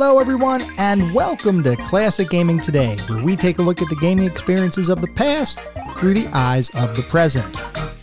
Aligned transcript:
Hello, 0.00 0.20
everyone, 0.20 0.62
and 0.78 1.12
welcome 1.12 1.60
to 1.64 1.74
Classic 1.74 2.30
Gaming 2.30 2.60
Today, 2.60 2.96
where 3.08 3.20
we 3.20 3.34
take 3.34 3.58
a 3.58 3.62
look 3.62 3.82
at 3.82 3.88
the 3.88 3.96
gaming 3.96 4.26
experiences 4.26 4.88
of 4.88 5.00
the 5.00 5.08
past 5.08 5.58
through 5.96 6.14
the 6.14 6.28
eyes 6.28 6.70
of 6.70 6.94
the 6.94 7.02
present. 7.02 7.58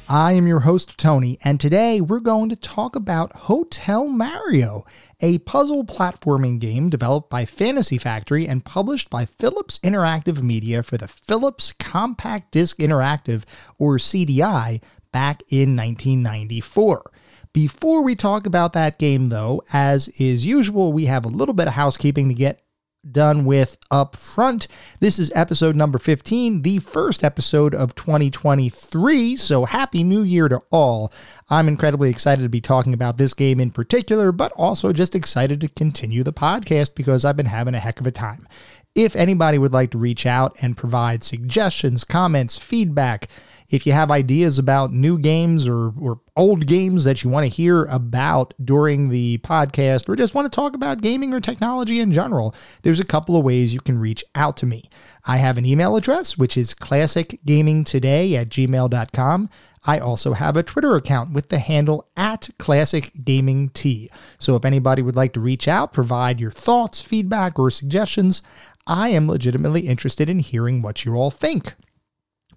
I 0.09 0.33
am 0.33 0.45
your 0.45 0.59
host, 0.59 0.99
Tony, 0.99 1.39
and 1.41 1.57
today 1.57 2.01
we're 2.01 2.19
going 2.19 2.49
to 2.49 2.57
talk 2.57 2.97
about 2.97 3.31
Hotel 3.33 4.09
Mario, 4.09 4.85
a 5.21 5.37
puzzle 5.37 5.85
platforming 5.85 6.59
game 6.59 6.89
developed 6.89 7.29
by 7.29 7.45
Fantasy 7.45 7.97
Factory 7.97 8.45
and 8.45 8.65
published 8.65 9.09
by 9.09 9.23
Philips 9.23 9.79
Interactive 9.79 10.43
Media 10.43 10.83
for 10.83 10.97
the 10.97 11.07
Philips 11.07 11.71
Compact 11.71 12.51
Disc 12.51 12.77
Interactive, 12.79 13.45
or 13.79 13.95
CDI, 13.95 14.81
back 15.13 15.43
in 15.47 15.77
1994. 15.77 17.09
Before 17.55 18.01
we 18.01 18.17
talk 18.17 18.45
about 18.45 18.73
that 18.73 18.99
game, 18.99 19.29
though, 19.29 19.63
as 19.71 20.09
is 20.19 20.45
usual, 20.45 20.91
we 20.91 21.05
have 21.05 21.23
a 21.23 21.29
little 21.29 21.53
bit 21.53 21.69
of 21.69 21.73
housekeeping 21.73 22.27
to 22.27 22.35
get 22.35 22.61
done 23.09 23.45
with 23.45 23.77
up 23.89 24.17
front. 24.17 24.67
This 24.99 25.19
is 25.19 25.31
episode 25.33 25.73
number 25.73 25.97
15, 25.97 26.63
the 26.63 26.79
first 26.79 27.23
episode 27.23 27.73
of 27.73 27.95
2023. 27.95 29.37
So, 29.37 29.63
Happy 29.63 30.03
New 30.03 30.21
Year 30.21 30.49
to 30.49 30.59
all. 30.69 31.13
I'm 31.49 31.69
incredibly 31.69 32.09
excited 32.09 32.43
to 32.43 32.49
be 32.49 32.59
talking 32.59 32.93
about 32.93 33.17
this 33.17 33.33
game 33.33 33.61
in 33.61 33.71
particular, 33.71 34.33
but 34.33 34.51
also 34.57 34.91
just 34.91 35.15
excited 35.15 35.61
to 35.61 35.69
continue 35.69 36.23
the 36.23 36.33
podcast 36.33 36.93
because 36.93 37.23
I've 37.23 37.37
been 37.37 37.45
having 37.45 37.73
a 37.73 37.79
heck 37.79 38.01
of 38.01 38.07
a 38.07 38.11
time. 38.11 38.49
If 38.95 39.15
anybody 39.15 39.59
would 39.59 39.71
like 39.71 39.91
to 39.91 39.97
reach 39.97 40.25
out 40.25 40.57
and 40.61 40.75
provide 40.75 41.23
suggestions, 41.23 42.03
comments, 42.03 42.59
feedback, 42.59 43.29
if 43.69 43.85
you 43.85 43.93
have 43.93 44.11
ideas 44.11 44.59
about 44.59 44.93
new 44.93 45.17
games 45.17 45.67
or, 45.67 45.91
or 45.99 46.19
old 46.35 46.67
games 46.67 47.03
that 47.03 47.23
you 47.23 47.29
want 47.29 47.43
to 47.43 47.55
hear 47.55 47.85
about 47.85 48.53
during 48.63 49.09
the 49.09 49.39
podcast, 49.39 50.07
or 50.07 50.15
just 50.15 50.35
want 50.35 50.45
to 50.45 50.55
talk 50.55 50.75
about 50.75 51.01
gaming 51.01 51.33
or 51.33 51.39
technology 51.39 51.99
in 51.99 52.11
general, 52.11 52.53
there's 52.83 52.99
a 52.99 53.05
couple 53.05 53.35
of 53.35 53.43
ways 53.43 53.73
you 53.73 53.79
can 53.79 53.97
reach 53.97 54.23
out 54.35 54.57
to 54.57 54.65
me. 54.65 54.83
I 55.25 55.37
have 55.37 55.57
an 55.57 55.65
email 55.65 55.95
address, 55.95 56.37
which 56.37 56.57
is 56.57 56.75
classicgamingtoday 56.75 58.33
at 58.33 58.49
gmail.com. 58.49 59.49
I 59.87 59.99
also 59.99 60.33
have 60.33 60.57
a 60.57 60.63
Twitter 60.63 60.95
account 60.95 61.33
with 61.33 61.49
the 61.49 61.59
handle 61.59 62.07
at 62.17 62.49
Classic 62.57 63.11
Gaming 63.23 63.69
T. 63.69 64.09
So 64.39 64.55
if 64.55 64.65
anybody 64.65 65.01
would 65.01 65.15
like 65.15 65.33
to 65.33 65.39
reach 65.39 65.67
out, 65.67 65.93
provide 65.93 66.39
your 66.39 66.51
thoughts, 66.51 67.01
feedback, 67.01 67.59
or 67.59 67.69
suggestions, 67.69 68.41
I 68.87 69.09
am 69.09 69.27
legitimately 69.27 69.81
interested 69.81 70.29
in 70.29 70.39
hearing 70.39 70.81
what 70.81 71.05
you 71.05 71.15
all 71.15 71.31
think. 71.31 71.73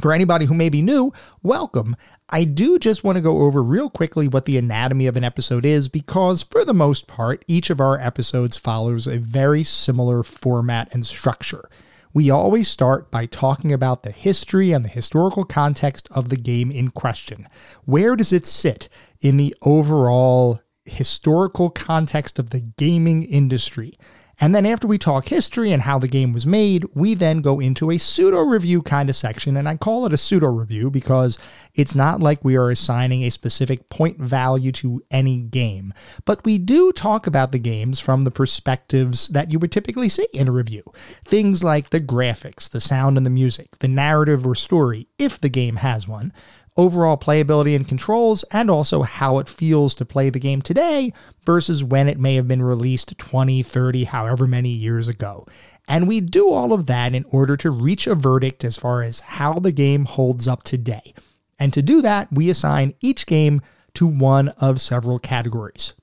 For 0.00 0.12
anybody 0.12 0.46
who 0.46 0.54
may 0.54 0.68
be 0.68 0.80
new, 0.80 1.12
welcome. 1.42 1.96
I 2.28 2.44
do 2.44 2.78
just 2.78 3.02
want 3.02 3.16
to 3.16 3.20
go 3.20 3.38
over 3.38 3.60
real 3.60 3.90
quickly 3.90 4.28
what 4.28 4.44
the 4.44 4.56
anatomy 4.56 5.08
of 5.08 5.16
an 5.16 5.24
episode 5.24 5.64
is 5.64 5.88
because, 5.88 6.44
for 6.44 6.64
the 6.64 6.72
most 6.72 7.08
part, 7.08 7.44
each 7.48 7.68
of 7.68 7.80
our 7.80 7.98
episodes 7.98 8.56
follows 8.56 9.08
a 9.08 9.18
very 9.18 9.64
similar 9.64 10.22
format 10.22 10.88
and 10.92 11.04
structure. 11.04 11.68
We 12.14 12.30
always 12.30 12.68
start 12.68 13.10
by 13.10 13.26
talking 13.26 13.72
about 13.72 14.04
the 14.04 14.12
history 14.12 14.70
and 14.70 14.84
the 14.84 14.88
historical 14.88 15.42
context 15.42 16.06
of 16.12 16.28
the 16.28 16.36
game 16.36 16.70
in 16.70 16.90
question. 16.90 17.48
Where 17.84 18.14
does 18.14 18.32
it 18.32 18.46
sit 18.46 18.88
in 19.20 19.36
the 19.36 19.52
overall 19.62 20.60
historical 20.84 21.70
context 21.70 22.38
of 22.38 22.50
the 22.50 22.60
gaming 22.60 23.24
industry? 23.24 23.98
And 24.40 24.54
then 24.54 24.66
after 24.66 24.86
we 24.86 24.98
talk 24.98 25.26
history 25.26 25.72
and 25.72 25.82
how 25.82 25.98
the 25.98 26.08
game 26.08 26.32
was 26.32 26.46
made, 26.46 26.84
we 26.94 27.14
then 27.14 27.40
go 27.40 27.58
into 27.58 27.90
a 27.90 27.98
pseudo 27.98 28.40
review 28.40 28.82
kind 28.82 29.08
of 29.08 29.16
section. 29.16 29.56
And 29.56 29.68
I 29.68 29.76
call 29.76 30.06
it 30.06 30.12
a 30.12 30.16
pseudo 30.16 30.46
review 30.46 30.90
because 30.90 31.38
it's 31.74 31.94
not 31.94 32.20
like 32.20 32.44
we 32.44 32.56
are 32.56 32.70
assigning 32.70 33.22
a 33.22 33.30
specific 33.30 33.88
point 33.90 34.18
value 34.18 34.70
to 34.72 35.02
any 35.10 35.40
game. 35.40 35.92
But 36.24 36.44
we 36.44 36.58
do 36.58 36.92
talk 36.92 37.26
about 37.26 37.50
the 37.50 37.58
games 37.58 37.98
from 37.98 38.22
the 38.22 38.30
perspectives 38.30 39.28
that 39.28 39.52
you 39.52 39.58
would 39.58 39.72
typically 39.72 40.08
see 40.08 40.26
in 40.32 40.48
a 40.48 40.52
review. 40.52 40.84
Things 41.24 41.64
like 41.64 41.90
the 41.90 42.00
graphics, 42.00 42.70
the 42.70 42.80
sound 42.80 43.16
and 43.16 43.26
the 43.26 43.30
music, 43.30 43.78
the 43.78 43.88
narrative 43.88 44.46
or 44.46 44.54
story, 44.54 45.08
if 45.18 45.40
the 45.40 45.48
game 45.48 45.76
has 45.76 46.06
one 46.06 46.32
overall 46.78 47.18
playability 47.18 47.76
and 47.76 47.86
controls, 47.86 48.44
and 48.44 48.70
also 48.70 49.02
how 49.02 49.38
it 49.38 49.48
feels 49.48 49.94
to 49.96 50.06
play 50.06 50.30
the 50.30 50.38
game 50.38 50.62
today 50.62 51.12
versus 51.44 51.84
when 51.84 52.08
it 52.08 52.18
may 52.18 52.36
have 52.36 52.48
been 52.48 52.62
released 52.62 53.18
20, 53.18 53.62
30, 53.62 54.04
however 54.04 54.46
many 54.46 54.70
years 54.70 55.08
ago. 55.08 55.46
And 55.88 56.06
we 56.06 56.20
do 56.20 56.50
all 56.50 56.72
of 56.72 56.86
that 56.86 57.14
in 57.14 57.24
order 57.30 57.56
to 57.58 57.70
reach 57.70 58.06
a 58.06 58.14
verdict 58.14 58.64
as 58.64 58.76
far 58.76 59.02
as 59.02 59.20
how 59.20 59.54
the 59.54 59.72
game 59.72 60.04
holds 60.04 60.46
up 60.46 60.62
today. 60.62 61.12
And 61.58 61.72
to 61.72 61.82
do 61.82 62.00
that, 62.02 62.32
we 62.32 62.48
assign 62.48 62.94
each 63.00 63.26
game 63.26 63.60
to 63.94 64.06
one 64.06 64.50
of 64.60 64.80
several 64.80 65.18
categories. 65.18 65.94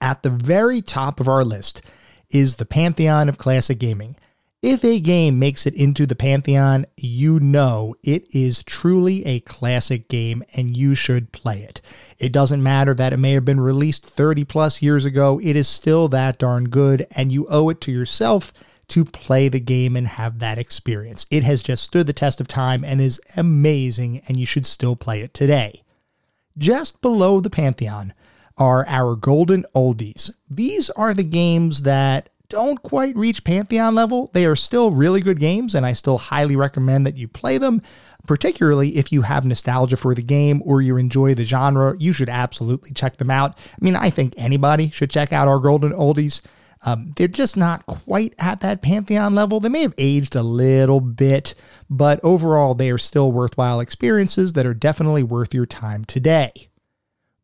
At 0.00 0.22
the 0.22 0.30
very 0.30 0.82
top 0.82 1.18
of 1.18 1.28
our 1.28 1.44
list 1.44 1.80
is 2.28 2.56
the 2.56 2.66
pantheon 2.66 3.28
of 3.30 3.38
classic 3.38 3.78
gaming. 3.78 4.16
If 4.66 4.82
a 4.82 4.98
game 4.98 5.38
makes 5.38 5.66
it 5.66 5.74
into 5.74 6.06
the 6.06 6.16
Pantheon, 6.16 6.86
you 6.96 7.38
know 7.38 7.96
it 8.02 8.34
is 8.34 8.62
truly 8.62 9.22
a 9.26 9.40
classic 9.40 10.08
game 10.08 10.42
and 10.54 10.74
you 10.74 10.94
should 10.94 11.32
play 11.32 11.62
it. 11.62 11.82
It 12.18 12.32
doesn't 12.32 12.62
matter 12.62 12.94
that 12.94 13.12
it 13.12 13.18
may 13.18 13.32
have 13.32 13.44
been 13.44 13.60
released 13.60 14.06
30 14.06 14.44
plus 14.44 14.80
years 14.80 15.04
ago, 15.04 15.38
it 15.42 15.54
is 15.54 15.68
still 15.68 16.08
that 16.08 16.38
darn 16.38 16.70
good, 16.70 17.06
and 17.10 17.30
you 17.30 17.46
owe 17.50 17.68
it 17.68 17.82
to 17.82 17.92
yourself 17.92 18.54
to 18.88 19.04
play 19.04 19.50
the 19.50 19.60
game 19.60 19.96
and 19.96 20.08
have 20.08 20.38
that 20.38 20.56
experience. 20.56 21.26
It 21.30 21.44
has 21.44 21.62
just 21.62 21.84
stood 21.84 22.06
the 22.06 22.14
test 22.14 22.40
of 22.40 22.48
time 22.48 22.84
and 22.84 23.02
is 23.02 23.20
amazing, 23.36 24.22
and 24.28 24.38
you 24.38 24.46
should 24.46 24.64
still 24.64 24.96
play 24.96 25.20
it 25.20 25.34
today. 25.34 25.82
Just 26.56 27.02
below 27.02 27.40
the 27.40 27.50
Pantheon 27.50 28.14
are 28.56 28.86
our 28.88 29.14
golden 29.14 29.66
oldies. 29.74 30.30
These 30.48 30.88
are 30.88 31.12
the 31.12 31.22
games 31.22 31.82
that 31.82 32.30
don't 32.54 32.80
quite 32.82 33.16
reach 33.16 33.42
Pantheon 33.42 33.96
level, 33.96 34.30
they 34.32 34.46
are 34.46 34.54
still 34.54 34.92
really 34.92 35.20
good 35.20 35.40
games, 35.40 35.74
and 35.74 35.84
I 35.84 35.92
still 35.92 36.18
highly 36.18 36.54
recommend 36.54 37.04
that 37.04 37.16
you 37.16 37.26
play 37.26 37.58
them. 37.58 37.82
Particularly 38.26 38.96
if 38.96 39.12
you 39.12 39.22
have 39.22 39.44
nostalgia 39.44 39.98
for 39.98 40.14
the 40.14 40.22
game 40.22 40.62
or 40.64 40.80
you 40.80 40.96
enjoy 40.96 41.34
the 41.34 41.44
genre, 41.44 41.94
you 41.98 42.12
should 42.12 42.30
absolutely 42.30 42.92
check 42.92 43.18
them 43.18 43.30
out. 43.30 43.58
I 43.58 43.84
mean, 43.84 43.96
I 43.96 44.08
think 44.08 44.34
anybody 44.38 44.88
should 44.88 45.10
check 45.10 45.32
out 45.32 45.48
our 45.48 45.58
Golden 45.58 45.92
Oldies. 45.92 46.40
Um, 46.86 47.12
they're 47.16 47.28
just 47.28 47.56
not 47.56 47.84
quite 47.86 48.34
at 48.38 48.60
that 48.60 48.82
Pantheon 48.82 49.34
level. 49.34 49.58
They 49.58 49.68
may 49.68 49.82
have 49.82 49.94
aged 49.98 50.36
a 50.36 50.42
little 50.42 51.00
bit, 51.00 51.54
but 51.90 52.20
overall, 52.22 52.74
they 52.74 52.90
are 52.90 52.98
still 52.98 53.32
worthwhile 53.32 53.80
experiences 53.80 54.52
that 54.52 54.64
are 54.64 54.74
definitely 54.74 55.22
worth 55.24 55.52
your 55.52 55.66
time 55.66 56.04
today. 56.04 56.68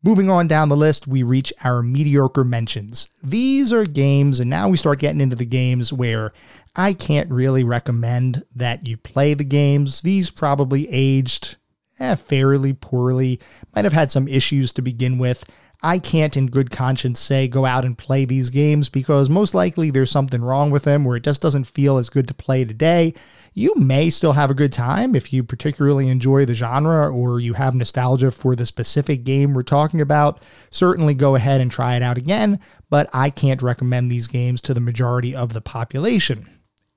Moving 0.03 0.31
on 0.31 0.47
down 0.47 0.69
the 0.69 0.77
list, 0.77 1.07
we 1.07 1.21
reach 1.21 1.53
our 1.63 1.83
mediocre 1.83 2.43
mentions. 2.43 3.07
These 3.21 3.71
are 3.71 3.85
games, 3.85 4.39
and 4.39 4.49
now 4.49 4.67
we 4.67 4.77
start 4.77 4.99
getting 4.99 5.21
into 5.21 5.35
the 5.35 5.45
games 5.45 5.93
where 5.93 6.33
I 6.75 6.93
can't 6.93 7.29
really 7.29 7.63
recommend 7.63 8.43
that 8.55 8.87
you 8.87 8.97
play 8.97 9.35
the 9.35 9.43
games. 9.43 10.01
These 10.01 10.31
probably 10.31 10.89
aged 10.89 11.57
eh, 12.01 12.15
fairly 12.15 12.73
poorly, 12.73 13.39
might 13.75 13.85
have 13.85 13.93
had 13.93 14.11
some 14.11 14.27
issues 14.27 14.71
to 14.73 14.81
begin 14.81 15.17
with. 15.17 15.45
I 15.83 15.97
can't, 15.99 16.37
in 16.37 16.47
good 16.47 16.69
conscience, 16.69 17.19
say 17.19 17.47
go 17.47 17.65
out 17.65 17.85
and 17.85 17.97
play 17.97 18.25
these 18.25 18.49
games 18.49 18.87
because 18.87 19.29
most 19.29 19.53
likely 19.53 19.89
there's 19.89 20.11
something 20.11 20.41
wrong 20.41 20.71
with 20.71 20.83
them 20.83 21.03
where 21.03 21.17
it 21.17 21.23
just 21.23 21.41
doesn't 21.41 21.63
feel 21.65 21.97
as 21.97 22.09
good 22.09 22.27
to 22.27 22.33
play 22.33 22.65
today 22.65 23.13
you 23.53 23.75
may 23.75 24.09
still 24.09 24.31
have 24.31 24.49
a 24.49 24.55
good 24.55 24.71
time 24.71 25.13
if 25.13 25.33
you 25.33 25.43
particularly 25.43 26.07
enjoy 26.07 26.45
the 26.45 26.53
genre 26.53 27.11
or 27.11 27.39
you 27.39 27.53
have 27.53 27.75
nostalgia 27.75 28.31
for 28.31 28.55
the 28.55 28.65
specific 28.65 29.25
game 29.25 29.53
we're 29.53 29.63
talking 29.63 29.99
about. 29.99 30.43
Certainly 30.69 31.15
go 31.15 31.35
ahead 31.35 31.59
and 31.59 31.69
try 31.69 31.97
it 31.97 32.01
out 32.01 32.17
again, 32.17 32.59
but 32.89 33.09
I 33.13 33.29
can't 33.29 33.61
recommend 33.61 34.09
these 34.09 34.27
games 34.27 34.61
to 34.61 34.73
the 34.73 34.79
majority 34.79 35.35
of 35.35 35.51
the 35.51 35.61
population. 35.61 36.49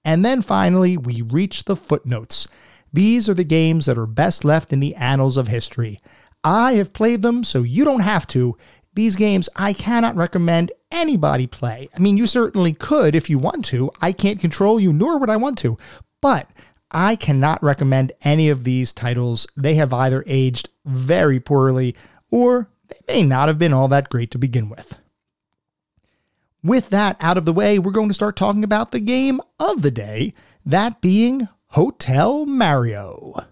And 0.04 0.24
then 0.24 0.42
finally, 0.42 0.96
we 0.96 1.22
reach 1.22 1.64
the 1.64 1.76
footnotes. 1.76 2.46
These 2.92 3.28
are 3.28 3.34
the 3.34 3.42
games 3.42 3.86
that 3.86 3.98
are 3.98 4.06
best 4.06 4.44
left 4.44 4.72
in 4.72 4.78
the 4.78 4.94
annals 4.94 5.36
of 5.36 5.48
history. 5.48 6.00
I 6.44 6.74
have 6.74 6.92
played 6.92 7.22
them, 7.22 7.42
so 7.42 7.62
you 7.62 7.84
don't 7.84 8.00
have 8.00 8.26
to. 8.28 8.56
These 8.94 9.16
games 9.16 9.48
I 9.56 9.72
cannot 9.72 10.14
recommend 10.14 10.70
anybody 10.92 11.46
play. 11.46 11.88
I 11.96 11.98
mean, 11.98 12.16
you 12.16 12.26
certainly 12.26 12.72
could 12.72 13.16
if 13.16 13.28
you 13.28 13.38
want 13.38 13.64
to. 13.66 13.90
I 14.00 14.12
can't 14.12 14.38
control 14.38 14.78
you, 14.78 14.92
nor 14.92 15.18
would 15.18 15.30
I 15.30 15.36
want 15.36 15.58
to. 15.58 15.78
But 16.20 16.48
I 16.90 17.16
cannot 17.16 17.62
recommend 17.62 18.12
any 18.22 18.48
of 18.48 18.62
these 18.62 18.92
titles. 18.92 19.48
They 19.56 19.74
have 19.74 19.92
either 19.92 20.22
aged 20.28 20.68
very 20.84 21.40
poorly 21.40 21.96
or 22.30 22.68
they 22.88 23.22
may 23.22 23.22
not 23.22 23.48
have 23.48 23.58
been 23.58 23.72
all 23.72 23.88
that 23.88 24.10
great 24.10 24.30
to 24.32 24.38
begin 24.38 24.68
with. 24.68 24.98
With 26.62 26.90
that 26.90 27.16
out 27.20 27.36
of 27.36 27.44
the 27.44 27.52
way, 27.52 27.78
we're 27.78 27.90
going 27.90 28.08
to 28.08 28.14
start 28.14 28.36
talking 28.36 28.64
about 28.64 28.90
the 28.90 29.00
game 29.00 29.40
of 29.58 29.82
the 29.82 29.90
day, 29.90 30.34
that 30.64 31.00
being 31.00 31.48
Hotel 31.68 32.46
Mario. 32.46 33.44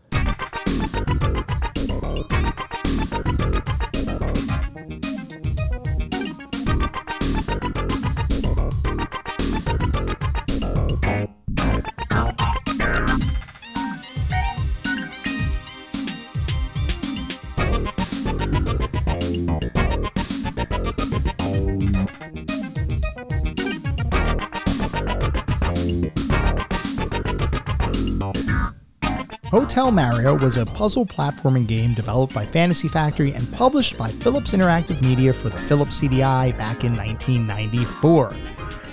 Hotel 29.52 29.92
Mario 29.92 30.34
was 30.34 30.56
a 30.56 30.64
puzzle 30.64 31.04
platforming 31.04 31.66
game 31.66 31.92
developed 31.92 32.32
by 32.32 32.46
Fantasy 32.46 32.88
Factory 32.88 33.34
and 33.34 33.52
published 33.52 33.98
by 33.98 34.08
Philips 34.08 34.54
Interactive 34.54 35.02
Media 35.02 35.30
for 35.30 35.50
the 35.50 35.58
Philips 35.58 36.00
CDI 36.00 36.56
back 36.56 36.84
in 36.84 36.96
1994. 36.96 38.34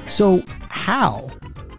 So, 0.09 0.43
how 0.67 1.31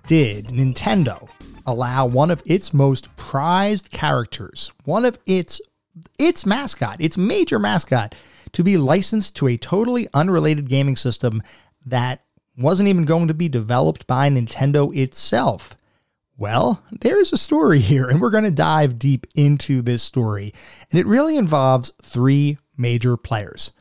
did 0.07 0.47
Nintendo 0.47 1.29
allow 1.67 2.07
one 2.07 2.31
of 2.31 2.43
its 2.47 2.73
most 2.73 3.15
prized 3.17 3.91
characters, 3.91 4.73
one 4.85 5.05
of 5.05 5.19
its 5.27 5.61
its 6.19 6.47
mascot, 6.47 7.03
its 7.03 7.19
major 7.19 7.59
mascot, 7.59 8.15
to 8.53 8.65
be 8.65 8.79
licensed 8.79 9.37
to 9.37 9.49
a 9.49 9.59
totally 9.59 10.09
unrelated 10.15 10.71
gaming 10.71 10.97
system 10.97 11.43
that 11.85 12.25
wasn't 12.57 12.89
even 12.89 13.05
going 13.05 13.29
to 13.29 13.35
be 13.35 13.47
developed 13.47 14.07
by 14.07 14.31
Nintendo 14.31 14.97
itself. 14.97 15.77
Well, 16.41 16.83
there's 16.91 17.35
a 17.35 17.37
story 17.37 17.81
here, 17.81 18.09
and 18.09 18.19
we're 18.19 18.31
going 18.31 18.45
to 18.45 18.51
dive 18.51 18.99
deep 18.99 19.27
into 19.35 19.83
this 19.83 20.03
story. 20.03 20.55
And 20.91 20.99
it 20.99 21.05
really 21.05 21.37
involves 21.37 21.93
three 22.03 22.57
major 22.79 23.19
players. 23.19 23.73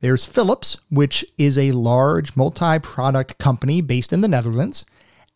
There's 0.00 0.24
Philips, 0.24 0.78
which 0.88 1.26
is 1.36 1.58
a 1.58 1.72
large 1.72 2.34
multi 2.34 2.78
product 2.78 3.36
company 3.36 3.82
based 3.82 4.14
in 4.14 4.22
the 4.22 4.28
Netherlands, 4.28 4.86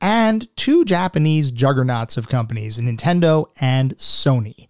and 0.00 0.48
two 0.56 0.86
Japanese 0.86 1.50
juggernauts 1.50 2.16
of 2.16 2.30
companies, 2.30 2.78
Nintendo 2.78 3.48
and 3.60 3.94
Sony. 3.96 4.66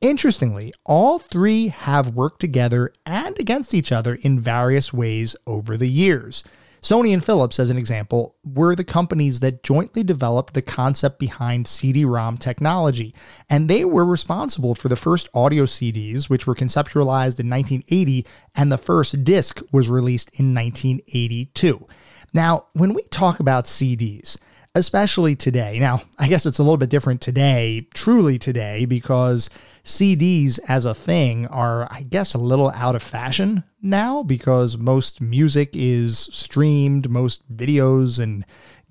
Interestingly, 0.00 0.72
all 0.84 1.20
three 1.20 1.68
have 1.68 2.16
worked 2.16 2.40
together 2.40 2.92
and 3.06 3.38
against 3.38 3.74
each 3.74 3.92
other 3.92 4.16
in 4.16 4.40
various 4.40 4.92
ways 4.92 5.36
over 5.46 5.76
the 5.76 5.88
years. 5.88 6.42
Sony 6.84 7.14
and 7.14 7.24
Philips, 7.24 7.58
as 7.58 7.70
an 7.70 7.78
example, 7.78 8.36
were 8.44 8.76
the 8.76 8.84
companies 8.84 9.40
that 9.40 9.62
jointly 9.62 10.02
developed 10.02 10.52
the 10.52 10.60
concept 10.60 11.18
behind 11.18 11.66
CD 11.66 12.04
ROM 12.04 12.36
technology, 12.36 13.14
and 13.48 13.70
they 13.70 13.86
were 13.86 14.04
responsible 14.04 14.74
for 14.74 14.90
the 14.90 14.94
first 14.94 15.26
audio 15.32 15.64
CDs, 15.64 16.28
which 16.28 16.46
were 16.46 16.54
conceptualized 16.54 17.40
in 17.40 17.48
1980, 17.48 18.26
and 18.54 18.70
the 18.70 18.76
first 18.76 19.24
disc 19.24 19.62
was 19.72 19.88
released 19.88 20.28
in 20.38 20.54
1982. 20.54 21.88
Now, 22.34 22.66
when 22.74 22.92
we 22.92 23.00
talk 23.04 23.40
about 23.40 23.64
CDs, 23.64 24.36
especially 24.74 25.34
today, 25.34 25.78
now, 25.78 26.02
I 26.18 26.28
guess 26.28 26.44
it's 26.44 26.58
a 26.58 26.62
little 26.62 26.76
bit 26.76 26.90
different 26.90 27.22
today, 27.22 27.88
truly 27.94 28.38
today, 28.38 28.84
because 28.84 29.48
CDs 29.84 30.58
as 30.66 30.86
a 30.86 30.94
thing 30.94 31.46
are, 31.48 31.86
I 31.90 32.02
guess, 32.02 32.34
a 32.34 32.38
little 32.38 32.70
out 32.70 32.96
of 32.96 33.02
fashion 33.02 33.64
now 33.82 34.22
because 34.22 34.78
most 34.78 35.20
music 35.20 35.70
is 35.74 36.18
streamed, 36.18 37.10
most 37.10 37.54
videos 37.54 38.18
and 38.18 38.46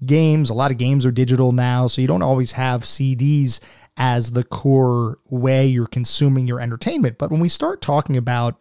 games, 0.06 0.50
a 0.50 0.54
lot 0.54 0.72
of 0.72 0.78
games 0.78 1.06
are 1.06 1.12
digital 1.12 1.52
now. 1.52 1.88
So 1.88 2.02
you 2.02 2.08
don't 2.08 2.22
always 2.22 2.52
have 2.52 2.84
CDs 2.84 3.60
as 3.98 4.32
the 4.32 4.44
core 4.44 5.18
way 5.30 5.66
you're 5.68 5.88
consuming 5.88 6.48
your 6.48 6.60
entertainment. 6.60 7.18
But 7.18 7.32
when 7.32 7.40
we 7.40 7.50
start 7.50 7.82
talking 7.82 8.18
about 8.18 8.60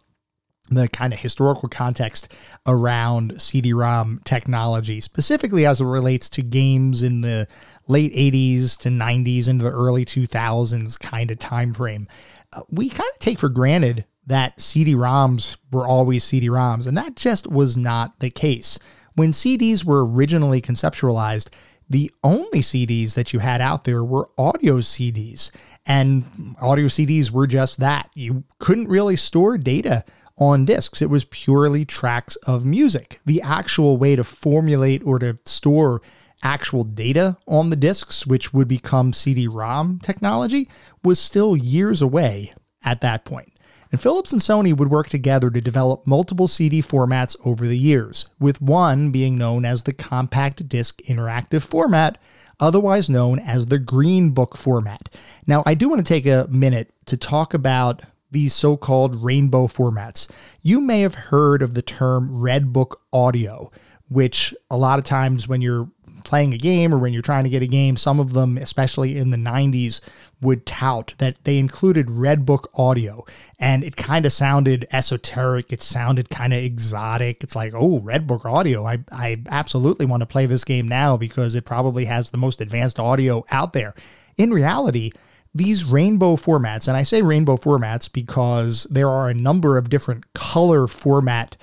the 0.69 0.87
kind 0.87 1.13
of 1.13 1.19
historical 1.19 1.67
context 1.69 2.31
around 2.65 3.41
CD-ROM 3.41 4.21
technology, 4.23 5.01
specifically 5.01 5.65
as 5.65 5.81
it 5.81 5.85
relates 5.85 6.29
to 6.29 6.41
games 6.41 7.03
in 7.03 7.21
the 7.21 7.47
late 7.87 8.13
80s 8.13 8.77
to 8.79 8.89
90s 8.89 9.47
into 9.47 9.63
the 9.63 9.71
early 9.71 10.05
2000s 10.05 10.99
kind 10.99 11.31
of 11.31 11.39
time 11.39 11.73
frame. 11.73 12.07
Uh, 12.53 12.61
we 12.69 12.89
kind 12.89 13.09
of 13.11 13.19
take 13.19 13.39
for 13.39 13.49
granted 13.49 14.05
that 14.25 14.59
CD-ROMs 14.61 15.57
were 15.71 15.85
always 15.85 16.23
CD-ROMs, 16.23 16.87
and 16.87 16.97
that 16.97 17.15
just 17.15 17.47
was 17.47 17.75
not 17.75 18.19
the 18.19 18.29
case. 18.29 18.79
When 19.15 19.31
CDs 19.31 19.83
were 19.83 20.05
originally 20.05 20.61
conceptualized, 20.61 21.49
the 21.89 22.11
only 22.23 22.59
CDs 22.59 23.15
that 23.15 23.33
you 23.33 23.39
had 23.39 23.61
out 23.61 23.83
there 23.83 24.03
were 24.03 24.29
audio 24.37 24.77
CDs, 24.77 25.51
and 25.85 26.55
audio 26.61 26.85
CDs 26.85 27.31
were 27.31 27.47
just 27.47 27.79
that. 27.79 28.09
You 28.15 28.45
couldn't 28.59 28.87
really 28.87 29.17
store 29.17 29.57
data 29.57 30.05
on 30.37 30.65
discs. 30.65 31.01
It 31.01 31.09
was 31.09 31.25
purely 31.25 31.85
tracks 31.85 32.35
of 32.47 32.65
music. 32.65 33.19
The 33.25 33.41
actual 33.41 33.97
way 33.97 34.15
to 34.15 34.23
formulate 34.23 35.03
or 35.05 35.19
to 35.19 35.37
store 35.45 36.01
actual 36.43 36.83
data 36.83 37.37
on 37.47 37.69
the 37.69 37.75
discs, 37.75 38.27
which 38.27 38.53
would 38.53 38.67
become 38.67 39.13
CD 39.13 39.47
ROM 39.47 39.99
technology, 40.03 40.69
was 41.03 41.19
still 41.19 41.55
years 41.55 42.01
away 42.01 42.53
at 42.83 43.01
that 43.01 43.25
point. 43.25 43.49
And 43.91 44.01
Philips 44.01 44.31
and 44.31 44.41
Sony 44.41 44.75
would 44.75 44.89
work 44.89 45.07
together 45.07 45.51
to 45.51 45.61
develop 45.61 46.07
multiple 46.07 46.47
CD 46.47 46.81
formats 46.81 47.35
over 47.45 47.67
the 47.67 47.77
years, 47.77 48.25
with 48.39 48.59
one 48.59 49.11
being 49.11 49.37
known 49.37 49.65
as 49.65 49.83
the 49.83 49.93
compact 49.93 50.67
disc 50.67 50.99
interactive 51.03 51.61
format, 51.61 52.17
otherwise 52.59 53.07
known 53.07 53.37
as 53.37 53.67
the 53.67 53.77
Green 53.77 54.31
Book 54.31 54.57
format. 54.57 55.09
Now, 55.45 55.61
I 55.67 55.75
do 55.75 55.87
want 55.87 56.03
to 56.03 56.11
take 56.11 56.25
a 56.25 56.47
minute 56.49 56.91
to 57.05 57.17
talk 57.17 57.53
about 57.53 58.01
these 58.31 58.53
so 58.55 58.75
called 58.75 59.23
rainbow 59.23 59.67
formats. 59.67 60.27
You 60.63 60.81
may 60.81 61.01
have 61.01 61.13
heard 61.13 61.61
of 61.61 61.75
the 61.75 61.83
term 61.83 62.41
Red 62.41 62.73
Book 62.73 62.99
audio, 63.13 63.71
which 64.09 64.55
a 64.71 64.77
lot 64.77 64.97
of 64.97 65.05
times 65.05 65.47
when 65.47 65.61
you're 65.61 65.87
playing 66.23 66.53
a 66.53 66.57
game 66.57 66.93
or 66.93 66.97
when 66.97 67.13
you're 67.13 67.21
trying 67.21 67.43
to 67.43 67.49
get 67.49 67.61
a 67.61 67.67
game, 67.67 67.97
some 67.97 68.19
of 68.19 68.33
them, 68.33 68.57
especially 68.57 69.17
in 69.17 69.29
the 69.29 69.37
90s, 69.37 70.01
would 70.41 70.65
tout 70.65 71.13
that 71.17 71.37
they 71.43 71.57
included 71.57 72.11
Red 72.11 72.45
Book 72.45 72.69
audio. 72.75 73.25
And 73.59 73.83
it 73.83 73.95
kind 73.95 74.25
of 74.25 74.31
sounded 74.33 74.87
esoteric. 74.91 75.71
It 75.71 75.81
sounded 75.81 76.29
kind 76.29 76.53
of 76.53 76.63
exotic. 76.63 77.43
It's 77.43 77.55
like, 77.55 77.73
oh, 77.75 77.99
Red 77.99 78.27
Book 78.27 78.45
audio. 78.45 78.85
I, 78.85 78.99
I 79.11 79.41
absolutely 79.49 80.05
want 80.05 80.21
to 80.21 80.27
play 80.27 80.45
this 80.45 80.63
game 80.63 80.87
now 80.87 81.17
because 81.17 81.55
it 81.55 81.65
probably 81.65 82.05
has 82.05 82.31
the 82.31 82.37
most 82.37 82.61
advanced 82.61 82.99
audio 82.99 83.45
out 83.51 83.73
there. 83.73 83.95
In 84.37 84.51
reality, 84.51 85.11
these 85.55 85.85
rainbow 85.85 86.35
formats, 86.35 86.87
and 86.87 86.97
I 86.97 87.03
say 87.03 87.21
rainbow 87.21 87.57
formats 87.57 88.11
because 88.11 88.85
there 88.89 89.09
are 89.09 89.29
a 89.29 89.33
number 89.33 89.77
of 89.77 89.89
different 89.89 90.33
color 90.33 90.87
format 90.87 91.55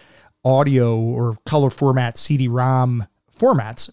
audio 0.44 0.98
or 0.98 1.36
color 1.44 1.70
format 1.70 2.16
CD 2.16 2.48
ROM 2.48 3.06
formats 3.36 3.92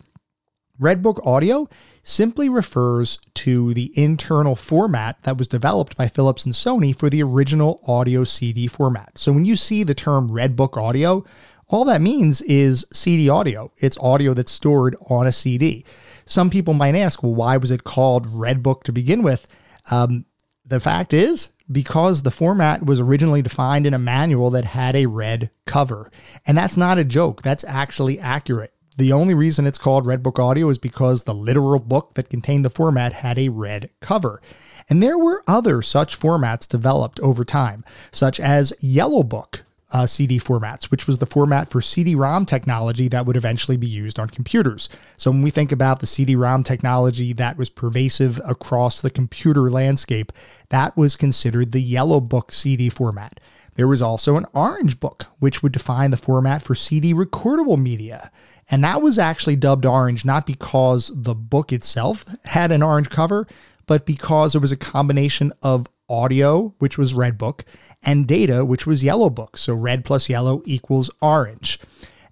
Redbook 0.79 1.25
Audio 1.25 1.67
simply 2.03 2.47
refers 2.47 3.19
to 3.33 3.73
the 3.73 3.91
internal 3.95 4.55
format 4.55 5.21
that 5.23 5.37
was 5.37 5.47
developed 5.47 5.97
by 5.97 6.07
Philips 6.07 6.45
and 6.45 6.53
Sony 6.53 6.97
for 6.97 7.09
the 7.09 7.21
original 7.21 7.81
audio 7.85 8.23
CD 8.23 8.67
format. 8.67 9.17
So 9.17 9.33
when 9.33 9.45
you 9.45 9.55
see 9.55 9.83
the 9.83 9.95
term 9.95 10.29
Redbook 10.29 10.77
Audio, 10.77 11.25
all 11.67 11.83
that 11.85 11.99
means 11.99 12.41
is 12.43 12.85
CD 12.93 13.27
audio. 13.27 13.71
It's 13.77 13.97
audio 13.97 14.33
that's 14.33 14.51
stored 14.51 14.95
on 15.09 15.27
a 15.27 15.33
CD. 15.33 15.83
Some 16.25 16.49
people 16.49 16.73
might 16.73 16.95
ask, 16.95 17.21
well, 17.21 17.35
why 17.35 17.57
was 17.57 17.71
it 17.71 17.83
called 17.83 18.25
Redbook 18.27 18.83
to 18.83 18.93
begin 18.93 19.21
with? 19.21 19.47
Um, 19.91 20.25
the 20.65 20.79
fact 20.79 21.13
is, 21.13 21.49
because 21.69 22.23
the 22.23 22.31
format 22.31 22.85
was 22.85 23.01
originally 23.01 23.41
defined 23.41 23.85
in 23.85 23.93
a 23.93 23.99
manual 23.99 24.49
that 24.51 24.63
had 24.63 24.95
a 24.95 25.07
red 25.07 25.49
cover. 25.65 26.09
And 26.45 26.57
that's 26.57 26.77
not 26.77 26.97
a 26.97 27.03
joke, 27.03 27.41
that's 27.41 27.65
actually 27.65 28.19
accurate. 28.19 28.73
The 28.97 29.13
only 29.13 29.35
reason 29.35 29.67
it's 29.67 29.77
called 29.77 30.07
Red 30.07 30.23
Book 30.23 30.39
Audio 30.39 30.69
is 30.69 30.79
because 30.79 31.23
the 31.23 31.33
literal 31.35 31.79
book 31.79 32.15
that 32.15 32.31
contained 32.31 32.65
the 32.65 32.71
format 32.71 33.13
had 33.13 33.37
a 33.37 33.49
red 33.49 33.91
cover. 34.01 34.41
And 34.89 35.03
there 35.03 35.19
were 35.19 35.43
other 35.47 35.83
such 35.83 36.19
formats 36.19 36.67
developed 36.67 37.19
over 37.19 37.45
time, 37.45 37.85
such 38.11 38.39
as 38.39 38.73
Yellow 38.79 39.21
Book 39.21 39.63
uh, 39.91 40.07
CD 40.07 40.39
formats, 40.39 40.85
which 40.85 41.05
was 41.05 41.19
the 41.19 41.27
format 41.27 41.69
for 41.69 41.79
CD 41.79 42.15
ROM 42.15 42.45
technology 42.45 43.07
that 43.07 43.25
would 43.27 43.37
eventually 43.37 43.77
be 43.77 43.87
used 43.87 44.19
on 44.19 44.29
computers. 44.29 44.89
So 45.15 45.29
when 45.29 45.43
we 45.43 45.51
think 45.51 45.71
about 45.71 45.99
the 45.99 46.07
CD 46.07 46.35
ROM 46.35 46.63
technology 46.63 47.33
that 47.33 47.57
was 47.57 47.69
pervasive 47.69 48.41
across 48.45 48.99
the 48.99 49.11
computer 49.11 49.69
landscape, 49.69 50.33
that 50.69 50.97
was 50.97 51.15
considered 51.15 51.71
the 51.71 51.81
Yellow 51.81 52.19
Book 52.19 52.51
CD 52.51 52.89
format. 52.89 53.39
There 53.75 53.87
was 53.87 54.01
also 54.01 54.37
an 54.37 54.47
Orange 54.53 54.99
Book, 54.99 55.27
which 55.37 55.61
would 55.61 55.71
define 55.71 56.09
the 56.09 56.17
format 56.17 56.63
for 56.63 56.73
CD 56.73 57.13
recordable 57.13 57.79
media. 57.79 58.31
And 58.69 58.83
that 58.83 59.01
was 59.01 59.17
actually 59.17 59.55
dubbed 59.55 59.85
orange 59.85 60.25
not 60.25 60.45
because 60.45 61.11
the 61.13 61.35
book 61.35 61.71
itself 61.71 62.25
had 62.45 62.71
an 62.71 62.83
orange 62.83 63.09
cover, 63.09 63.47
but 63.85 64.05
because 64.05 64.55
it 64.55 64.59
was 64.59 64.71
a 64.71 64.77
combination 64.77 65.53
of 65.61 65.87
audio, 66.09 66.73
which 66.79 66.97
was 66.97 67.13
red 67.13 67.37
book, 67.37 67.63
and 68.03 68.27
data, 68.27 68.65
which 68.65 68.85
was 68.85 69.03
yellow 69.03 69.29
book. 69.29 69.57
So 69.57 69.73
red 69.73 70.05
plus 70.05 70.29
yellow 70.29 70.61
equals 70.65 71.09
orange. 71.21 71.79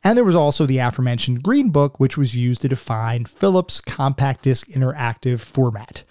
And 0.04 0.18
there 0.18 0.25
was 0.25 0.36
also 0.36 0.65
the 0.65 0.77
aforementioned 0.77 1.42
green 1.42 1.70
book, 1.70 2.00
which 2.00 2.18
was 2.18 2.36
used 2.36 2.62
to 2.62 2.68
define 2.68 3.25
Philips 3.25 3.82
compact 3.82 4.44
disc 4.44 4.68
interactive 4.68 5.39
format. 5.39 6.04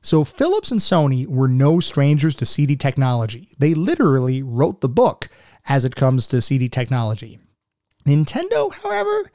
So 0.00 0.24
Philips 0.24 0.70
and 0.70 0.80
Sony 0.80 1.26
were 1.26 1.48
no 1.48 1.80
strangers 1.80 2.34
to 2.36 2.46
CD 2.46 2.76
technology. 2.76 3.50
They 3.58 3.74
literally 3.74 4.42
wrote 4.42 4.80
the 4.80 4.88
book 4.88 5.28
as 5.66 5.84
it 5.84 5.96
comes 5.96 6.26
to 6.28 6.42
CD 6.42 6.68
technology. 6.68 7.38
Nintendo, 8.06 8.72
however, 8.82 9.30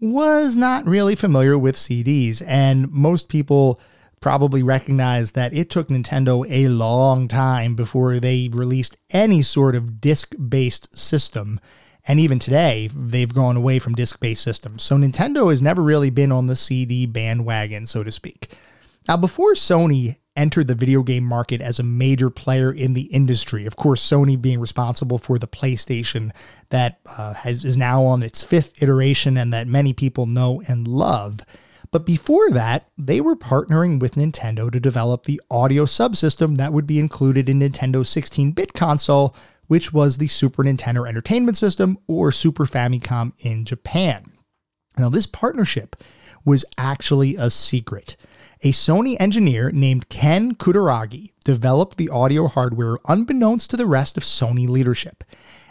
was 0.00 0.56
not 0.56 0.86
really 0.86 1.14
familiar 1.14 1.58
with 1.58 1.76
CDs, 1.76 2.42
and 2.46 2.90
most 2.90 3.28
people 3.28 3.80
probably 4.20 4.62
recognize 4.62 5.32
that 5.32 5.54
it 5.54 5.70
took 5.70 5.88
Nintendo 5.88 6.44
a 6.50 6.68
long 6.68 7.28
time 7.28 7.74
before 7.74 8.18
they 8.18 8.48
released 8.52 8.96
any 9.10 9.42
sort 9.42 9.74
of 9.74 10.00
disc 10.00 10.34
based 10.48 10.96
system. 10.98 11.60
And 12.08 12.20
even 12.20 12.38
today, 12.38 12.88
they've 12.94 13.32
gone 13.32 13.56
away 13.56 13.78
from 13.78 13.94
disc 13.94 14.20
based 14.20 14.42
systems. 14.42 14.82
So 14.82 14.96
Nintendo 14.96 15.50
has 15.50 15.60
never 15.60 15.82
really 15.82 16.10
been 16.10 16.32
on 16.32 16.46
the 16.46 16.56
CD 16.56 17.06
bandwagon, 17.06 17.86
so 17.86 18.02
to 18.02 18.12
speak. 18.12 18.50
Now, 19.08 19.16
before 19.16 19.54
Sony 19.54 20.16
entered 20.36 20.68
the 20.68 20.74
video 20.74 21.02
game 21.02 21.24
market 21.24 21.60
as 21.60 21.78
a 21.78 21.84
major 21.84 22.30
player 22.30 22.72
in 22.72 22.92
the 22.92 23.02
industry. 23.02 23.66
Of 23.66 23.76
course, 23.76 24.06
Sony 24.06 24.40
being 24.40 24.60
responsible 24.60 25.18
for 25.18 25.38
the 25.38 25.48
PlayStation 25.48 26.32
that 26.70 27.00
uh, 27.16 27.34
has, 27.34 27.64
is 27.64 27.76
now 27.76 28.04
on 28.04 28.22
its 28.22 28.42
fifth 28.42 28.82
iteration 28.82 29.36
and 29.36 29.52
that 29.52 29.66
many 29.66 29.92
people 29.92 30.26
know 30.26 30.62
and 30.68 30.86
love. 30.86 31.40
But 31.90 32.04
before 32.04 32.50
that, 32.50 32.88
they 32.98 33.20
were 33.20 33.36
partnering 33.36 34.00
with 34.00 34.14
Nintendo 34.14 34.70
to 34.70 34.80
develop 34.80 35.24
the 35.24 35.40
audio 35.50 35.84
subsystem 35.84 36.56
that 36.56 36.72
would 36.72 36.86
be 36.86 36.98
included 36.98 37.48
in 37.48 37.60
Nintendo's 37.60 38.08
16 38.08 38.52
bit 38.52 38.72
console, 38.74 39.34
which 39.66 39.92
was 39.92 40.18
the 40.18 40.28
Super 40.28 40.64
Nintendo 40.64 41.08
Entertainment 41.08 41.56
System 41.56 41.98
or 42.06 42.32
Super 42.32 42.66
Famicom 42.66 43.32
in 43.38 43.64
Japan. 43.64 44.32
Now, 44.98 45.08
this 45.08 45.26
partnership 45.26 45.96
was 46.44 46.64
actually 46.78 47.36
a 47.36 47.50
secret. 47.50 48.16
A 48.62 48.72
Sony 48.72 49.16
engineer 49.20 49.70
named 49.70 50.08
Ken 50.08 50.54
Kutaragi 50.54 51.32
developed 51.44 51.98
the 51.98 52.08
audio 52.08 52.48
hardware 52.48 52.96
unbeknownst 53.06 53.68
to 53.68 53.76
the 53.76 53.84
rest 53.84 54.16
of 54.16 54.22
Sony 54.22 54.66
leadership, 54.66 55.24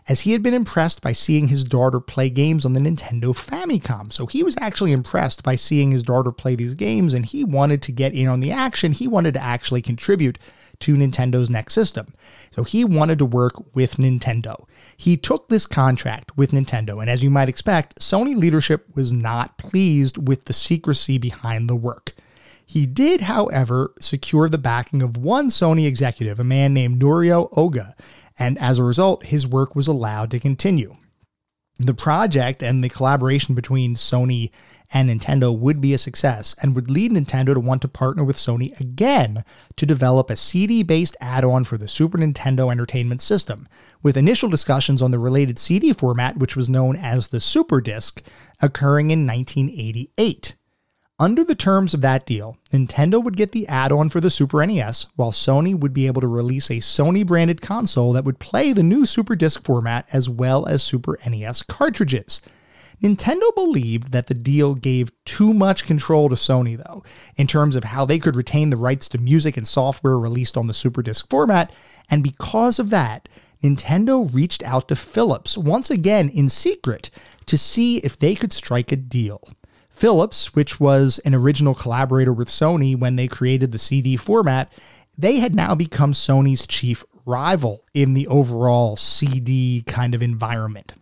as 0.08 0.20
he 0.20 0.34
had 0.34 0.44
been 0.44 0.54
impressed 0.54 1.02
by 1.02 1.12
seeing 1.12 1.48
his 1.48 1.64
daughter 1.64 2.00
play 2.00 2.30
games 2.30 2.64
on 2.64 2.74
the 2.74 2.80
Nintendo 2.80 3.34
Famicom. 3.34 4.14
So 4.14 4.28
he 4.28 4.44
was 4.44 4.56
actually 4.62 4.92
impressed 4.92 5.42
by 5.42 5.56
seeing 5.56 5.90
his 5.90 6.04
daughter 6.04 6.32
play 6.32 6.54
these 6.54 6.76
games 6.76 7.16
and 7.16 7.26
he 7.26 7.44
wanted 7.44 7.82
to 7.82 7.92
get 7.92 8.14
in 8.14 8.28
on 8.28 8.40
the 8.40 8.52
action. 8.52 8.92
He 8.92 9.08
wanted 9.08 9.34
to 9.34 9.42
actually 9.42 9.82
contribute 9.82 10.38
to 10.82 10.96
Nintendo's 10.96 11.50
next 11.50 11.74
system. 11.74 12.14
So 12.52 12.64
he 12.64 12.86
wanted 12.86 13.18
to 13.18 13.26
work 13.26 13.76
with 13.76 13.98
Nintendo. 13.98 14.68
He 14.96 15.18
took 15.18 15.50
this 15.50 15.66
contract 15.66 16.38
with 16.38 16.52
Nintendo, 16.52 17.02
and 17.02 17.10
as 17.10 17.24
you 17.24 17.32
might 17.32 17.50
expect, 17.50 18.00
Sony 18.00 18.36
leadership 18.36 18.86
was 18.94 19.12
not 19.12 19.58
pleased 19.58 20.28
with 20.28 20.46
the 20.46 20.54
secrecy 20.54 21.18
behind 21.18 21.68
the 21.68 21.76
work. 21.76 22.14
He 22.66 22.86
did, 22.86 23.22
however, 23.22 23.94
secure 24.00 24.50
the 24.50 24.58
backing 24.58 25.02
of 25.02 25.18
one 25.18 25.50
Sony 25.50 25.86
executive, 25.88 26.40
a 26.40 26.44
man 26.44 26.74
named 26.74 27.02
Norio 27.02 27.52
Ohga, 27.52 27.94
and 28.38 28.58
as 28.58 28.80
a 28.80 28.84
result, 28.84 29.26
his 29.26 29.48
work 29.48 29.76
was 29.76 29.88
allowed 29.88 30.32
to 30.32 30.40
continue. 30.40 30.98
The 31.78 31.94
project 31.94 32.64
and 32.64 32.84
the 32.84 32.90
collaboration 32.90 33.54
between 33.54 33.96
Sony 33.96 34.52
and 34.94 35.10
Nintendo 35.10 35.58
would 35.58 35.82
be 35.82 35.94
a 35.94 35.98
success 35.98 36.56
and 36.62 36.74
would 36.74 36.90
lead 36.90 37.12
Nintendo 37.12 37.54
to 37.54 37.60
want 37.60 37.82
to 37.82 37.88
partner 37.88 38.24
with 38.24 38.38
Sony 38.38 38.80
again 38.80 39.44
to 39.76 39.86
develop 39.86 40.30
a 40.30 40.38
CD 40.38 40.84
based 40.84 41.18
add 41.20 41.44
on 41.44 41.66
for 41.66 41.78
the 41.78 41.88
Super 41.88 42.18
Nintendo 42.18 42.72
Entertainment 42.72 43.22
System, 43.22 43.68
with 44.02 44.16
initial 44.16 44.50
discussions 44.50 45.02
on 45.02 45.12
the 45.12 45.20
related 45.20 45.60
CD 45.60 45.92
format, 45.92 46.38
which 46.38 46.56
was 46.56 46.70
known 46.70 46.96
as 46.96 47.28
the 47.28 47.42
Super 47.42 47.82
Disc, 47.82 48.22
occurring 48.62 49.12
in 49.12 49.28
1988. 49.28 50.56
Under 51.18 51.46
the 51.46 51.56
terms 51.56 51.94
of 51.94 52.02
that 52.02 52.26
deal, 52.26 52.58
Nintendo 52.72 53.24
would 53.24 53.38
get 53.38 53.54
the 53.54 53.66
add 53.70 53.94
on 53.94 54.10
for 54.10 54.20
the 54.20 54.30
Super 54.30 54.66
NES, 54.66 55.08
while 55.16 55.32
Sony 55.32 55.74
would 55.74 55.94
be 55.94 56.08
able 56.08 56.20
to 56.20 56.28
release 56.28 56.70
a 56.70 56.82
Sony 56.82 57.26
branded 57.26 57.62
console 57.62 58.12
that 58.12 58.26
would 58.26 58.38
play 58.38 58.74
the 58.74 58.84
new 58.84 59.06
Super 59.06 59.34
Disc 59.34 59.64
format 59.64 60.10
as 60.12 60.28
well 60.28 60.66
as 60.66 60.84
Super 60.84 61.18
NES 61.26 61.62
cartridges. 61.62 62.42
Nintendo 63.02 63.56
believed 63.56 64.12
that 64.12 64.28
the 64.28 64.34
deal 64.34 64.76
gave 64.76 65.10
too 65.24 65.54
much 65.54 65.86
control 65.86 66.28
to 66.28 66.36
Sony, 66.36 66.76
though, 66.76 67.02
in 67.38 67.48
terms 67.48 67.78
of 67.78 67.86
how 67.86 68.04
they 68.04 68.20
could 68.20 68.36
retain 68.36 68.70
the 68.70 68.76
rights 68.76 69.08
to 69.08 69.18
music 69.18 69.56
and 69.56 69.66
software 69.66 70.20
released 70.20 70.58
on 70.58 70.68
the 70.68 70.74
Super 70.74 71.02
Disc 71.02 71.30
format, 71.30 71.72
and 72.10 72.24
because 72.24 72.78
of 72.78 72.90
that, 72.90 73.30
Nintendo 73.64 74.34
reached 74.36 74.64
out 74.64 74.90
to 74.90 74.98
Philips 74.98 75.58
once 75.58 75.90
again 75.90 76.28
in 76.28 76.50
secret 76.50 77.10
to 77.46 77.58
see 77.58 78.00
if 78.00 78.18
they 78.18 78.36
could 78.36 78.52
strike 78.52 78.92
a 78.92 78.98
deal. 78.98 79.42
Philips, 79.96 80.54
which 80.54 80.80
was 80.80 81.20
an 81.20 81.34
original 81.34 81.74
collaborator 81.74 82.34
with 82.34 82.50
Sony 82.50 82.98
when 82.98 83.16
they 83.16 83.28
created 83.28 83.72
the 83.72 83.78
CD 83.78 84.18
format, 84.18 84.72
they 85.18 85.38
had 85.38 85.56
now 85.56 85.74
become 85.74 86.12
Sony's 86.12 86.68
chief 86.68 87.06
rival 87.26 87.84
in 87.94 88.14
the 88.14 88.28
overall 88.28 88.98
CD 88.98 89.84
kind 89.88 90.14
of 90.14 90.22
environment. 90.22 90.94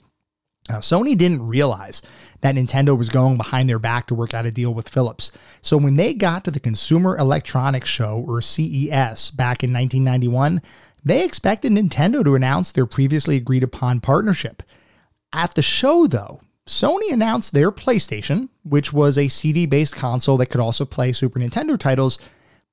Now, 0.70 0.78
Sony 0.78 1.18
didn't 1.18 1.46
realize 1.46 2.02
that 2.42 2.56
Nintendo 2.56 2.98
was 2.98 3.10
going 3.10 3.36
behind 3.36 3.70
their 3.70 3.80
back 3.80 4.08
to 4.08 4.16
work 4.16 4.34
out 4.34 4.46
a 4.46 4.52
deal 4.52 4.74
with 4.74 4.88
Philips. 4.88 5.32
So 5.62 5.76
when 5.76 5.98
they 5.98 6.14
got 6.14 6.46
to 6.46 6.52
the 6.52 6.60
Consumer 6.60 7.18
Electronics 7.18 7.90
Show, 7.90 8.24
or 8.26 8.42
CES, 8.42 9.32
back 9.32 9.64
in 9.64 9.74
1991, 9.74 10.62
they 11.04 11.26
expected 11.26 11.74
Nintendo 11.74 12.24
to 12.24 12.36
announce 12.36 12.72
their 12.72 12.86
previously 12.86 13.36
agreed 13.36 13.64
upon 13.64 14.00
partnership. 14.00 14.64
At 15.34 15.56
the 15.56 15.62
show, 15.62 16.08
though, 16.08 16.40
Sony 16.66 17.12
announced 17.12 17.54
their 17.54 17.72
PlayStation, 17.72 18.50
which 18.64 18.94
was 18.94 19.18
a 19.18 19.28
CD 19.28 19.66
based 19.66 19.96
console 19.96 20.38
that 20.38 20.48
could 20.48 20.62
also 20.62 20.86
play 20.86 21.12
Super 21.12 21.40
Nintendo 21.40 21.78
titles. 21.78 22.18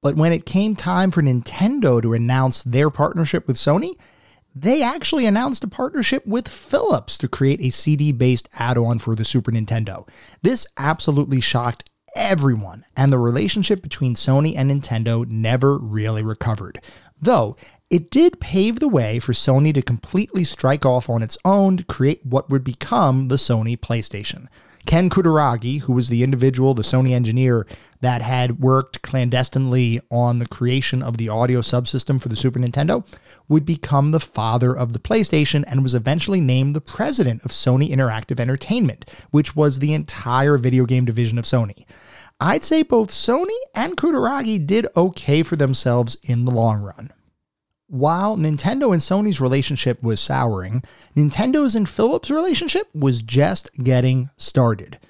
But 0.02 0.16
when 0.16 0.32
it 0.32 0.46
came 0.46 0.76
time 0.76 1.10
for 1.10 1.22
Nintendo 1.22 2.00
to 2.00 2.14
announce 2.14 2.62
their 2.62 2.88
partnership 2.88 3.46
with 3.46 3.56
Sony, 3.56 3.96
they 4.54 4.82
actually 4.82 5.26
announced 5.26 5.64
a 5.64 5.68
partnership 5.68 6.26
with 6.26 6.48
Philips 6.48 7.18
to 7.18 7.28
create 7.28 7.60
a 7.60 7.70
CD 7.70 8.12
based 8.12 8.48
add 8.54 8.78
on 8.78 8.98
for 8.98 9.14
the 9.14 9.24
Super 9.24 9.50
Nintendo. 9.50 10.08
This 10.42 10.66
absolutely 10.76 11.40
shocked 11.40 11.90
everyone, 12.16 12.84
and 12.96 13.12
the 13.12 13.18
relationship 13.18 13.82
between 13.82 14.14
Sony 14.14 14.54
and 14.56 14.70
Nintendo 14.70 15.26
never 15.28 15.78
really 15.78 16.22
recovered. 16.22 16.82
Though 17.20 17.56
it 17.90 18.08
did 18.08 18.38
pave 18.38 18.78
the 18.78 18.88
way 18.88 19.18
for 19.18 19.32
Sony 19.32 19.74
to 19.74 19.82
completely 19.82 20.44
strike 20.44 20.86
off 20.86 21.10
on 21.10 21.22
its 21.22 21.36
own 21.44 21.76
to 21.76 21.84
create 21.84 22.24
what 22.24 22.48
would 22.48 22.62
become 22.62 23.26
the 23.26 23.34
Sony 23.34 23.76
PlayStation. 23.76 24.46
Ken 24.86 25.10
Kutaragi, 25.10 25.80
who 25.80 25.92
was 25.92 26.08
the 26.08 26.22
individual, 26.22 26.72
the 26.72 26.82
Sony 26.82 27.10
engineer 27.10 27.66
that 28.00 28.22
had 28.22 28.60
worked 28.60 29.02
clandestinely 29.02 30.00
on 30.10 30.38
the 30.38 30.46
creation 30.46 31.02
of 31.02 31.16
the 31.16 31.28
audio 31.28 31.60
subsystem 31.60 32.22
for 32.22 32.28
the 32.28 32.36
Super 32.36 32.58
Nintendo, 32.60 33.04
would 33.48 33.66
become 33.66 34.10
the 34.10 34.20
father 34.20 34.72
of 34.72 34.92
the 34.92 34.98
PlayStation 34.98 35.64
and 35.66 35.82
was 35.82 35.94
eventually 35.94 36.40
named 36.40 36.74
the 36.74 36.80
president 36.80 37.44
of 37.44 37.50
Sony 37.50 37.90
Interactive 37.90 38.40
Entertainment, 38.40 39.04
which 39.32 39.54
was 39.54 39.80
the 39.80 39.92
entire 39.92 40.56
video 40.56 40.86
game 40.86 41.04
division 41.04 41.38
of 41.38 41.44
Sony. 41.44 41.84
I'd 42.40 42.64
say 42.64 42.82
both 42.82 43.10
Sony 43.10 43.58
and 43.74 43.96
Kutaragi 43.96 44.64
did 44.64 44.86
okay 44.96 45.42
for 45.42 45.56
themselves 45.56 46.16
in 46.22 46.46
the 46.46 46.52
long 46.52 46.80
run. 46.80 47.12
While 47.90 48.36
Nintendo 48.36 48.92
and 48.92 49.02
Sony's 49.02 49.40
relationship 49.40 50.00
was 50.00 50.20
souring, 50.20 50.84
Nintendo's 51.16 51.74
and 51.74 51.88
Philips' 51.88 52.30
relationship 52.30 52.86
was 52.94 53.20
just 53.20 53.68
getting 53.82 54.30
started. 54.36 55.00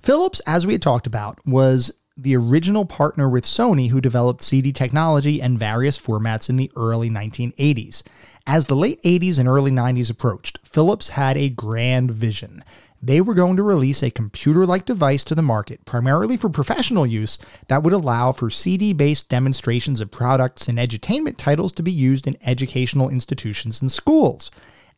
Philips, 0.00 0.40
as 0.46 0.66
we 0.66 0.72
had 0.72 0.80
talked 0.80 1.06
about, 1.06 1.38
was 1.46 1.92
the 2.16 2.34
original 2.34 2.86
partner 2.86 3.28
with 3.28 3.44
Sony 3.44 3.90
who 3.90 4.00
developed 4.00 4.42
CD 4.42 4.72
technology 4.72 5.42
and 5.42 5.58
various 5.58 6.00
formats 6.00 6.48
in 6.48 6.56
the 6.56 6.72
early 6.76 7.10
1980s. 7.10 8.02
As 8.46 8.66
the 8.66 8.76
late 8.76 9.02
80s 9.02 9.38
and 9.38 9.46
early 9.46 9.70
90s 9.70 10.10
approached, 10.10 10.60
Philips 10.64 11.10
had 11.10 11.36
a 11.36 11.50
grand 11.50 12.10
vision 12.10 12.64
they 13.02 13.20
were 13.20 13.34
going 13.34 13.56
to 13.56 13.62
release 13.62 14.02
a 14.02 14.10
computer 14.10 14.66
like 14.66 14.84
device 14.84 15.24
to 15.24 15.34
the 15.34 15.42
market, 15.42 15.84
primarily 15.84 16.36
for 16.36 16.48
professional 16.48 17.06
use, 17.06 17.38
that 17.68 17.82
would 17.82 17.92
allow 17.92 18.32
for 18.32 18.50
CD 18.50 18.92
based 18.92 19.28
demonstrations 19.28 20.00
of 20.00 20.10
products 20.10 20.68
and 20.68 20.78
edutainment 20.78 21.36
titles 21.36 21.72
to 21.72 21.82
be 21.82 21.92
used 21.92 22.26
in 22.26 22.36
educational 22.44 23.08
institutions 23.08 23.80
and 23.80 23.90
schools. 23.90 24.50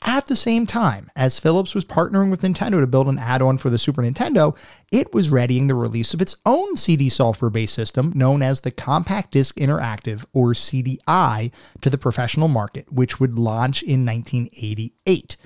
At 0.05 0.27
the 0.27 0.35
same 0.35 0.67
time, 0.67 1.13
as 1.15 1.39
Philips 1.39 1.77
was 1.77 1.85
partnering 1.85 2.33
with 2.33 2.43
Nintendo 2.43 2.81
to 2.81 2.89
build 2.89 3.07
an 3.07 3.21
add 3.21 3.41
on 3.41 3.57
for 3.57 3.71
the 3.71 3.79
Super 3.79 4.03
Nintendo, 4.03 4.57
it 4.91 5.15
was 5.15 5.31
readying 5.31 5.69
the 5.69 5.77
release 5.77 6.13
of 6.13 6.21
its 6.21 6.35
own 6.45 6.75
CD 6.75 7.09
software 7.09 7.51
based 7.51 7.75
system 7.75 8.13
known 8.17 8.43
as 8.43 8.61
the 8.61 8.73
Compact 8.73 9.31
Disc 9.31 9.55
Interactive, 9.57 10.25
or 10.33 10.55
CDI, 10.55 11.53
to 11.81 11.89
the 11.89 11.99
professional 11.99 12.49
market, 12.49 12.93
which 12.93 13.21
would 13.21 13.39
launch 13.39 13.85
in 13.85 14.05
1988. 14.05 15.37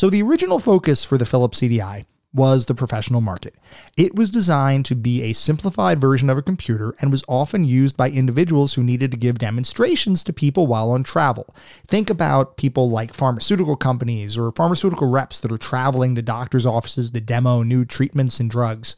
So 0.00 0.08
the 0.08 0.22
original 0.22 0.60
focus 0.60 1.04
for 1.04 1.18
the 1.18 1.26
Philips 1.26 1.60
CDI 1.60 2.06
was 2.32 2.64
the 2.64 2.74
professional 2.74 3.20
market. 3.20 3.54
It 3.98 4.14
was 4.14 4.30
designed 4.30 4.86
to 4.86 4.94
be 4.94 5.20
a 5.20 5.34
simplified 5.34 6.00
version 6.00 6.30
of 6.30 6.38
a 6.38 6.42
computer 6.42 6.94
and 7.02 7.10
was 7.10 7.22
often 7.28 7.64
used 7.64 7.98
by 7.98 8.08
individuals 8.08 8.72
who 8.72 8.82
needed 8.82 9.10
to 9.10 9.18
give 9.18 9.36
demonstrations 9.36 10.22
to 10.22 10.32
people 10.32 10.66
while 10.66 10.90
on 10.90 11.02
travel. 11.02 11.54
Think 11.86 12.08
about 12.08 12.56
people 12.56 12.88
like 12.88 13.12
pharmaceutical 13.12 13.76
companies 13.76 14.38
or 14.38 14.52
pharmaceutical 14.52 15.10
reps 15.10 15.38
that 15.40 15.52
are 15.52 15.58
traveling 15.58 16.14
to 16.14 16.22
doctors' 16.22 16.64
offices 16.64 17.10
to 17.10 17.20
demo 17.20 17.62
new 17.62 17.84
treatments 17.84 18.40
and 18.40 18.50
drugs. 18.50 18.96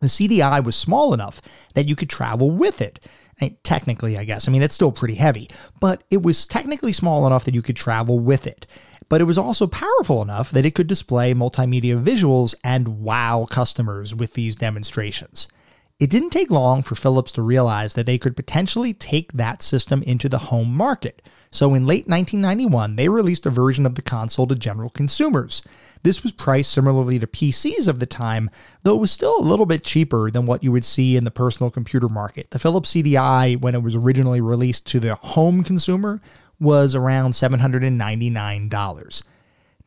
The 0.00 0.06
CDI 0.06 0.64
was 0.64 0.74
small 0.74 1.12
enough 1.12 1.42
that 1.74 1.86
you 1.86 1.96
could 1.96 2.08
travel 2.08 2.50
with 2.50 2.80
it. 2.80 3.06
Eh, 3.40 3.50
technically, 3.62 4.16
I 4.16 4.24
guess. 4.24 4.48
I 4.48 4.52
mean, 4.52 4.62
it's 4.62 4.74
still 4.74 4.92
pretty 4.92 5.16
heavy, 5.16 5.48
but 5.80 6.04
it 6.10 6.22
was 6.22 6.46
technically 6.46 6.94
small 6.94 7.26
enough 7.26 7.44
that 7.44 7.54
you 7.54 7.62
could 7.62 7.76
travel 7.76 8.20
with 8.20 8.46
it 8.46 8.66
but 9.14 9.20
it 9.20 9.26
was 9.26 9.38
also 9.38 9.68
powerful 9.68 10.22
enough 10.22 10.50
that 10.50 10.66
it 10.66 10.74
could 10.74 10.88
display 10.88 11.32
multimedia 11.32 12.02
visuals 12.02 12.52
and 12.64 13.00
wow 13.00 13.46
customers 13.48 14.12
with 14.12 14.32
these 14.32 14.56
demonstrations. 14.56 15.46
It 16.00 16.10
didn't 16.10 16.30
take 16.30 16.50
long 16.50 16.82
for 16.82 16.96
Philips 16.96 17.30
to 17.34 17.42
realize 17.42 17.94
that 17.94 18.06
they 18.06 18.18
could 18.18 18.34
potentially 18.34 18.92
take 18.92 19.32
that 19.34 19.62
system 19.62 20.02
into 20.02 20.28
the 20.28 20.38
home 20.38 20.74
market. 20.74 21.22
So 21.52 21.74
in 21.74 21.86
late 21.86 22.08
1991, 22.08 22.96
they 22.96 23.08
released 23.08 23.46
a 23.46 23.50
version 23.50 23.86
of 23.86 23.94
the 23.94 24.02
console 24.02 24.48
to 24.48 24.56
general 24.56 24.90
consumers. 24.90 25.62
This 26.02 26.24
was 26.24 26.32
priced 26.32 26.72
similarly 26.72 27.20
to 27.20 27.28
PCs 27.28 27.86
of 27.86 28.00
the 28.00 28.06
time, 28.06 28.50
though 28.82 28.96
it 28.96 29.00
was 29.00 29.12
still 29.12 29.38
a 29.38 29.46
little 29.46 29.64
bit 29.64 29.84
cheaper 29.84 30.28
than 30.28 30.44
what 30.44 30.64
you 30.64 30.72
would 30.72 30.84
see 30.84 31.16
in 31.16 31.22
the 31.22 31.30
personal 31.30 31.70
computer 31.70 32.08
market. 32.08 32.50
The 32.50 32.58
Philips 32.58 32.92
CDI, 32.92 33.60
when 33.60 33.76
it 33.76 33.82
was 33.84 33.94
originally 33.94 34.40
released 34.40 34.88
to 34.88 34.98
the 34.98 35.14
home 35.14 35.62
consumer, 35.62 36.20
was 36.60 36.94
around 36.94 37.32
$799. 37.32 39.22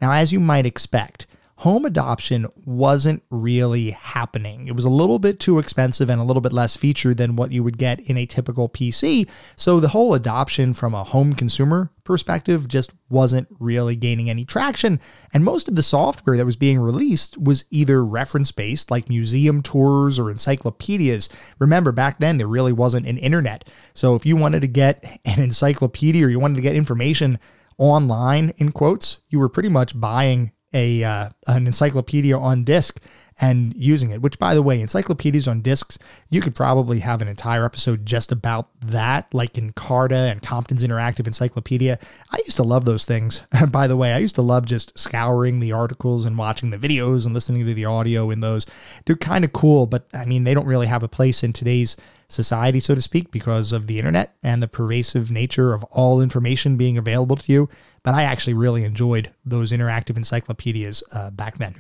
Now, 0.02 0.12
as 0.12 0.32
you 0.34 0.40
might 0.40 0.66
expect, 0.66 1.28
home 1.58 1.86
adoption 1.86 2.46
wasn't 2.66 3.24
really 3.32 3.90
happening. 3.90 4.68
It 4.68 4.76
was 4.76 4.86
a 4.86 4.90
little 4.90 5.18
bit 5.18 5.40
too 5.40 5.58
expensive 5.58 6.08
and 6.08 6.22
a 6.22 6.24
little 6.24 6.42
bit 6.42 6.54
less 6.54 6.78
featured 6.78 7.18
than 7.18 7.36
what 7.36 7.52
you 7.52 7.64
would 7.64 7.80
get 7.80 8.00
in 8.02 8.16
a 8.16 8.28
typical 8.28 8.70
PC. 8.70 9.28
So 9.56 9.80
the 9.80 9.88
whole 9.88 10.14
adoption 10.14 10.76
from 10.76 10.94
a 10.94 11.04
home 11.04 11.34
consumer 11.34 11.92
perspective 12.04 12.68
just 12.68 12.92
wasn't 13.10 13.48
really 13.60 13.96
gaining 13.96 14.30
any 14.30 14.46
traction. 14.46 15.00
And 15.34 15.44
most 15.44 15.68
of 15.68 15.76
the 15.76 15.82
software 15.82 16.38
that 16.38 16.46
was 16.46 16.56
being 16.56 16.78
released 16.78 17.40
was 17.40 17.66
either 17.72 18.06
reference 18.06 18.52
based, 18.52 18.92
like 18.92 19.10
museum 19.10 19.64
tours 19.64 20.20
or 20.20 20.30
encyclopedias. 20.30 21.28
Remember, 21.58 21.92
back 21.92 22.20
then 22.20 22.38
there 22.38 22.48
really 22.48 22.74
wasn't 22.74 23.08
an 23.08 23.18
internet. 23.18 23.68
So 23.96 24.14
if 24.14 24.28
you 24.28 24.36
wanted 24.36 24.62
to 24.62 24.68
get 24.68 25.04
an 25.26 25.42
encyclopedia 25.42 26.24
or 26.24 26.30
you 26.30 26.40
wanted 26.40 26.58
to 26.58 26.62
get 26.62 26.76
information, 26.76 27.40
online 27.80 28.54
in 28.58 28.72
quotes 28.72 29.20
you 29.30 29.40
were 29.40 29.50
pretty 29.50 29.70
much 29.70 30.00
buying 30.00 30.52
a 30.74 31.04
uh, 31.04 31.30
an 31.48 31.68
encyclopedia 31.68 32.38
on 32.38 32.64
disc 32.64 33.00
and 33.40 33.74
using 33.76 34.12
it. 34.12 34.22
Which, 34.22 34.40
by 34.40 34.54
the 34.54 34.62
way, 34.62 34.82
encyclopedias 34.82 35.48
on 35.48 35.62
discs, 35.62 36.00
you 36.30 36.42
could 36.42 36.56
probably 36.56 37.00
have 37.00 37.22
an 37.22 37.28
entire 37.28 37.66
episode 37.66 38.06
just 38.06 38.32
about 38.32 38.70
that, 38.82 39.32
like 39.34 39.54
Encarta 39.54 40.32
and 40.32 40.42
Compton's 40.42 40.84
Interactive 40.84 41.28
Encyclopedia. 41.28 42.00
I 42.32 42.38
used 42.46 42.58
to 42.58 42.64
love 42.64 42.86
those 42.86 43.06
things. 43.06 43.44
by 43.72 43.88
the 43.88 43.98
way, 43.98 44.14
I 44.14 44.18
used 44.18 44.36
to 44.36 44.42
love 44.42 44.66
just 44.66 44.98
scouring 44.98 45.60
the 45.60 45.72
articles 45.72 46.26
and 46.26 46.38
watching 46.38 46.72
the 46.72 46.78
videos 46.78 47.26
and 47.26 47.34
listening 47.34 47.66
to 47.66 47.74
the 47.74 47.86
audio 47.86 48.32
in 48.32 48.40
those. 48.40 48.66
They're 49.06 49.16
kind 49.16 49.46
of 49.46 49.54
cool, 49.54 49.86
but 49.86 50.08
I 50.14 50.26
mean, 50.26 50.44
they 50.44 50.54
don't 50.54 50.68
really 50.68 50.88
have 50.88 51.04
a 51.04 51.08
place 51.08 51.44
in 51.44 51.54
today's 51.54 51.96
society, 52.30 52.80
so 52.80 52.96
to 52.96 53.02
speak, 53.02 53.32
because 53.32 53.72
of 53.72 53.88
the 53.88 54.00
internet 54.00 54.36
and 54.44 54.62
the 54.62 54.68
pervasive 54.68 55.32
nature 55.32 55.74
of 55.74 55.84
all 55.86 56.22
information 56.22 56.78
being 56.78 56.98
available 56.98 57.36
to 57.38 57.52
you. 57.52 57.70
But 58.04 58.16
I 58.16 58.24
actually 58.24 58.54
really 58.54 58.84
enjoyed 58.84 59.32
those 59.46 59.72
interactive 59.72 60.18
encyclopedias 60.18 61.04
uh, 61.12 61.32
back 61.32 61.58
then. 61.58 61.76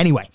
Anyway, 0.00 0.30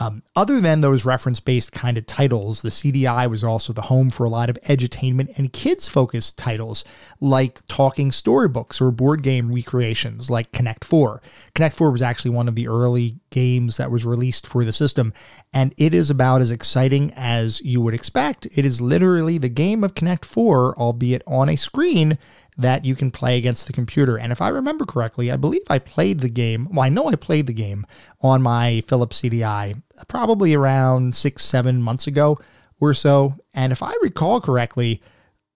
um, 0.00 0.22
other 0.34 0.62
than 0.62 0.80
those 0.80 1.04
reference 1.04 1.40
based 1.40 1.72
kind 1.72 1.98
of 1.98 2.06
titles, 2.06 2.62
the 2.62 2.70
CDI 2.70 3.28
was 3.28 3.44
also 3.44 3.70
the 3.70 3.82
home 3.82 4.08
for 4.08 4.24
a 4.24 4.30
lot 4.30 4.48
of 4.48 4.58
edutainment 4.62 5.36
and 5.36 5.52
kids 5.52 5.86
focused 5.86 6.38
titles 6.38 6.86
like 7.20 7.60
talking 7.68 8.10
storybooks 8.10 8.80
or 8.80 8.90
board 8.90 9.22
game 9.22 9.52
recreations 9.52 10.30
like 10.30 10.52
Connect 10.52 10.86
4. 10.86 11.20
Connect 11.54 11.74
4 11.74 11.90
was 11.90 12.00
actually 12.00 12.30
one 12.30 12.48
of 12.48 12.54
the 12.54 12.66
early 12.66 13.18
games 13.28 13.76
that 13.76 13.90
was 13.90 14.06
released 14.06 14.46
for 14.46 14.64
the 14.64 14.72
system, 14.72 15.12
and 15.52 15.74
it 15.76 15.92
is 15.92 16.08
about 16.08 16.40
as 16.40 16.50
exciting 16.50 17.12
as 17.14 17.60
you 17.60 17.82
would 17.82 17.92
expect. 17.92 18.46
It 18.56 18.64
is 18.64 18.80
literally 18.80 19.36
the 19.36 19.50
game 19.50 19.84
of 19.84 19.94
Connect 19.94 20.24
4, 20.24 20.78
albeit 20.78 21.22
on 21.26 21.50
a 21.50 21.56
screen 21.56 22.16
that 22.60 22.84
you 22.84 22.94
can 22.94 23.10
play 23.10 23.38
against 23.38 23.66
the 23.66 23.72
computer. 23.72 24.18
And 24.18 24.32
if 24.32 24.40
I 24.40 24.48
remember 24.48 24.84
correctly, 24.84 25.30
I 25.30 25.36
believe 25.36 25.62
I 25.68 25.78
played 25.78 26.20
the 26.20 26.28
game. 26.28 26.68
Well, 26.70 26.84
I 26.84 26.88
know 26.88 27.08
I 27.08 27.16
played 27.16 27.46
the 27.46 27.52
game 27.52 27.86
on 28.20 28.42
my 28.42 28.82
Philips 28.86 29.20
CDI 29.20 29.80
probably 30.08 30.54
around 30.54 31.14
six, 31.14 31.44
seven 31.44 31.82
months 31.82 32.06
ago 32.06 32.38
or 32.80 32.94
so. 32.94 33.34
And 33.54 33.72
if 33.72 33.82
I 33.82 33.94
recall 34.02 34.40
correctly, 34.40 35.02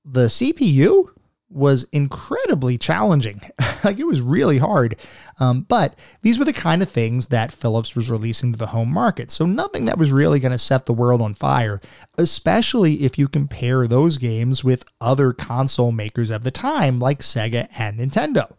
the 0.05 0.27
CPU 0.27 1.07
was 1.55 1.85
incredibly 1.93 2.77
challenging. 2.77 3.41
like 3.85 3.99
it 3.99 4.07
was 4.07 4.21
really 4.21 4.59
hard. 4.59 4.97
Um, 5.41 5.63
but 5.63 5.97
these 6.23 6.39
were 6.39 6.45
the 6.45 6.53
kind 6.53 6.83
of 6.83 6.89
things 6.89 7.29
that 7.29 7.53
Philips 7.53 7.95
was 7.95 8.11
releasing 8.11 8.53
to 8.53 8.59
the 8.59 8.67
home 8.67 8.93
market. 8.93 9.31
So 9.31 9.47
nothing 9.47 9.85
that 9.85 9.99
was 9.99 10.13
really 10.13 10.41
going 10.41 10.53
to 10.53 10.59
set 10.59 10.87
the 10.87 10.93
world 10.93 11.23
on 11.23 11.35
fire, 11.35 11.81
especially 12.19 13.05
if 13.05 13.19
you 13.19 13.29
compare 13.29 13.87
those 13.87 14.19
games 14.19 14.65
with 14.65 14.85
other 15.01 15.33
console 15.33 15.93
makers 15.93 16.31
of 16.31 16.43
the 16.43 16.51
time 16.51 16.99
like 16.99 17.21
Sega 17.21 17.69
and 17.79 17.99
Nintendo. 17.99 18.53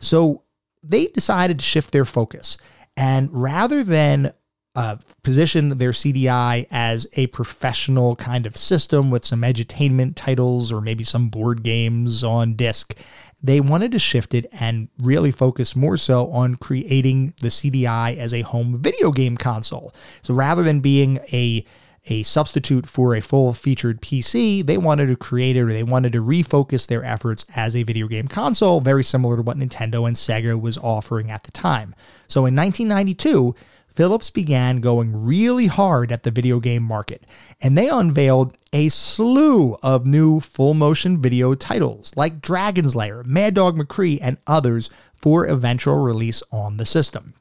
So 0.00 0.42
they 0.82 1.06
decided 1.06 1.58
to 1.58 1.64
shift 1.64 1.92
their 1.92 2.04
focus. 2.04 2.58
And 2.96 3.30
rather 3.32 3.84
than 3.84 4.32
uh, 4.80 4.96
position 5.22 5.76
their 5.76 5.90
CDI 5.90 6.66
as 6.70 7.06
a 7.12 7.26
professional 7.26 8.16
kind 8.16 8.46
of 8.46 8.56
system 8.56 9.10
with 9.10 9.26
some 9.26 9.42
edutainment 9.42 10.14
titles 10.16 10.72
or 10.72 10.80
maybe 10.80 11.04
some 11.04 11.28
board 11.28 11.62
games 11.62 12.24
on 12.24 12.54
disc. 12.54 12.96
They 13.42 13.60
wanted 13.60 13.92
to 13.92 13.98
shift 13.98 14.32
it 14.32 14.46
and 14.58 14.88
really 14.96 15.32
focus 15.32 15.76
more 15.76 15.98
so 15.98 16.30
on 16.30 16.54
creating 16.56 17.34
the 17.42 17.48
CDI 17.48 18.16
as 18.16 18.32
a 18.32 18.40
home 18.40 18.78
video 18.78 19.10
game 19.10 19.36
console. 19.36 19.92
So 20.22 20.32
rather 20.32 20.62
than 20.62 20.80
being 20.80 21.18
a 21.30 21.62
a 22.06 22.22
substitute 22.22 22.86
for 22.86 23.14
a 23.14 23.20
full 23.20 23.52
featured 23.52 24.00
PC, 24.00 24.64
they 24.64 24.78
wanted 24.78 25.08
to 25.08 25.16
create 25.16 25.56
it 25.56 25.60
or 25.60 25.70
they 25.70 25.82
wanted 25.82 26.14
to 26.14 26.24
refocus 26.24 26.86
their 26.86 27.04
efforts 27.04 27.44
as 27.54 27.76
a 27.76 27.82
video 27.82 28.08
game 28.08 28.26
console, 28.26 28.80
very 28.80 29.04
similar 29.04 29.36
to 29.36 29.42
what 29.42 29.58
Nintendo 29.58 30.06
and 30.06 30.16
Sega 30.16 30.58
was 30.58 30.78
offering 30.78 31.30
at 31.30 31.42
the 31.42 31.50
time. 31.50 31.94
So 32.26 32.46
in 32.46 32.56
1992, 32.56 33.54
Philips 33.94 34.30
began 34.30 34.80
going 34.80 35.24
really 35.24 35.66
hard 35.66 36.12
at 36.12 36.22
the 36.22 36.30
video 36.30 36.60
game 36.60 36.82
market, 36.82 37.24
and 37.60 37.76
they 37.76 37.88
unveiled 37.88 38.56
a 38.72 38.88
slew 38.88 39.76
of 39.82 40.06
new 40.06 40.40
full 40.40 40.74
motion 40.74 41.20
video 41.20 41.54
titles 41.54 42.16
like 42.16 42.40
Dragon's 42.40 42.94
Lair, 42.96 43.22
Mad 43.24 43.54
Dog 43.54 43.76
McCree, 43.76 44.18
and 44.22 44.38
others 44.46 44.90
for 45.14 45.44
eventual 45.46 45.98
release 45.98 46.42
on 46.52 46.76
the 46.76 46.86
system. 46.86 47.34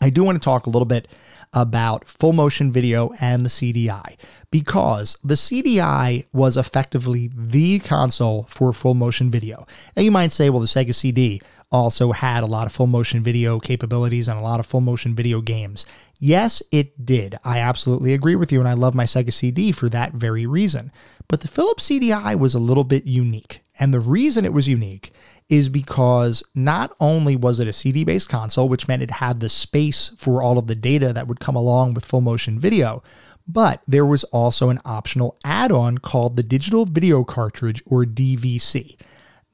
I 0.00 0.10
do 0.10 0.24
want 0.24 0.36
to 0.36 0.44
talk 0.44 0.66
a 0.66 0.70
little 0.70 0.86
bit 0.86 1.08
about 1.54 2.04
full 2.04 2.32
motion 2.32 2.72
video 2.72 3.12
and 3.20 3.44
the 3.44 3.48
CDI 3.48 4.16
because 4.50 5.16
the 5.22 5.34
CDI 5.34 6.26
was 6.32 6.56
effectively 6.56 7.30
the 7.32 7.78
console 7.78 8.44
for 8.48 8.72
full 8.72 8.94
motion 8.94 9.30
video. 9.30 9.66
Now 9.96 10.02
you 10.02 10.10
might 10.10 10.32
say, 10.32 10.50
well, 10.50 10.60
the 10.60 10.66
Sega 10.66 10.94
CD 10.94 11.40
also 11.74 12.12
had 12.12 12.44
a 12.44 12.46
lot 12.46 12.68
of 12.68 12.72
full 12.72 12.86
motion 12.86 13.20
video 13.20 13.58
capabilities 13.58 14.28
and 14.28 14.38
a 14.38 14.42
lot 14.42 14.60
of 14.60 14.66
full 14.66 14.80
motion 14.80 15.12
video 15.12 15.40
games. 15.40 15.84
Yes, 16.20 16.62
it 16.70 17.04
did. 17.04 17.36
I 17.42 17.58
absolutely 17.58 18.14
agree 18.14 18.36
with 18.36 18.52
you, 18.52 18.60
and 18.60 18.68
I 18.68 18.74
love 18.74 18.94
my 18.94 19.02
Sega 19.02 19.32
CD 19.32 19.72
for 19.72 19.88
that 19.88 20.12
very 20.12 20.46
reason. 20.46 20.92
But 21.26 21.40
the 21.40 21.48
Philips 21.48 21.88
CDI 21.88 22.38
was 22.38 22.54
a 22.54 22.60
little 22.60 22.84
bit 22.84 23.06
unique. 23.06 23.64
And 23.80 23.92
the 23.92 23.98
reason 23.98 24.44
it 24.44 24.52
was 24.52 24.68
unique 24.68 25.12
is 25.48 25.68
because 25.68 26.44
not 26.54 26.94
only 27.00 27.34
was 27.34 27.58
it 27.58 27.66
a 27.66 27.72
CD 27.72 28.04
based 28.04 28.28
console, 28.28 28.68
which 28.68 28.86
meant 28.86 29.02
it 29.02 29.10
had 29.10 29.40
the 29.40 29.48
space 29.48 30.12
for 30.16 30.40
all 30.40 30.58
of 30.58 30.68
the 30.68 30.76
data 30.76 31.12
that 31.12 31.26
would 31.26 31.40
come 31.40 31.56
along 31.56 31.94
with 31.94 32.04
full 32.04 32.20
motion 32.20 32.56
video, 32.56 33.02
but 33.48 33.82
there 33.88 34.06
was 34.06 34.22
also 34.24 34.70
an 34.70 34.80
optional 34.84 35.36
add 35.44 35.72
on 35.72 35.98
called 35.98 36.36
the 36.36 36.44
Digital 36.44 36.86
Video 36.86 37.24
Cartridge 37.24 37.82
or 37.84 38.04
DVC. 38.04 38.96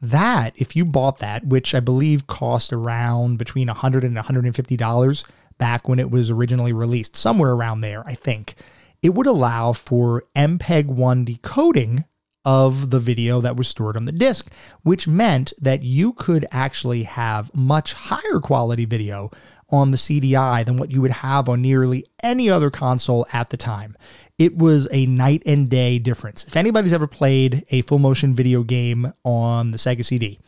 That, 0.02 0.52
if 0.56 0.74
you 0.74 0.84
bought 0.84 1.18
that, 1.18 1.46
which 1.46 1.74
I 1.74 1.80
believe 1.80 2.26
cost 2.26 2.72
around 2.72 3.36
between 3.36 3.66
100 3.66 4.04
and 4.04 4.16
$150 4.16 5.24
back 5.58 5.88
when 5.88 5.98
it 5.98 6.10
was 6.10 6.30
originally 6.30 6.72
released, 6.72 7.16
somewhere 7.16 7.52
around 7.52 7.82
there, 7.82 8.06
I 8.06 8.14
think, 8.14 8.54
it 9.02 9.10
would 9.10 9.26
allow 9.26 9.72
for 9.72 10.24
MPEG 10.34 10.86
1 10.86 11.24
decoding 11.24 12.04
of 12.44 12.88
the 12.88 13.00
video 13.00 13.42
that 13.42 13.56
was 13.56 13.68
stored 13.68 13.96
on 13.96 14.06
the 14.06 14.12
disk, 14.12 14.50
which 14.82 15.06
meant 15.06 15.52
that 15.60 15.82
you 15.82 16.14
could 16.14 16.46
actually 16.50 17.02
have 17.02 17.54
much 17.54 17.92
higher 17.92 18.40
quality 18.40 18.86
video 18.86 19.30
on 19.70 19.90
the 19.90 19.98
CDI 19.98 20.64
than 20.64 20.78
what 20.78 20.90
you 20.90 21.02
would 21.02 21.10
have 21.10 21.48
on 21.48 21.60
nearly 21.60 22.06
any 22.22 22.48
other 22.48 22.70
console 22.70 23.26
at 23.32 23.50
the 23.50 23.56
time 23.56 23.96
it 24.40 24.56
was 24.56 24.88
a 24.90 25.04
night 25.04 25.42
and 25.44 25.68
day 25.68 25.98
difference. 25.98 26.44
If 26.44 26.56
anybody's 26.56 26.94
ever 26.94 27.06
played 27.06 27.62
a 27.70 27.82
full 27.82 27.98
motion 27.98 28.34
video 28.34 28.62
game 28.62 29.12
on 29.22 29.70
the 29.70 29.76
Sega 29.76 30.02
CD, 30.02 30.38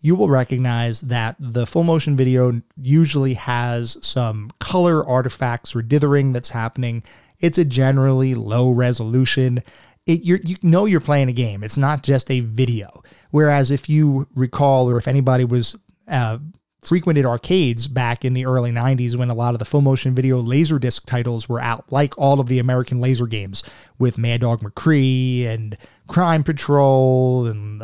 you 0.00 0.16
will 0.16 0.28
recognize 0.28 1.02
that 1.02 1.36
the 1.38 1.64
full 1.64 1.84
motion 1.84 2.16
video 2.16 2.60
usually 2.76 3.34
has 3.34 4.04
some 4.04 4.50
color 4.58 5.08
artifacts 5.08 5.76
or 5.76 5.82
dithering 5.82 6.32
that's 6.32 6.48
happening. 6.48 7.04
It's 7.38 7.56
a 7.56 7.64
generally 7.64 8.34
low 8.34 8.70
resolution. 8.70 9.62
It, 10.06 10.24
you 10.24 10.56
know 10.62 10.84
you're 10.84 11.00
playing 11.00 11.28
a 11.28 11.32
game. 11.32 11.62
It's 11.62 11.76
not 11.76 12.02
just 12.02 12.32
a 12.32 12.40
video. 12.40 13.04
Whereas 13.30 13.70
if 13.70 13.88
you 13.88 14.26
recall, 14.34 14.90
or 14.90 14.98
if 14.98 15.06
anybody 15.06 15.44
was 15.44 15.76
uh, 16.08 16.38
frequented 16.86 17.26
arcades 17.26 17.88
back 17.88 18.24
in 18.24 18.32
the 18.32 18.46
early 18.46 18.70
90s 18.70 19.16
when 19.16 19.28
a 19.28 19.34
lot 19.34 19.54
of 19.54 19.58
the 19.58 19.64
full 19.64 19.80
motion 19.80 20.14
video 20.14 20.40
Laserdisc 20.40 21.04
titles 21.04 21.48
were 21.48 21.60
out, 21.60 21.84
like 21.90 22.16
all 22.16 22.38
of 22.40 22.46
the 22.46 22.58
American 22.58 23.00
laser 23.00 23.26
games 23.26 23.62
with 23.98 24.18
Mad 24.18 24.40
Dog 24.40 24.60
McCree 24.60 25.46
and 25.46 25.76
Crime 26.06 26.44
Patrol 26.44 27.46
and 27.46 27.82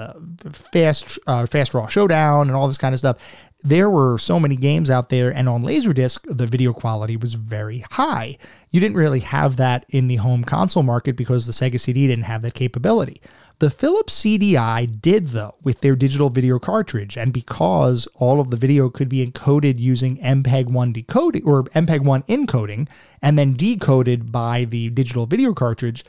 Fast 0.55 1.19
uh, 1.27 1.47
Fast 1.47 1.73
Draw 1.73 1.87
Showdown 1.89 2.49
and 2.49 2.57
all 2.57 2.69
this 2.69 2.79
kind 2.79 2.95
of 2.95 2.99
stuff. 2.99 3.19
There 3.65 3.91
were 3.91 4.19
so 4.19 4.41
many 4.41 4.57
games 4.57 4.91
out 4.91 5.09
there, 5.09 5.33
and 5.33 5.49
on 5.49 5.63
Laserdisc, 5.63 6.37
the 6.37 6.47
video 6.47 6.73
quality 6.73 7.17
was 7.17 7.35
very 7.35 7.85
high. 7.91 8.37
You 8.71 8.81
didn't 8.81 8.97
really 8.97 9.21
have 9.21 9.57
that 9.57 9.85
in 9.89 10.09
the 10.09 10.17
home 10.17 10.43
console 10.43 10.83
market 10.83 11.17
because 11.17 11.47
the 11.47 11.53
Sega 11.53 11.79
CD 11.79 12.09
didn't 12.09 12.25
have 12.25 12.43
that 12.43 12.55
capability. 12.55 13.21
The 13.63 13.71
Philips 13.71 14.21
CDI 14.21 15.01
did, 15.01 15.29
though, 15.29 15.55
with 15.63 15.83
their 15.83 15.95
digital 15.95 16.31
video 16.31 16.59
cartridge, 16.59 17.17
and 17.17 17.33
because 17.33 18.09
all 18.17 18.41
of 18.41 18.51
the 18.51 18.57
video 18.57 18.91
could 18.91 19.09
be 19.09 19.25
encoded 19.25 19.79
using 19.79 20.17
MPEG 20.17 20.67
1 20.67 20.93
decoding 20.93 21.45
or 21.45 21.63
MPEG 21.67 22.01
1 22.01 22.25
encoding 22.25 22.89
and 23.23 23.39
then 23.39 23.55
decoded 23.55 24.33
by 24.33 24.65
the 24.65 24.91
digital 24.91 25.27
video 25.27 25.55
cartridge, 25.55 26.05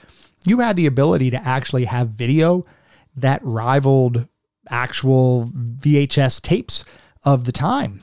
you 0.47 0.61
had 0.61 0.75
the 0.75 0.87
ability 0.87 1.29
to 1.29 1.47
actually 1.47 1.85
have 1.85 2.09
video 2.09 2.65
that 3.15 3.39
rivaled 3.43 4.27
actual 4.71 5.51
VHS 5.53 6.41
tapes 6.41 6.83
of 7.23 7.45
the 7.45 7.51
time 7.51 8.01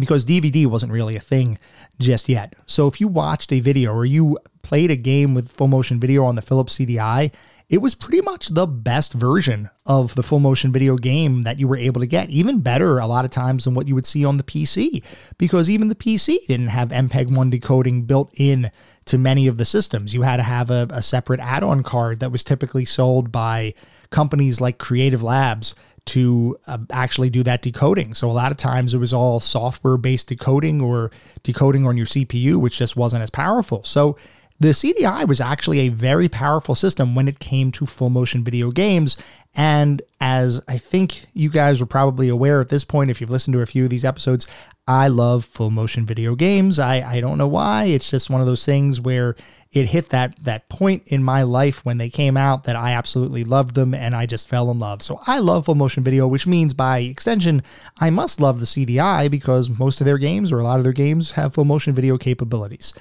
because 0.00 0.26
DVD 0.26 0.66
wasn't 0.66 0.90
really 0.90 1.14
a 1.14 1.20
thing 1.20 1.60
just 2.00 2.28
yet. 2.28 2.54
So 2.66 2.88
if 2.88 3.00
you 3.00 3.06
watched 3.06 3.52
a 3.52 3.60
video 3.60 3.92
or 3.92 4.04
you 4.04 4.36
played 4.62 4.90
a 4.90 4.96
game 4.96 5.32
with 5.32 5.52
full 5.52 5.68
motion 5.68 6.00
video 6.00 6.24
on 6.24 6.34
the 6.34 6.42
Philips 6.42 6.76
CDI, 6.76 7.30
it 7.70 7.80
was 7.80 7.94
pretty 7.94 8.20
much 8.20 8.48
the 8.48 8.66
best 8.66 9.12
version 9.12 9.70
of 9.86 10.16
the 10.16 10.24
full 10.24 10.40
motion 10.40 10.72
video 10.72 10.96
game 10.96 11.42
that 11.42 11.60
you 11.60 11.68
were 11.68 11.76
able 11.76 12.00
to 12.00 12.06
get, 12.06 12.28
even 12.28 12.58
better 12.58 12.98
a 12.98 13.06
lot 13.06 13.24
of 13.24 13.30
times 13.30 13.64
than 13.64 13.74
what 13.74 13.86
you 13.86 13.94
would 13.94 14.04
see 14.04 14.24
on 14.24 14.36
the 14.36 14.42
PC, 14.42 15.04
because 15.38 15.70
even 15.70 15.86
the 15.86 15.94
PC 15.94 16.44
didn't 16.48 16.68
have 16.68 16.88
MPEG 16.88 17.34
1 17.34 17.48
decoding 17.48 18.02
built 18.02 18.32
in 18.34 18.72
to 19.04 19.18
many 19.18 19.46
of 19.46 19.56
the 19.56 19.64
systems. 19.64 20.12
You 20.12 20.22
had 20.22 20.38
to 20.38 20.42
have 20.42 20.72
a, 20.72 20.88
a 20.90 21.00
separate 21.00 21.38
add 21.38 21.62
on 21.62 21.84
card 21.84 22.18
that 22.18 22.32
was 22.32 22.42
typically 22.42 22.84
sold 22.84 23.30
by 23.30 23.74
companies 24.10 24.60
like 24.60 24.78
Creative 24.78 25.22
Labs 25.22 25.76
to 26.06 26.58
uh, 26.66 26.78
actually 26.90 27.30
do 27.30 27.44
that 27.44 27.62
decoding. 27.62 28.14
So 28.14 28.28
a 28.28 28.32
lot 28.32 28.50
of 28.50 28.56
times 28.56 28.94
it 28.94 28.98
was 28.98 29.12
all 29.12 29.38
software 29.38 29.96
based 29.96 30.26
decoding 30.26 30.80
or 30.80 31.12
decoding 31.44 31.86
on 31.86 31.96
your 31.96 32.06
CPU, 32.06 32.56
which 32.56 32.78
just 32.78 32.96
wasn't 32.96 33.22
as 33.22 33.30
powerful. 33.30 33.84
So 33.84 34.16
the 34.60 34.68
CDI 34.68 35.26
was 35.26 35.40
actually 35.40 35.80
a 35.80 35.88
very 35.88 36.28
powerful 36.28 36.74
system 36.74 37.14
when 37.14 37.28
it 37.28 37.38
came 37.38 37.72
to 37.72 37.86
full 37.86 38.10
motion 38.10 38.44
video 38.44 38.70
games. 38.70 39.16
And 39.56 40.02
as 40.20 40.62
I 40.68 40.76
think 40.76 41.24
you 41.32 41.48
guys 41.48 41.80
are 41.80 41.86
probably 41.86 42.28
aware 42.28 42.60
at 42.60 42.68
this 42.68 42.84
point, 42.84 43.10
if 43.10 43.20
you've 43.20 43.30
listened 43.30 43.54
to 43.54 43.62
a 43.62 43.66
few 43.66 43.84
of 43.84 43.90
these 43.90 44.04
episodes, 44.04 44.46
I 44.86 45.08
love 45.08 45.46
full 45.46 45.70
motion 45.70 46.04
video 46.04 46.34
games. 46.34 46.78
I, 46.78 47.00
I 47.00 47.20
don't 47.20 47.38
know 47.38 47.48
why. 47.48 47.84
It's 47.84 48.10
just 48.10 48.28
one 48.28 48.42
of 48.42 48.46
those 48.46 48.66
things 48.66 49.00
where 49.00 49.34
it 49.72 49.86
hit 49.86 50.10
that 50.10 50.36
that 50.44 50.68
point 50.68 51.04
in 51.06 51.22
my 51.22 51.42
life 51.42 51.84
when 51.84 51.96
they 51.96 52.10
came 52.10 52.36
out 52.36 52.64
that 52.64 52.76
I 52.76 52.92
absolutely 52.92 53.44
loved 53.44 53.74
them 53.74 53.94
and 53.94 54.14
I 54.14 54.26
just 54.26 54.46
fell 54.46 54.70
in 54.70 54.78
love. 54.78 55.00
So 55.00 55.20
I 55.26 55.38
love 55.38 55.66
full 55.66 55.74
motion 55.74 56.04
video, 56.04 56.26
which 56.26 56.46
means 56.46 56.74
by 56.74 56.98
extension, 56.98 57.62
I 57.98 58.10
must 58.10 58.40
love 58.40 58.60
the 58.60 58.66
CDI 58.66 59.30
because 59.30 59.70
most 59.70 60.02
of 60.02 60.04
their 60.04 60.18
games 60.18 60.52
or 60.52 60.58
a 60.58 60.64
lot 60.64 60.78
of 60.78 60.84
their 60.84 60.92
games 60.92 61.30
have 61.32 61.54
full 61.54 61.64
motion 61.64 61.94
video 61.94 62.18
capabilities. 62.18 62.92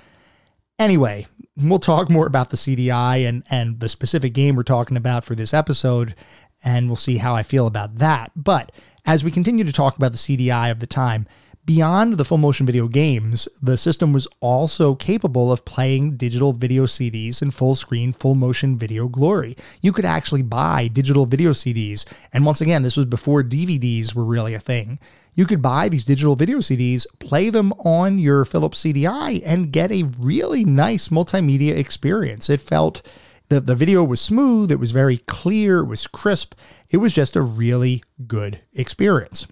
Anyway, 0.78 1.28
we'll 1.62 1.80
talk 1.80 2.10
more 2.10 2.28
about 2.28 2.50
the 2.50 2.58
CDI 2.58 3.28
and, 3.28 3.44
and 3.50 3.80
the 3.80 3.90
specific 3.90 4.34
game 4.34 4.56
we're 4.56 4.64
talking 4.64 4.98
about 4.98 5.24
for 5.24 5.36
this 5.36 5.54
episode, 5.54 6.16
and 6.64 6.88
we'll 6.88 6.96
see 6.96 7.18
how 7.18 7.36
I 7.36 7.44
feel 7.44 7.68
about 7.68 7.96
that. 7.96 8.32
But 8.36 8.72
as 9.06 9.24
we 9.24 9.32
continue 9.32 9.64
to 9.64 9.74
talk 9.74 9.98
about 9.98 10.12
the 10.12 10.18
CDI 10.18 10.72
of 10.72 10.80
the 10.80 10.88
time, 10.88 11.28
beyond 11.66 12.14
the 12.14 12.26
full 12.26 12.38
motion 12.38 12.66
video 12.66 12.88
games, 12.88 13.48
the 13.62 13.78
system 13.78 14.12
was 14.12 14.28
also 14.40 14.96
capable 14.96 15.52
of 15.52 15.66
playing 15.66 16.18
digital 16.18 16.52
video 16.52 16.86
CDs 16.86 17.42
in 17.42 17.52
full 17.52 17.76
screen, 17.76 18.12
full 18.12 18.36
motion 18.36 18.78
video 18.78 19.08
glory. 19.08 19.56
You 19.82 19.92
could 19.92 20.06
actually 20.06 20.42
buy 20.42 20.88
digital 20.88 21.26
video 21.26 21.52
CDs, 21.52 22.06
and 22.34 22.46
once 22.46 22.62
again, 22.62 22.84
this 22.84 22.98
was 22.98 23.06
before 23.06 23.44
DVDs 23.44 24.16
were 24.16 24.24
really 24.24 24.54
a 24.54 24.60
thing 24.60 25.00
you 25.40 25.46
could 25.46 25.62
buy 25.62 25.88
these 25.88 26.04
digital 26.04 26.36
video 26.36 26.58
CDs, 26.58 27.08
play 27.20 27.50
them 27.50 27.72
on 27.86 28.20
your 28.20 28.44
Philips 28.44 28.84
CDI, 28.84 29.42
and 29.46 29.72
get 29.72 29.90
a 29.90 30.04
really 30.20 30.66
nice 30.66 31.08
multimedia 31.08 31.78
experience. 31.78 32.50
It 32.50 32.60
felt 32.60 33.02
the, 33.48 33.62
the 33.62 33.74
video 33.74 34.04
was 34.04 34.20
smooth, 34.20 34.70
it 34.70 34.82
was 34.82 34.92
very 34.92 35.20
clear, 35.20 35.80
it 35.80 35.86
was 35.86 36.08
crisp. 36.08 36.56
It 36.90 36.98
was 36.98 37.14
just 37.14 37.38
a 37.38 37.42
really 37.42 38.04
good 38.28 38.60
experience. 38.74 39.48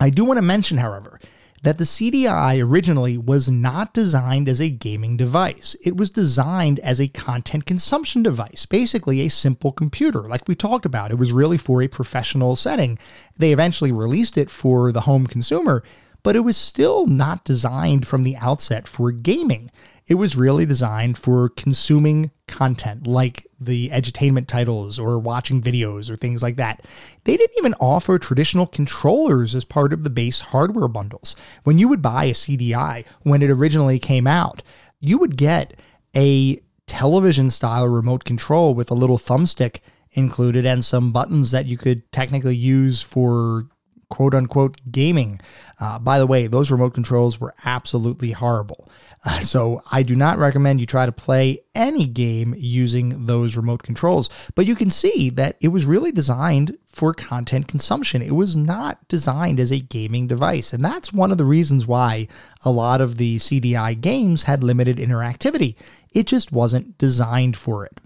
I 0.00 0.10
do 0.10 0.24
want 0.24 0.38
to 0.38 0.42
mention, 0.42 0.78
however, 0.78 1.20
that 1.62 1.78
the 1.78 1.84
CDI 1.84 2.62
originally 2.64 3.16
was 3.16 3.48
not 3.48 3.94
designed 3.94 4.48
as 4.48 4.60
a 4.60 4.68
gaming 4.68 5.16
device. 5.16 5.76
It 5.84 5.96
was 5.96 6.10
designed 6.10 6.80
as 6.80 7.00
a 7.00 7.08
content 7.08 7.66
consumption 7.66 8.22
device, 8.22 8.66
basically 8.66 9.20
a 9.20 9.28
simple 9.28 9.70
computer, 9.70 10.22
like 10.22 10.48
we 10.48 10.56
talked 10.56 10.84
about. 10.84 11.12
It 11.12 11.18
was 11.18 11.32
really 11.32 11.58
for 11.58 11.80
a 11.80 11.88
professional 11.88 12.56
setting. 12.56 12.98
They 13.38 13.52
eventually 13.52 13.92
released 13.92 14.36
it 14.36 14.50
for 14.50 14.90
the 14.90 15.02
home 15.02 15.26
consumer, 15.26 15.84
but 16.24 16.34
it 16.34 16.40
was 16.40 16.56
still 16.56 17.06
not 17.06 17.44
designed 17.44 18.08
from 18.08 18.24
the 18.24 18.36
outset 18.36 18.88
for 18.88 19.12
gaming. 19.12 19.70
It 20.06 20.14
was 20.14 20.36
really 20.36 20.66
designed 20.66 21.16
for 21.16 21.48
consuming 21.50 22.30
content 22.48 23.06
like 23.06 23.46
the 23.60 23.88
edutainment 23.90 24.46
titles 24.46 24.98
or 24.98 25.18
watching 25.18 25.62
videos 25.62 26.10
or 26.10 26.16
things 26.16 26.42
like 26.42 26.56
that. 26.56 26.84
They 27.24 27.36
didn't 27.36 27.58
even 27.58 27.74
offer 27.74 28.18
traditional 28.18 28.66
controllers 28.66 29.54
as 29.54 29.64
part 29.64 29.92
of 29.92 30.04
the 30.04 30.10
base 30.10 30.40
hardware 30.40 30.88
bundles. 30.88 31.36
When 31.64 31.78
you 31.78 31.88
would 31.88 32.02
buy 32.02 32.24
a 32.24 32.32
CDI 32.32 33.04
when 33.22 33.42
it 33.42 33.50
originally 33.50 33.98
came 33.98 34.26
out, 34.26 34.62
you 35.00 35.18
would 35.18 35.36
get 35.36 35.74
a 36.14 36.60
television 36.86 37.48
style 37.48 37.88
remote 37.88 38.24
control 38.24 38.74
with 38.74 38.90
a 38.90 38.94
little 38.94 39.18
thumbstick 39.18 39.78
included 40.12 40.66
and 40.66 40.84
some 40.84 41.12
buttons 41.12 41.52
that 41.52 41.66
you 41.66 41.78
could 41.78 42.10
technically 42.12 42.56
use 42.56 43.00
for 43.02 43.68
quote 44.12 44.34
unquote 44.34 44.78
gaming. 44.90 45.40
Uh, 45.80 45.98
by 45.98 46.18
the 46.18 46.26
way, 46.26 46.46
those 46.46 46.70
remote 46.70 46.92
controls 46.92 47.40
were 47.40 47.54
absolutely 47.64 48.30
horrible. 48.30 48.90
Uh, 49.24 49.40
so 49.52 49.82
I 49.90 50.02
do 50.02 50.14
not 50.14 50.36
recommend 50.36 50.80
you 50.80 50.86
try 50.86 51.06
to 51.06 51.12
play 51.12 51.60
any 51.74 52.04
game 52.04 52.54
using 52.58 53.24
those 53.24 53.56
remote 53.56 53.82
controls. 53.82 54.28
But 54.54 54.66
you 54.66 54.76
can 54.76 54.90
see 54.90 55.30
that 55.30 55.56
it 55.62 55.68
was 55.68 55.86
really 55.86 56.12
designed 56.12 56.76
for 56.84 57.14
content 57.14 57.68
consumption. 57.68 58.20
It 58.20 58.36
was 58.36 58.54
not 58.54 59.08
designed 59.08 59.58
as 59.58 59.72
a 59.72 59.80
gaming 59.80 60.26
device. 60.26 60.74
And 60.74 60.84
that's 60.84 61.10
one 61.10 61.30
of 61.30 61.38
the 61.38 61.46
reasons 61.46 61.86
why 61.86 62.28
a 62.66 62.70
lot 62.70 63.00
of 63.00 63.16
the 63.16 63.36
CDI 63.36 63.98
games 63.98 64.42
had 64.42 64.62
limited 64.62 64.98
interactivity. 64.98 65.74
It 66.10 66.26
just 66.26 66.52
wasn't 66.52 66.98
designed 66.98 67.56
for 67.56 67.86
it. 67.86 67.98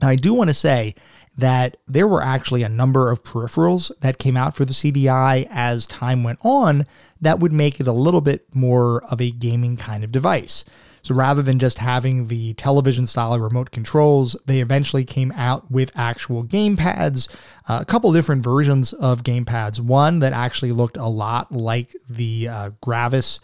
Now, 0.00 0.10
I 0.10 0.16
do 0.16 0.32
want 0.32 0.48
to 0.48 0.54
say 0.54 0.94
that 1.36 1.76
there 1.88 2.06
were 2.06 2.22
actually 2.22 2.62
a 2.62 2.68
number 2.68 3.10
of 3.10 3.24
peripherals 3.24 3.90
that 4.00 4.18
came 4.18 4.36
out 4.36 4.54
for 4.54 4.64
the 4.64 4.72
CDI 4.72 5.48
as 5.50 5.86
time 5.86 6.22
went 6.22 6.38
on 6.42 6.86
that 7.20 7.40
would 7.40 7.52
make 7.52 7.80
it 7.80 7.88
a 7.88 7.92
little 7.92 8.20
bit 8.20 8.46
more 8.54 9.02
of 9.04 9.20
a 9.20 9.30
gaming 9.30 9.76
kind 9.76 10.04
of 10.04 10.12
device. 10.12 10.64
So 11.04 11.14
rather 11.14 11.42
than 11.42 11.58
just 11.58 11.78
having 11.78 12.28
the 12.28 12.54
television 12.54 13.06
style 13.06 13.38
remote 13.38 13.70
controls, 13.70 14.36
they 14.46 14.60
eventually 14.60 15.04
came 15.04 15.32
out 15.32 15.70
with 15.70 15.92
actual 15.94 16.42
game 16.42 16.78
pads, 16.78 17.28
uh, 17.68 17.80
a 17.82 17.84
couple 17.84 18.10
different 18.12 18.42
versions 18.42 18.94
of 18.94 19.22
game 19.22 19.44
pads. 19.44 19.78
One 19.78 20.20
that 20.20 20.32
actually 20.32 20.72
looked 20.72 20.96
a 20.96 21.06
lot 21.06 21.52
like 21.52 21.94
the 22.08 22.48
uh, 22.48 22.70
Gravis, 22.80 23.40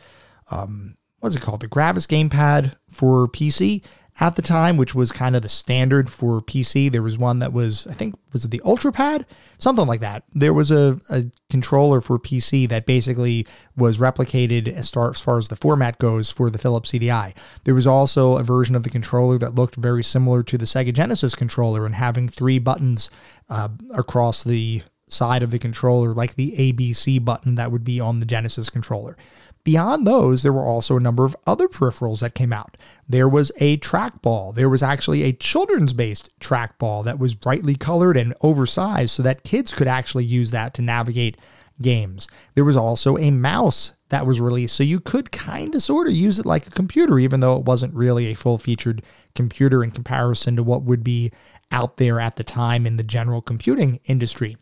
um, 0.50 0.96
what's 1.18 1.37
it 1.37 1.42
called? 1.42 1.61
The 1.61 1.68
Gravis 1.68 2.07
gamepad 2.07 2.76
for 2.90 3.29
PC 3.29 3.83
at 4.20 4.37
the 4.37 4.42
time, 4.42 4.76
which 4.76 4.94
was 4.94 5.11
kind 5.11 5.35
of 5.35 5.40
the 5.40 5.48
standard 5.48 6.11
for 6.11 6.42
PC. 6.42 6.92
There 6.92 7.02
was 7.02 7.16
one 7.16 7.38
that 7.38 7.54
was, 7.54 7.87
I 7.87 7.94
think, 7.94 8.14
was 8.33 8.44
it 8.44 8.50
the 8.50 8.61
UltraPad? 8.61 9.24
Something 9.59 9.87
like 9.87 10.00
that. 10.00 10.24
There 10.33 10.52
was 10.52 10.70
a, 10.70 11.00
a 11.09 11.24
controller 11.48 12.02
for 12.02 12.18
PC 12.18 12.68
that 12.68 12.85
basically 12.85 13.46
was 13.76 13.98
replicated 13.98 14.68
as 14.68 14.90
far, 14.90 15.11
as 15.11 15.20
far 15.20 15.38
as 15.38 15.48
the 15.48 15.56
format 15.56 15.98
goes 15.98 16.30
for 16.30 16.50
the 16.50 16.59
Philips 16.59 16.92
CDI. 16.92 17.35
There 17.64 17.74
was 17.74 17.87
also 17.87 18.37
a 18.37 18.44
version 18.44 18.76
of 18.76 18.83
the 18.83 18.90
controller 18.90 19.38
that 19.38 19.54
looked 19.54 19.76
very 19.76 20.04
similar 20.04 20.42
to 20.44 20.59
the 20.59 20.66
Sega 20.66 20.92
Genesis 20.92 21.35
controller 21.35 21.87
and 21.87 21.94
having 21.94 22.28
three 22.28 22.59
buttons 22.59 23.11
uh, 23.48 23.68
across 23.94 24.44
the 24.44 24.83
side 25.09 25.42
of 25.42 25.50
the 25.50 25.59
controller, 25.59 26.14
like 26.14 26.35
the 26.35 26.52
ABC 26.52 27.24
button 27.24 27.56
that 27.56 27.72
would 27.72 27.85
be 27.85 28.00
on 28.00 28.20
the 28.20 28.26
Genesis 28.26 28.70
controller. 28.70 29.16
Beyond 29.62 30.07
those, 30.07 30.42
there 30.42 30.53
were 30.53 30.64
also 30.64 30.96
a 30.96 31.01
number 31.01 31.25
of 31.25 31.37
other 31.46 31.68
peripherals 31.68 32.20
that 32.20 32.35
came 32.35 32.53
out. 32.53 32.77
There 33.09 33.29
was 33.29 33.53
a 33.59 33.77
trackball. 33.79 34.55
There 34.55 34.70
was 34.70 34.83
actually 34.83 35.23
a 35.23 35.33
children's 35.33 35.92
based 35.92 36.31
trackball 36.40 37.05
that 37.05 37.18
was 37.18 37.35
brightly 37.35 37.77
colored 37.77 38.16
and 38.16 38.35
oversized 38.40 39.11
so 39.11 39.23
that 39.23 39.44
kids 39.44 39.73
could 39.73 39.88
actually 39.88 40.25
use 40.25 40.51
that 40.53 40.73
to 40.75 40.83
navigate 40.83 41.37
games. 41.83 42.29
There 42.55 42.64
was 42.64 42.77
also 42.77 43.18
a 43.18 43.31
mouse 43.31 43.94
that 44.09 44.27
was 44.27 44.40
released, 44.40 44.77
so 44.77 44.83
you 44.83 45.01
could 45.01 45.31
kind 45.31 45.75
of 45.75 45.83
sort 45.83 46.09
of 46.09 46.14
use 46.14 46.38
it 46.38 46.46
like 46.46 46.66
a 46.66 46.70
computer, 46.70 47.18
even 47.18 47.40
though 47.40 47.57
it 47.57 47.64
wasn't 47.64 47.94
really 47.94 48.27
a 48.27 48.35
full 48.35 48.59
featured 48.59 49.03
computer 49.35 49.85
in 49.85 49.90
comparison 49.90 50.57
to 50.57 50.62
what 50.62 50.83
would 50.83 51.05
be 51.05 51.33
out 51.70 51.96
there 51.99 52.18
at 52.18 52.37
the 52.37 52.44
time 52.44 52.87
in 52.87 52.96
the 52.96 53.03
general 53.03 53.40
computing 53.40 54.01
industry. 54.05 54.57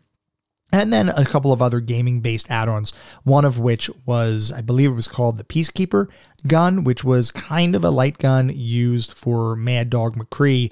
And 0.71 0.93
then 0.93 1.09
a 1.09 1.25
couple 1.25 1.51
of 1.51 1.61
other 1.61 1.79
gaming 1.79 2.21
based 2.21 2.51
add 2.51 2.69
ons, 2.69 2.93
one 3.23 3.43
of 3.43 3.57
which 3.57 3.89
was, 4.05 4.51
I 4.51 4.61
believe 4.61 4.91
it 4.91 4.95
was 4.95 5.07
called 5.07 5.37
the 5.37 5.43
Peacekeeper 5.43 6.07
gun, 6.45 6.83
which 6.83 7.03
was 7.03 7.31
kind 7.31 7.75
of 7.75 7.83
a 7.83 7.89
light 7.89 8.19
gun 8.19 8.51
used 8.53 9.13
for 9.13 9.55
Mad 9.55 9.89
Dog 9.89 10.15
McCree 10.15 10.71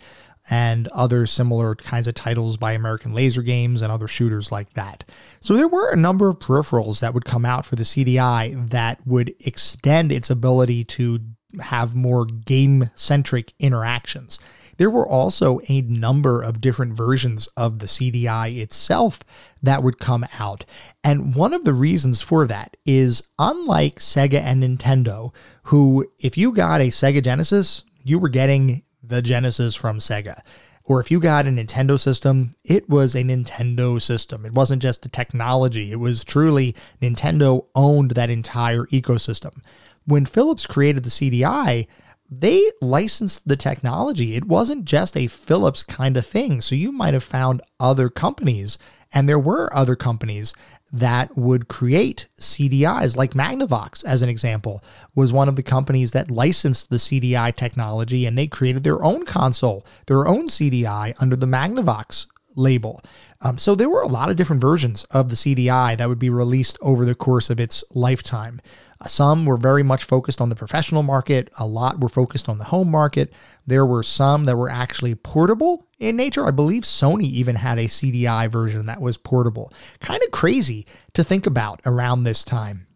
and 0.50 0.88
other 0.90 1.26
similar 1.26 1.76
kinds 1.76 2.08
of 2.08 2.14
titles 2.14 2.58
by 2.58 2.72
American 2.72 3.14
Laser 3.14 3.42
Games 3.42 3.82
and 3.82 3.92
other 3.92 4.08
shooters 4.08 4.52
like 4.52 4.74
that. 4.74 5.04
So 5.40 5.56
there 5.56 5.68
were 5.68 5.92
a 5.92 5.98
number 5.98 6.30
of 6.30 6.40
peripherals 6.40 7.02
that 7.02 7.14
would 7.14 7.26
come 7.26 7.46
out 7.46 7.66
for 7.66 7.76
the 7.76 7.84
CDI 7.84 8.70
that 8.70 9.06
would 9.06 9.36
extend 9.42 10.12
its 10.12 10.30
ability 10.30 10.86
to 10.86 11.20
have 11.60 11.96
more 11.96 12.26
game 12.26 12.90
centric 12.96 13.54
interactions. 13.60 14.40
There 14.78 14.90
were 14.90 15.08
also 15.08 15.60
a 15.68 15.82
number 15.82 16.42
of 16.42 16.62
different 16.62 16.94
versions 16.94 17.48
of 17.58 17.80
the 17.80 17.88
CDI 17.88 18.58
itself 18.58 19.20
that 19.62 19.84
would 19.84 20.00
come 20.00 20.26
out. 20.40 20.66
And 21.04 21.36
one 21.36 21.54
of 21.54 21.66
the 21.66 21.74
reasons 21.74 22.22
for 22.22 22.48
that 22.48 22.78
is 22.86 23.24
unlike 23.40 23.96
Sega 23.96 24.42
and 24.42 24.64
Nintendo, 24.64 25.34
who, 25.64 26.08
if 26.20 26.38
you 26.38 26.52
got 26.54 26.82
a 26.82 26.88
Sega 26.88 27.24
Genesis, 27.24 27.84
you 28.04 28.20
were 28.20 28.30
getting 28.30 28.84
the 29.04 29.22
Genesis 29.22 29.76
from 29.76 30.00
Sega. 30.00 30.40
Or 30.84 31.02
if 31.02 31.12
you 31.12 31.20
got 31.20 31.46
a 31.46 31.50
Nintendo 31.50 32.00
system, 32.00 32.56
it 32.64 32.88
was 32.88 33.14
a 33.14 33.24
Nintendo 33.24 34.02
system. 34.02 34.46
It 34.46 34.54
wasn't 34.54 34.82
just 34.82 35.02
the 35.02 35.10
technology, 35.10 35.92
it 35.92 36.00
was 36.00 36.24
truly 36.24 36.76
Nintendo 37.02 37.66
owned 37.76 38.12
that 38.12 38.30
entire 38.30 38.86
ecosystem. 38.86 39.62
When 40.06 40.26
Philips 40.26 40.66
created 40.66 41.04
the 41.04 41.10
CDI, 41.10 41.88
they 42.30 42.72
licensed 42.82 43.48
the 43.48 43.56
technology. 43.56 44.36
It 44.36 44.46
wasn't 44.46 44.86
just 44.86 45.16
a 45.16 45.28
Philips 45.28 45.84
kind 45.84 46.18
of 46.18 46.26
thing. 46.26 46.62
So 46.62 46.76
you 46.76 46.92
might 46.92 47.14
have 47.14 47.24
found 47.24 47.62
other 47.80 48.10
companies, 48.10 48.78
and 49.14 49.28
there 49.28 49.40
were 49.40 49.74
other 49.74 49.96
companies 49.96 50.54
that 50.92 51.38
would 51.38 51.68
create 51.68 52.28
CDIs, 52.40 53.18
like 53.18 53.32
Magnavox, 53.32 54.06
as 54.06 54.22
an 54.22 54.30
example, 54.30 54.84
was 55.16 55.34
one 55.34 55.50
of 55.50 55.56
the 55.56 55.64
companies 55.64 56.12
that 56.12 56.32
licensed 56.32 56.90
the 56.90 56.98
CDI 56.98 57.56
technology 57.56 58.26
and 58.26 58.38
they 58.38 58.48
created 58.48 58.84
their 58.84 59.04
own 59.04 59.26
console, 59.26 59.86
their 60.06 60.28
own 60.28 60.48
CDI 60.48 61.14
under 61.20 61.36
the 61.36 61.46
Magnavox 61.46 62.28
label. 62.56 63.02
Um, 63.42 63.58
so 63.58 63.76
there 63.76 63.90
were 63.90 64.02
a 64.02 64.08
lot 64.08 64.30
of 64.30 64.36
different 64.36 64.62
versions 64.62 65.04
of 65.06 65.30
the 65.30 65.36
CDI 65.36 65.98
that 65.98 66.10
would 66.10 66.20
be 66.20 66.30
released 66.30 66.78
over 66.82 67.06
the 67.06 67.16
course 67.16 67.50
of 67.50 67.60
its 67.60 67.84
lifetime. 67.94 68.62
Some 69.06 69.46
were 69.46 69.58
very 69.58 69.84
much 69.84 70.04
focused 70.04 70.42
on 70.42 70.50
the 70.50 70.56
professional 70.56 71.04
market, 71.04 71.52
a 71.60 71.68
lot 71.68 72.00
were 72.00 72.10
focused 72.10 72.50
on 72.50 72.58
the 72.58 72.64
home 72.64 72.90
market. 72.90 73.32
There 73.68 73.86
were 73.86 74.02
some 74.02 74.46
that 74.46 74.58
were 74.58 74.70
actually 74.70 75.14
portable 75.14 75.88
in 76.00 76.16
nature. 76.16 76.48
I 76.48 76.52
believe 76.52 76.84
Sony 76.84 77.26
even 77.26 77.58
had 77.58 77.78
a 77.78 77.86
CDI 77.86 78.50
version 78.50 78.88
that 78.88 79.02
was 79.02 79.18
portable. 79.18 79.72
Kind 80.00 80.22
of 80.24 80.32
crazy 80.32 80.88
to 81.14 81.24
think 81.24 81.46
about 81.46 81.80
around 81.86 82.24
this 82.24 82.44
time. 82.44 82.88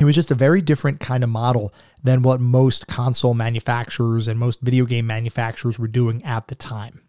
It 0.00 0.04
was 0.04 0.14
just 0.14 0.30
a 0.30 0.34
very 0.34 0.62
different 0.62 0.98
kind 0.98 1.22
of 1.22 1.30
model 1.30 1.72
than 2.02 2.22
what 2.22 2.40
most 2.40 2.86
console 2.86 3.34
manufacturers 3.34 4.28
and 4.28 4.40
most 4.40 4.60
video 4.60 4.86
game 4.86 5.06
manufacturers 5.06 5.78
were 5.78 5.88
doing 5.88 6.24
at 6.24 6.48
the 6.48 6.54
time. 6.54 7.02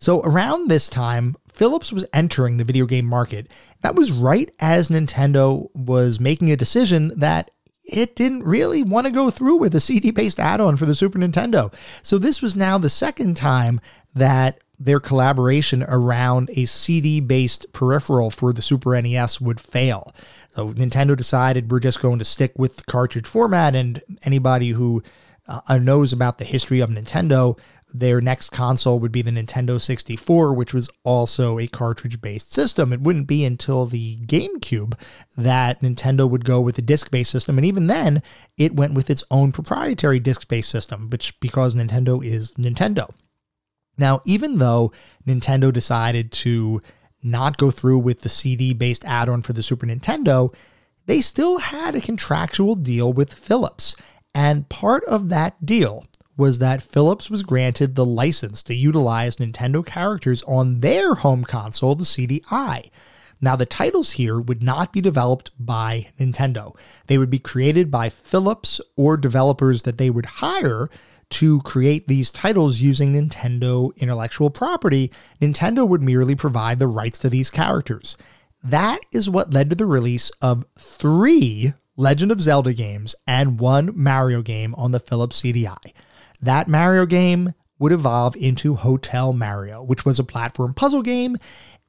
So, 0.00 0.22
around 0.22 0.68
this 0.68 0.88
time, 0.88 1.36
Philips 1.52 1.92
was 1.92 2.06
entering 2.12 2.56
the 2.56 2.64
video 2.64 2.86
game 2.86 3.06
market. 3.06 3.50
That 3.82 3.94
was 3.94 4.12
right 4.12 4.50
as 4.60 4.88
Nintendo 4.88 5.68
was 5.74 6.20
making 6.20 6.50
a 6.50 6.56
decision 6.56 7.18
that 7.18 7.50
it 7.84 8.14
didn't 8.14 8.44
really 8.44 8.82
want 8.82 9.06
to 9.06 9.12
go 9.12 9.30
through 9.30 9.56
with 9.56 9.74
a 9.74 9.80
CD 9.80 10.10
based 10.10 10.38
add 10.38 10.60
on 10.60 10.76
for 10.76 10.86
the 10.86 10.94
Super 10.94 11.18
Nintendo. 11.18 11.72
So, 12.02 12.18
this 12.18 12.40
was 12.40 12.56
now 12.56 12.78
the 12.78 12.90
second 12.90 13.36
time 13.36 13.80
that 14.14 14.60
their 14.78 15.00
collaboration 15.00 15.82
around 15.82 16.50
a 16.54 16.64
CD 16.64 17.20
based 17.20 17.66
peripheral 17.72 18.30
for 18.30 18.52
the 18.52 18.62
Super 18.62 19.00
NES 19.00 19.40
would 19.40 19.60
fail. 19.60 20.14
So, 20.52 20.72
Nintendo 20.72 21.16
decided 21.16 21.70
we're 21.70 21.80
just 21.80 22.00
going 22.00 22.18
to 22.20 22.24
stick 22.24 22.52
with 22.56 22.76
the 22.76 22.84
cartridge 22.84 23.26
format, 23.26 23.74
and 23.74 24.02
anybody 24.22 24.70
who 24.70 25.02
uh, 25.48 25.78
knows 25.78 26.12
about 26.12 26.38
the 26.38 26.44
history 26.44 26.80
of 26.80 26.90
Nintendo 26.90 27.58
their 27.92 28.20
next 28.20 28.50
console 28.50 28.98
would 29.00 29.12
be 29.12 29.22
the 29.22 29.30
Nintendo 29.30 29.80
64, 29.80 30.54
which 30.54 30.74
was 30.74 30.90
also 31.04 31.58
a 31.58 31.66
cartridge 31.66 32.20
based 32.20 32.52
system. 32.52 32.92
It 32.92 33.00
wouldn't 33.00 33.26
be 33.26 33.44
until 33.44 33.86
the 33.86 34.18
GameCube 34.26 34.94
that 35.36 35.80
Nintendo 35.80 36.28
would 36.28 36.44
go 36.44 36.60
with 36.60 36.78
a 36.78 36.82
disc 36.82 37.10
based 37.10 37.30
system. 37.30 37.58
And 37.58 37.66
even 37.66 37.86
then, 37.86 38.22
it 38.56 38.76
went 38.76 38.94
with 38.94 39.10
its 39.10 39.24
own 39.30 39.52
proprietary 39.52 40.20
disc 40.20 40.48
based 40.48 40.70
system, 40.70 41.10
which 41.10 41.38
because 41.40 41.74
Nintendo 41.74 42.24
is 42.24 42.54
Nintendo. 42.54 43.10
Now, 43.98 44.20
even 44.24 44.58
though 44.58 44.92
Nintendo 45.26 45.72
decided 45.72 46.32
to 46.32 46.80
not 47.22 47.58
go 47.58 47.70
through 47.70 47.98
with 47.98 48.22
the 48.22 48.28
CD 48.28 48.72
based 48.72 49.04
add 49.04 49.28
on 49.28 49.42
for 49.42 49.52
the 49.52 49.62
Super 49.62 49.86
Nintendo, 49.86 50.54
they 51.06 51.20
still 51.20 51.58
had 51.58 51.94
a 51.94 52.00
contractual 52.00 52.76
deal 52.76 53.12
with 53.12 53.32
Philips. 53.32 53.94
And 54.34 54.68
part 54.68 55.04
of 55.04 55.28
that 55.30 55.66
deal 55.66 56.06
was 56.40 56.58
that 56.58 56.82
Philips 56.82 57.28
was 57.28 57.42
granted 57.42 57.94
the 57.94 58.04
license 58.04 58.62
to 58.62 58.74
utilize 58.74 59.36
Nintendo 59.36 59.84
characters 59.84 60.42
on 60.44 60.80
their 60.80 61.14
home 61.14 61.44
console, 61.44 61.94
the 61.94 62.04
CDI. 62.04 62.90
Now, 63.42 63.56
the 63.56 63.66
titles 63.66 64.12
here 64.12 64.40
would 64.40 64.62
not 64.62 64.90
be 64.90 65.02
developed 65.02 65.50
by 65.58 66.08
Nintendo. 66.18 66.74
They 67.08 67.18
would 67.18 67.28
be 67.28 67.38
created 67.38 67.90
by 67.90 68.08
Philips 68.08 68.80
or 68.96 69.18
developers 69.18 69.82
that 69.82 69.98
they 69.98 70.08
would 70.08 70.26
hire 70.26 70.88
to 71.30 71.60
create 71.60 72.08
these 72.08 72.30
titles 72.30 72.80
using 72.80 73.12
Nintendo 73.12 73.94
intellectual 73.98 74.48
property. 74.48 75.12
Nintendo 75.42 75.86
would 75.86 76.02
merely 76.02 76.34
provide 76.34 76.78
the 76.78 76.86
rights 76.86 77.18
to 77.18 77.28
these 77.28 77.50
characters. 77.50 78.16
That 78.64 79.00
is 79.12 79.28
what 79.28 79.52
led 79.52 79.68
to 79.68 79.76
the 79.76 79.86
release 79.86 80.30
of 80.40 80.64
three 80.78 81.74
Legend 81.96 82.32
of 82.32 82.40
Zelda 82.40 82.72
games 82.72 83.14
and 83.26 83.60
one 83.60 83.92
Mario 83.94 84.40
game 84.40 84.74
on 84.76 84.92
the 84.92 85.00
Philips 85.00 85.42
CDI. 85.42 85.92
That 86.42 86.68
Mario 86.68 87.06
game 87.06 87.54
would 87.78 87.92
evolve 87.92 88.36
into 88.36 88.74
Hotel 88.74 89.32
Mario, 89.32 89.82
which 89.82 90.04
was 90.04 90.18
a 90.18 90.24
platform 90.24 90.74
puzzle 90.74 91.02
game 91.02 91.36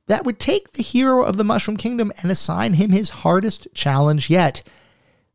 that 0.08 0.26
would 0.26 0.40
take 0.40 0.74
the 0.74 0.84
hero 0.84 1.24
of 1.24 1.38
the 1.38 1.44
Mushroom 1.44 1.78
Kingdom 1.78 2.12
and 2.22 2.32
assign 2.32 2.74
him 2.74 2.92
his 2.92 3.10
hardest 3.10 3.68
challenge 3.74 4.30
yet 4.30 4.64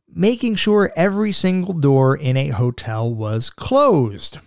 making 0.09 0.55
sure 0.55 0.93
every 0.97 1.33
single 1.33 1.75
door 1.75 2.17
in 2.17 2.37
a 2.37 2.49
hotel 2.49 3.13
was 3.13 3.51
closed. 3.51 4.39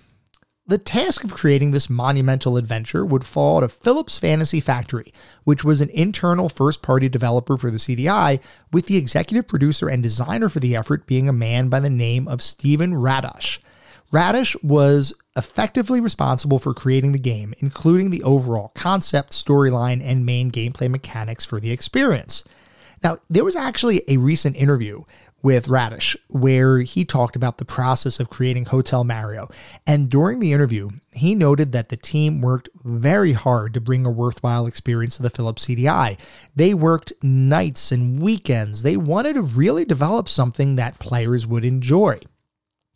The 0.65 0.77
task 0.77 1.23
of 1.23 1.34
creating 1.34 1.71
this 1.71 1.89
monumental 1.89 2.55
adventure 2.55 3.05
would 3.05 3.23
fall 3.23 3.62
to 3.62 3.69
Philips 3.69 4.19
Fantasy 4.19 4.60
Factory, 4.60 5.12
which 5.43 5.63
was 5.63 5.82
an 5.82 5.89
internal 5.89 6.47
first 6.47 6.84
party 6.84 7.10
developer 7.10 7.58
for 7.58 7.71
the 7.71 7.77
CDI, 7.77 8.39
with 8.71 8.86
the 8.86 8.97
executive 8.97 9.47
producer 9.47 9.89
and 9.89 10.03
designer 10.03 10.47
for 10.47 10.60
the 10.60 10.75
effort 10.75 11.08
being 11.08 11.27
a 11.27 11.34
man 11.34 11.69
by 11.69 11.79
the 11.79 11.89
name 11.89 12.27
of 12.27 12.41
Stephen 12.41 12.93
Radosh. 12.93 13.60
Radosh 14.12 14.62
was 14.63 15.13
effectively 15.36 16.02
responsible 16.02 16.58
for 16.58 16.74
creating 16.74 17.12
the 17.12 17.19
game, 17.19 17.54
including 17.60 18.10
the 18.10 18.24
overall 18.24 18.72
concept, 18.76 19.32
storyline, 19.32 20.02
and 20.04 20.26
main 20.26 20.50
gameplay 20.52 20.89
mechanics 20.89 21.45
for 21.45 21.60
the 21.60 21.72
experience. 21.72 22.43
Now, 23.04 23.17
there 23.30 23.45
was 23.45 23.56
actually 23.56 24.02
a 24.08 24.17
recent 24.17 24.56
interview 24.56 25.04
with 25.41 25.67
Radosh 25.67 26.17
where 26.28 26.80
he 26.80 27.06
talked 27.06 27.36
about 27.36 27.60
the 27.60 27.65
process 27.65 28.19
of 28.19 28.30
creating 28.30 28.65
Hotel 28.65 29.04
Mario. 29.04 29.48
And 29.88 30.10
during 30.10 30.39
the 30.39 30.52
interview, 30.52 30.89
he 31.13 31.36
noted 31.36 31.72
that 31.72 31.89
the 31.89 31.95
team 31.95 32.41
worked 32.41 32.67
very 32.84 33.34
hard 33.34 33.74
to 33.74 33.82
bring 33.82 34.06
a 34.06 34.12
worthwhile 34.12 34.65
experience 34.65 35.15
to 35.17 35.24
the 35.24 35.30
Philips 35.30 35.65
CDI. 35.65 36.17
They 36.56 36.74
worked 36.74 37.13
nights 37.24 37.91
and 37.91 38.22
weekends. 38.22 38.84
They 38.84 38.98
wanted 38.98 39.36
to 39.36 39.41
really 39.41 39.86
develop 39.86 40.28
something 40.28 40.76
that 40.76 41.00
players 41.00 41.48
would 41.48 41.63
enjoy. 41.63 42.19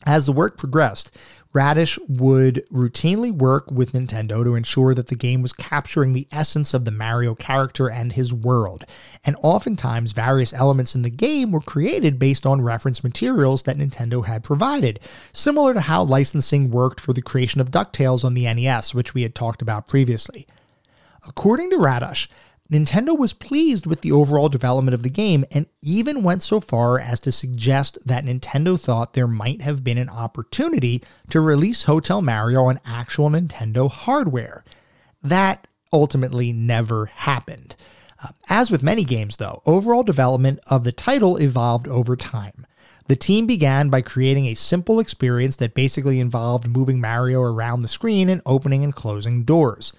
As 0.06 0.26
the 0.26 0.34
work 0.34 0.58
progressed, 0.58 1.12
Radosh 1.54 2.00
would 2.08 2.66
routinely 2.72 3.32
work 3.32 3.72
with 3.72 3.92
Nintendo 3.92 4.44
to 4.44 4.56
ensure 4.56 4.94
that 4.96 5.08
the 5.08 5.16
game 5.16 5.42
was 5.42 5.54
capturing 5.54 6.14
the 6.14 6.28
essence 6.32 6.74
of 6.74 6.84
the 6.84 6.92
Mario 6.92 7.36
character 7.36 7.90
and 7.90 8.12
his 8.12 8.34
world, 8.34 8.86
and 9.24 9.38
oftentimes 9.42 10.14
various 10.14 10.52
elements 10.52 10.96
in 10.96 11.04
the 11.04 11.12
game 11.12 11.52
were 11.52 11.62
created 11.62 12.18
based 12.18 12.46
on 12.46 12.62
reference 12.62 13.04
materials 13.04 13.64
that 13.64 13.78
Nintendo 13.78 14.26
had 14.26 14.44
provided, 14.44 15.00
similar 15.32 15.74
to 15.76 15.82
how 15.82 16.04
licensing 16.04 16.72
worked 16.72 17.00
for 17.00 17.14
the 17.14 17.22
creation 17.22 17.62
of 17.62 17.72
DuckTales 17.72 18.26
on 18.26 18.34
the 18.34 18.52
NES, 18.52 18.96
which 18.96 19.14
we 19.14 19.22
had 19.22 19.36
talked 19.36 19.62
about 19.62 19.88
previously. 19.88 20.48
According 21.28 21.70
to 21.70 21.78
Radosh, 21.78 22.28
Nintendo 22.72 23.18
was 23.18 23.34
pleased 23.34 23.86
with 23.86 24.02
the 24.02 24.12
overall 24.12 24.48
development 24.48 24.96
of 24.96 25.04
the 25.04 25.10
game 25.10 25.44
and 25.52 25.66
even 25.82 26.24
went 26.24 26.42
so 26.42 26.60
far 26.60 26.98
as 26.98 27.20
to 27.20 27.32
suggest 27.32 27.98
that 28.06 28.26
Nintendo 28.26 28.80
thought 28.80 29.14
there 29.14 29.28
might 29.28 29.62
have 29.62 29.84
been 29.84 29.98
an 29.98 30.10
opportunity 30.10 31.04
to 31.30 31.42
release 31.42 31.84
Hotel 31.84 32.22
Mario 32.22 32.64
on 32.64 32.80
actual 32.86 33.30
Nintendo 33.30 33.92
hardware. 33.92 34.64
That 35.22 35.68
ultimately 35.92 36.54
never 36.54 37.08
happened. 37.08 37.76
Uh, 38.24 38.30
as 38.50 38.72
with 38.72 38.82
many 38.82 39.04
games, 39.04 39.38
though, 39.38 39.62
overall 39.66 40.04
development 40.04 40.60
of 40.68 40.86
the 40.86 40.92
title 40.94 41.38
evolved 41.38 41.88
over 41.88 42.16
time. 42.16 42.66
The 43.08 43.18
team 43.18 43.46
began 43.46 43.90
by 43.90 44.02
creating 44.02 44.46
a 44.46 44.54
simple 44.54 45.02
experience 45.02 45.58
that 45.58 45.76
basically 45.76 46.22
involved 46.22 46.68
moving 46.68 47.02
Mario 47.02 47.42
around 47.42 47.82
the 47.82 47.90
screen 47.90 48.30
and 48.30 48.42
opening 48.46 48.84
and 48.86 48.96
closing 48.96 49.44
doors. 49.44 49.92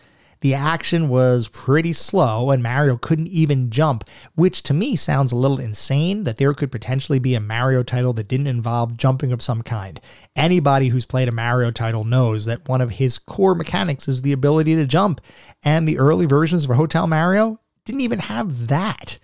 The 0.44 0.52
action 0.52 1.09
was 1.09 1.48
pretty 1.48 1.94
slow, 1.94 2.50
and 2.50 2.62
Mario 2.62 2.98
couldn't 2.98 3.28
even 3.28 3.70
jump, 3.70 4.04
which 4.35 4.62
to 4.64 4.74
me 4.74 4.94
sounds 4.94 5.33
a 5.33 5.38
little 5.38 5.59
insane 5.59 6.24
that 6.24 6.37
there 6.37 6.52
could 6.52 6.70
potentially 6.70 7.18
be 7.18 7.35
a 7.35 7.40
Mario 7.40 7.83
title 7.83 8.12
that 8.12 8.28
didn't 8.28 8.48
involve 8.48 8.98
jumping 8.98 9.33
of 9.33 9.40
some 9.40 9.62
kind. 9.62 9.98
Anybody 10.37 10.88
who's 10.88 11.07
played 11.07 11.28
a 11.28 11.33
Mario 11.33 11.70
title 11.70 12.04
knows 12.04 12.44
that 12.44 12.68
one 12.68 12.83
of 12.83 12.90
his 12.90 13.16
core 13.16 13.54
mechanics 13.54 14.07
is 14.07 14.20
the 14.20 14.33
ability 14.33 14.74
to 14.74 14.85
jump, 14.85 15.22
and 15.62 15.88
the 15.88 15.98
early 15.98 16.26
versions 16.26 16.68
of 16.68 16.76
Hotel 16.76 17.07
Mario 17.07 17.59
didn't 17.87 18.02
even 18.02 18.18
have 18.18 18.66
that. 18.66 19.16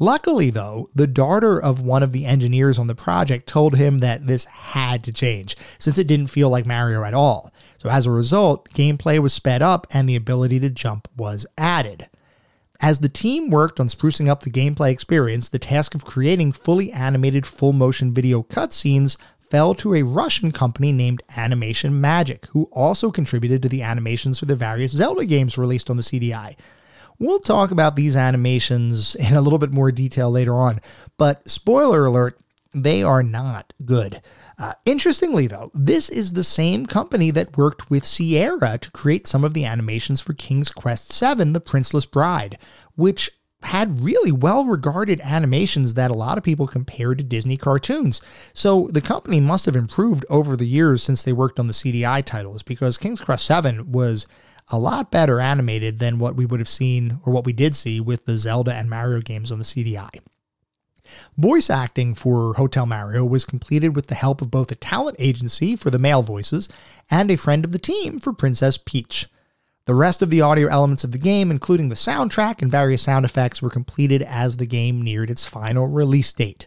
Luckily, 0.00 0.50
though, 0.50 0.90
the 0.96 1.06
daughter 1.06 1.62
of 1.62 1.80
one 1.80 2.02
of 2.02 2.10
the 2.10 2.26
engineers 2.26 2.78
on 2.78 2.88
the 2.88 2.94
project 2.96 3.46
told 3.46 3.76
him 3.76 4.00
that 4.00 4.26
this 4.26 4.44
had 4.46 5.04
to 5.04 5.12
change, 5.12 5.56
since 5.78 5.96
it 5.96 6.08
didn't 6.08 6.26
feel 6.26 6.50
like 6.50 6.66
Mario 6.66 7.04
at 7.04 7.14
all. 7.14 7.52
So, 7.78 7.90
as 7.90 8.06
a 8.06 8.10
result, 8.10 8.70
gameplay 8.70 9.18
was 9.18 9.32
sped 9.32 9.62
up 9.62 9.86
and 9.92 10.08
the 10.08 10.16
ability 10.16 10.60
to 10.60 10.70
jump 10.70 11.08
was 11.16 11.46
added. 11.58 12.08
As 12.80 12.98
the 12.98 13.08
team 13.08 13.50
worked 13.50 13.80
on 13.80 13.86
sprucing 13.86 14.28
up 14.28 14.42
the 14.42 14.50
gameplay 14.50 14.90
experience, 14.90 15.48
the 15.48 15.58
task 15.58 15.94
of 15.94 16.04
creating 16.04 16.52
fully 16.52 16.92
animated 16.92 17.46
full 17.46 17.72
motion 17.72 18.12
video 18.12 18.42
cutscenes 18.42 19.16
fell 19.40 19.74
to 19.74 19.94
a 19.94 20.02
Russian 20.02 20.52
company 20.52 20.92
named 20.92 21.22
Animation 21.36 22.00
Magic, 22.00 22.46
who 22.46 22.64
also 22.72 23.10
contributed 23.10 23.62
to 23.62 23.68
the 23.68 23.82
animations 23.82 24.38
for 24.38 24.46
the 24.46 24.56
various 24.56 24.92
Zelda 24.92 25.24
games 25.24 25.56
released 25.56 25.88
on 25.88 25.96
the 25.96 26.02
CDI. 26.02 26.56
We'll 27.18 27.38
talk 27.38 27.70
about 27.70 27.96
these 27.96 28.16
animations 28.16 29.14
in 29.14 29.34
a 29.34 29.40
little 29.40 29.58
bit 29.58 29.72
more 29.72 29.90
detail 29.90 30.30
later 30.30 30.54
on, 30.54 30.80
but 31.16 31.48
spoiler 31.48 32.04
alert, 32.04 32.38
they 32.74 33.02
are 33.02 33.22
not 33.22 33.72
good. 33.84 34.20
Uh, 34.58 34.72
interestingly, 34.86 35.46
though, 35.46 35.70
this 35.74 36.08
is 36.08 36.32
the 36.32 36.44
same 36.44 36.86
company 36.86 37.30
that 37.30 37.58
worked 37.58 37.90
with 37.90 38.06
Sierra 38.06 38.78
to 38.78 38.90
create 38.90 39.26
some 39.26 39.44
of 39.44 39.52
the 39.52 39.66
animations 39.66 40.20
for 40.20 40.32
King's 40.32 40.70
Quest 40.70 41.12
VII 41.12 41.52
The 41.52 41.60
Princeless 41.60 42.10
Bride, 42.10 42.56
which 42.94 43.30
had 43.62 44.02
really 44.02 44.32
well 44.32 44.64
regarded 44.64 45.20
animations 45.22 45.94
that 45.94 46.10
a 46.10 46.14
lot 46.14 46.38
of 46.38 46.44
people 46.44 46.66
compared 46.66 47.18
to 47.18 47.24
Disney 47.24 47.56
cartoons. 47.56 48.20
So 48.54 48.88
the 48.92 49.00
company 49.00 49.40
must 49.40 49.66
have 49.66 49.76
improved 49.76 50.24
over 50.30 50.56
the 50.56 50.66
years 50.66 51.02
since 51.02 51.22
they 51.22 51.32
worked 51.32 51.58
on 51.58 51.66
the 51.66 51.72
CDI 51.72 52.24
titles 52.24 52.62
because 52.62 52.96
King's 52.96 53.20
Quest 53.20 53.48
VII 53.48 53.80
was 53.80 54.26
a 54.68 54.78
lot 54.78 55.10
better 55.10 55.40
animated 55.40 55.98
than 55.98 56.18
what 56.18 56.36
we 56.36 56.46
would 56.46 56.60
have 56.60 56.68
seen 56.68 57.20
or 57.24 57.32
what 57.32 57.44
we 57.44 57.52
did 57.52 57.74
see 57.74 58.00
with 58.00 58.24
the 58.24 58.36
Zelda 58.36 58.74
and 58.74 58.88
Mario 58.90 59.20
games 59.20 59.52
on 59.52 59.58
the 59.58 59.64
CDI. 59.64 60.20
Voice 61.36 61.70
acting 61.70 62.14
for 62.14 62.54
Hotel 62.54 62.86
Mario 62.86 63.24
was 63.24 63.44
completed 63.44 63.94
with 63.94 64.06
the 64.08 64.14
help 64.14 64.40
of 64.42 64.50
both 64.50 64.70
a 64.70 64.76
talent 64.76 65.16
agency 65.18 65.76
for 65.76 65.90
the 65.90 65.98
male 65.98 66.22
voices 66.22 66.68
and 67.10 67.30
a 67.30 67.36
friend 67.36 67.64
of 67.64 67.72
the 67.72 67.78
team 67.78 68.18
for 68.18 68.32
Princess 68.32 68.78
Peach. 68.78 69.28
The 69.86 69.94
rest 69.94 70.20
of 70.20 70.30
the 70.30 70.40
audio 70.40 70.68
elements 70.68 71.04
of 71.04 71.12
the 71.12 71.18
game, 71.18 71.50
including 71.50 71.88
the 71.88 71.94
soundtrack 71.94 72.60
and 72.60 72.70
various 72.70 73.02
sound 73.02 73.24
effects, 73.24 73.62
were 73.62 73.70
completed 73.70 74.20
as 74.22 74.56
the 74.56 74.66
game 74.66 75.00
neared 75.00 75.30
its 75.30 75.46
final 75.46 75.86
release 75.86 76.32
date. 76.32 76.66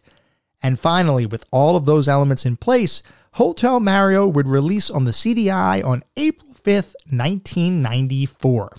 And 0.63 0.79
finally, 0.79 1.25
with 1.25 1.45
all 1.51 1.75
of 1.75 1.85
those 1.85 2.07
elements 2.07 2.45
in 2.45 2.55
place, 2.55 3.03
Hotel 3.33 3.79
Mario 3.79 4.27
would 4.27 4.47
release 4.47 4.89
on 4.89 5.05
the 5.05 5.11
CDI 5.11 5.83
on 5.83 6.03
April 6.15 6.53
5th, 6.63 6.95
1994. 7.09 8.75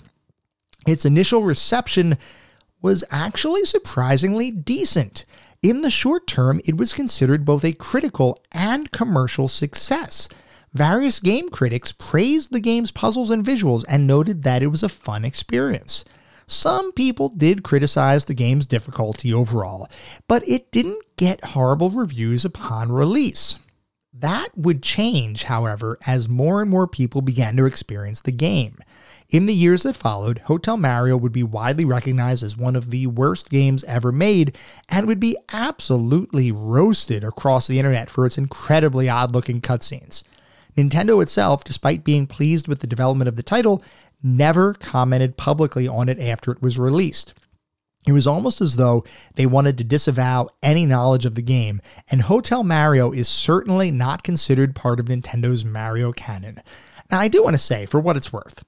Its 0.87 1.05
initial 1.05 1.43
reception 1.43 2.17
was 2.81 3.03
actually 3.11 3.65
surprisingly 3.65 4.49
decent. 4.49 5.25
In 5.61 5.81
the 5.81 5.91
short 5.91 6.25
term, 6.25 6.59
it 6.65 6.75
was 6.75 6.91
considered 6.91 7.45
both 7.45 7.63
a 7.63 7.71
critical 7.71 8.43
and 8.51 8.91
commercial 8.91 9.47
success. 9.47 10.27
Various 10.73 11.19
game 11.19 11.49
critics 11.49 11.91
praised 11.91 12.51
the 12.51 12.59
game's 12.59 12.89
puzzles 12.89 13.29
and 13.29 13.45
visuals 13.45 13.85
and 13.87 14.07
noted 14.07 14.41
that 14.41 14.63
it 14.63 14.67
was 14.67 14.81
a 14.81 14.89
fun 14.89 15.23
experience. 15.23 16.03
Some 16.47 16.91
people 16.93 17.29
did 17.29 17.61
criticize 17.63 18.25
the 18.25 18.33
game's 18.33 18.65
difficulty 18.65 19.31
overall, 19.31 19.87
but 20.27 20.47
it 20.49 20.71
didn't 20.71 21.03
get 21.15 21.45
horrible 21.45 21.91
reviews 21.91 22.43
upon 22.43 22.91
release. 22.91 23.59
That 24.11 24.49
would 24.57 24.81
change, 24.81 25.43
however, 25.43 25.99
as 26.07 26.27
more 26.27 26.63
and 26.63 26.71
more 26.71 26.87
people 26.87 27.21
began 27.21 27.55
to 27.57 27.65
experience 27.67 28.21
the 28.21 28.31
game. 28.31 28.79
In 29.31 29.45
the 29.45 29.53
years 29.53 29.83
that 29.83 29.95
followed, 29.95 30.39
Hotel 30.39 30.75
Mario 30.75 31.15
would 31.15 31.31
be 31.31 31.41
widely 31.41 31.85
recognized 31.85 32.43
as 32.43 32.57
one 32.57 32.75
of 32.75 32.89
the 32.89 33.07
worst 33.07 33.49
games 33.49 33.85
ever 33.85 34.11
made 34.11 34.57
and 34.89 35.07
would 35.07 35.21
be 35.21 35.37
absolutely 35.53 36.51
roasted 36.51 37.23
across 37.23 37.65
the 37.65 37.79
internet 37.79 38.09
for 38.09 38.25
its 38.25 38.37
incredibly 38.37 39.07
odd 39.07 39.33
looking 39.33 39.61
cutscenes. 39.61 40.23
Nintendo 40.75 41.23
itself, 41.23 41.63
despite 41.63 42.03
being 42.03 42.27
pleased 42.27 42.67
with 42.67 42.79
the 42.79 42.87
development 42.87 43.29
of 43.29 43.37
the 43.37 43.43
title, 43.43 43.81
never 44.21 44.73
commented 44.73 45.37
publicly 45.37 45.87
on 45.87 46.09
it 46.09 46.19
after 46.19 46.51
it 46.51 46.61
was 46.61 46.77
released. 46.77 47.33
It 48.05 48.11
was 48.11 48.27
almost 48.27 48.59
as 48.59 48.75
though 48.75 49.05
they 49.35 49.45
wanted 49.45 49.77
to 49.77 49.85
disavow 49.85 50.49
any 50.61 50.85
knowledge 50.85 51.25
of 51.25 51.35
the 51.35 51.41
game, 51.41 51.81
and 52.09 52.23
Hotel 52.23 52.65
Mario 52.65 53.13
is 53.13 53.29
certainly 53.29 53.91
not 53.91 54.23
considered 54.23 54.75
part 54.75 54.99
of 54.99 55.05
Nintendo's 55.05 55.63
Mario 55.63 56.11
canon. 56.11 56.61
Now, 57.09 57.21
I 57.21 57.29
do 57.29 57.41
want 57.41 57.53
to 57.53 57.61
say, 57.61 57.85
for 57.85 57.99
what 57.99 58.17
it's 58.17 58.33
worth, 58.33 58.65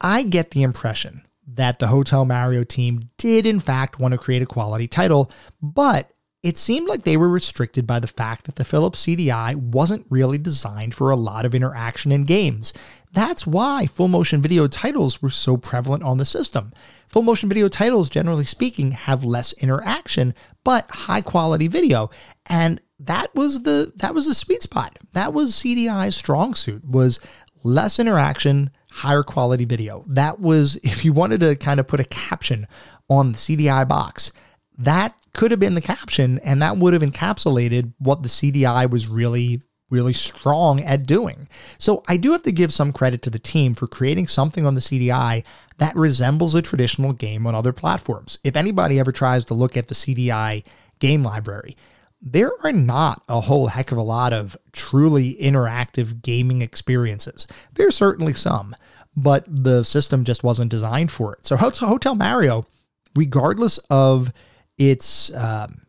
I 0.00 0.22
get 0.22 0.50
the 0.50 0.62
impression 0.62 1.22
that 1.54 1.78
the 1.78 1.88
Hotel 1.88 2.24
Mario 2.24 2.64
team 2.64 3.00
did, 3.16 3.46
in 3.46 3.60
fact, 3.60 3.98
want 3.98 4.12
to 4.12 4.18
create 4.18 4.42
a 4.42 4.46
quality 4.46 4.86
title, 4.86 5.30
but 5.60 6.12
it 6.42 6.56
seemed 6.56 6.86
like 6.86 7.02
they 7.02 7.16
were 7.16 7.28
restricted 7.28 7.86
by 7.86 7.98
the 7.98 8.06
fact 8.06 8.44
that 8.44 8.56
the 8.56 8.64
Philips 8.64 9.04
CDI 9.04 9.56
wasn't 9.56 10.06
really 10.08 10.38
designed 10.38 10.94
for 10.94 11.10
a 11.10 11.16
lot 11.16 11.44
of 11.44 11.54
interaction 11.54 12.12
in 12.12 12.24
games. 12.24 12.72
That's 13.12 13.44
why 13.46 13.86
full 13.86 14.06
motion 14.06 14.40
video 14.40 14.68
titles 14.68 15.20
were 15.20 15.30
so 15.30 15.56
prevalent 15.56 16.04
on 16.04 16.18
the 16.18 16.24
system. 16.24 16.72
Full 17.08 17.22
motion 17.22 17.48
video 17.48 17.68
titles, 17.68 18.08
generally 18.08 18.44
speaking, 18.44 18.92
have 18.92 19.24
less 19.24 19.52
interaction, 19.54 20.32
but 20.62 20.88
high 20.90 21.22
quality 21.22 21.66
video. 21.66 22.10
And 22.46 22.80
that 23.00 23.34
was 23.34 23.62
the 23.62 23.92
that 23.96 24.14
was 24.14 24.26
the 24.26 24.34
sweet 24.34 24.62
spot. 24.62 24.98
That 25.12 25.32
was 25.32 25.52
CDI's 25.54 26.16
strong 26.16 26.54
suit 26.54 26.84
was 26.84 27.18
less 27.64 27.98
interaction, 27.98 28.70
higher 28.98 29.22
quality 29.22 29.64
video. 29.64 30.04
That 30.08 30.40
was, 30.40 30.76
if 30.76 31.04
you 31.04 31.12
wanted 31.12 31.40
to 31.40 31.56
kind 31.56 31.80
of 31.80 31.86
put 31.86 32.00
a 32.00 32.04
caption 32.04 32.66
on 33.08 33.32
the 33.32 33.38
CDI 33.38 33.88
box, 33.88 34.32
that 34.78 35.14
could 35.34 35.50
have 35.50 35.60
been 35.60 35.74
the 35.74 35.80
caption 35.80 36.38
and 36.40 36.62
that 36.62 36.76
would 36.76 36.92
have 36.92 37.02
encapsulated 37.02 37.92
what 37.98 38.22
the 38.22 38.28
CDI 38.28 38.90
was 38.90 39.08
really 39.08 39.60
really 39.90 40.12
strong 40.12 40.80
at 40.80 41.06
doing. 41.06 41.48
So 41.78 42.02
I 42.08 42.18
do 42.18 42.32
have 42.32 42.42
to 42.42 42.52
give 42.52 42.72
some 42.72 42.92
credit 42.92 43.22
to 43.22 43.30
the 43.30 43.38
team 43.38 43.74
for 43.74 43.86
creating 43.86 44.28
something 44.28 44.66
on 44.66 44.74
the 44.74 44.82
CDI 44.82 45.44
that 45.78 45.96
resembles 45.96 46.54
a 46.54 46.60
traditional 46.60 47.14
game 47.14 47.46
on 47.46 47.54
other 47.54 47.72
platforms. 47.72 48.38
If 48.44 48.54
anybody 48.54 48.98
ever 48.98 49.12
tries 49.12 49.44
to 49.46 49.54
look 49.54 49.78
at 49.78 49.88
the 49.88 49.94
CDI 49.94 50.64
game 50.98 51.22
library, 51.22 51.74
there 52.20 52.50
are 52.64 52.72
not 52.72 53.22
a 53.28 53.40
whole 53.40 53.68
heck 53.68 53.92
of 53.92 53.98
a 53.98 54.02
lot 54.02 54.32
of 54.32 54.56
truly 54.72 55.36
interactive 55.40 56.22
gaming 56.22 56.62
experiences. 56.62 57.46
There's 57.74 57.94
certainly 57.94 58.32
some, 58.32 58.74
but 59.16 59.44
the 59.48 59.84
system 59.84 60.24
just 60.24 60.42
wasn't 60.42 60.70
designed 60.70 61.10
for 61.10 61.34
it. 61.34 61.46
So 61.46 61.56
Hotel 61.56 62.14
Mario, 62.14 62.66
regardless 63.14 63.78
of 63.90 64.32
its 64.78 65.32
um, 65.34 65.86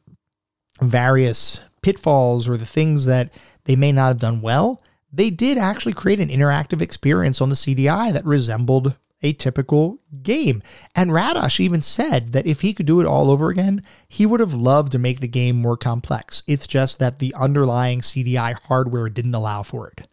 various 0.82 1.62
pitfalls 1.82 2.48
or 2.48 2.58
the 2.58 2.66
things 2.66 3.06
that 3.06 3.34
they 3.66 3.76
may 3.76 3.92
not 3.92 4.08
have 4.08 4.20
done 4.20 4.42
well, 4.42 4.84
they 5.12 5.30
did 5.30 5.58
actually 5.58 5.94
create 5.94 6.20
an 6.20 6.30
interactive 6.30 6.82
experience 6.82 7.42
on 7.42 7.50
the 7.50 7.56
CDI 7.56 8.14
that 8.14 8.26
resembled 8.26 8.96
a 9.22 9.34
typical 9.34 10.00
game. 10.22 10.64
And 10.96 11.12
Radosh 11.12 11.60
even 11.60 11.82
said 11.82 12.30
that 12.30 12.48
if 12.48 12.62
he 12.62 12.74
could 12.74 12.86
do 12.86 13.02
it 13.02 13.06
all 13.06 13.30
over 13.30 13.50
again, 13.50 13.84
he 14.08 14.26
would 14.26 14.40
have 14.40 14.54
loved 14.54 14.92
to 14.94 15.00
make 15.00 15.20
the 15.20 15.28
game 15.28 15.58
more 15.58 15.78
complex. 15.78 16.44
It's 16.48 16.68
just 16.68 17.00
that 17.00 17.20
the 17.20 17.34
underlying 17.34 18.02
CDI 18.02 18.54
hardware 18.54 19.10
didn't 19.10 19.36
allow 19.36 19.64
for 19.64 19.90
it. 19.90 20.08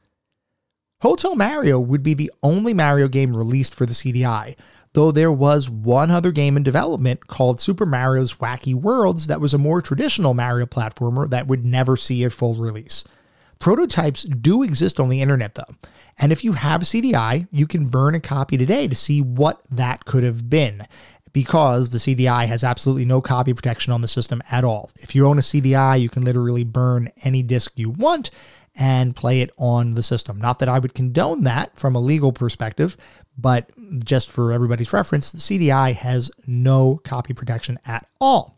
Hotel 1.03 1.37
Mario 1.37 1.79
would 1.79 2.03
be 2.03 2.15
the 2.15 2.33
only 2.43 2.73
Mario 2.73 3.07
game 3.07 3.37
released 3.37 3.75
for 3.75 3.87
the 3.87 3.93
CDI, 3.93 4.57
though 4.95 5.13
there 5.13 5.31
was 5.31 5.69
one 5.69 6.11
other 6.11 6.33
game 6.33 6.57
in 6.57 6.63
development 6.63 7.27
called 7.27 7.61
Super 7.61 7.85
Mario's 7.85 8.35
Wacky 8.35 8.75
Worlds 8.75 9.27
that 9.27 9.41
was 9.41 9.53
a 9.53 9.59
more 9.59 9.83
traditional 9.83 10.33
Mario 10.33 10.65
platformer 10.65 11.29
that 11.29 11.47
would 11.47 11.67
never 11.67 11.99
see 11.99 12.25
a 12.25 12.31
full 12.31 12.55
release. 12.55 13.05
Prototypes 13.59 14.23
do 14.25 14.63
exist 14.63 14.99
on 14.99 15.11
the 15.11 15.21
internet 15.21 15.55
though, 15.55 15.75
and 16.19 16.33
if 16.33 16.45
you 16.45 16.53
have 16.53 16.83
a 16.83 16.85
CDI, 16.85 17.47
you 17.51 17.67
can 17.67 17.89
burn 17.89 18.15
a 18.15 18.21
copy 18.21 18.57
today 18.57 18.89
to 18.89 18.95
see 18.95 19.21
what 19.21 19.61
that 19.71 20.05
could 20.05 20.23
have 20.23 20.49
been 20.49 20.87
because 21.33 21.91
the 21.91 21.99
CDI 21.99 22.47
has 22.47 22.65
absolutely 22.65 23.05
no 23.05 23.21
copy 23.21 23.53
protection 23.53 23.93
on 23.93 24.01
the 24.01 24.09
system 24.09 24.43
at 24.51 24.65
all. 24.65 24.91
If 25.01 25.15
you 25.15 25.27
own 25.27 25.37
a 25.37 25.43
CDI, 25.43 26.01
you 26.01 26.09
can 26.09 26.25
literally 26.25 26.65
burn 26.65 27.11
any 27.23 27.43
disk 27.43 27.73
you 27.77 27.91
want 27.91 28.31
and 28.75 29.15
play 29.15 29.43
it 29.43 29.51
on 29.59 29.93
the 29.95 30.03
system. 30.03 30.39
Not 30.39 30.59
that 30.61 30.69
I 30.69 30.79
would 30.79 30.95
condone 30.95 31.45
that 31.45 31.79
from 31.79 31.95
a 31.95 32.01
legal 32.01 32.33
perspective, 32.33 32.97
but 33.37 33.71
just 34.03 34.31
for 34.31 34.53
everybody's 34.53 34.95
reference, 34.95 35.33
the 35.33 35.39
CDI 35.39 35.95
has 35.95 36.31
no 36.47 37.01
copy 37.05 37.35
protection 37.35 37.79
at 37.85 38.07
all. 38.19 38.57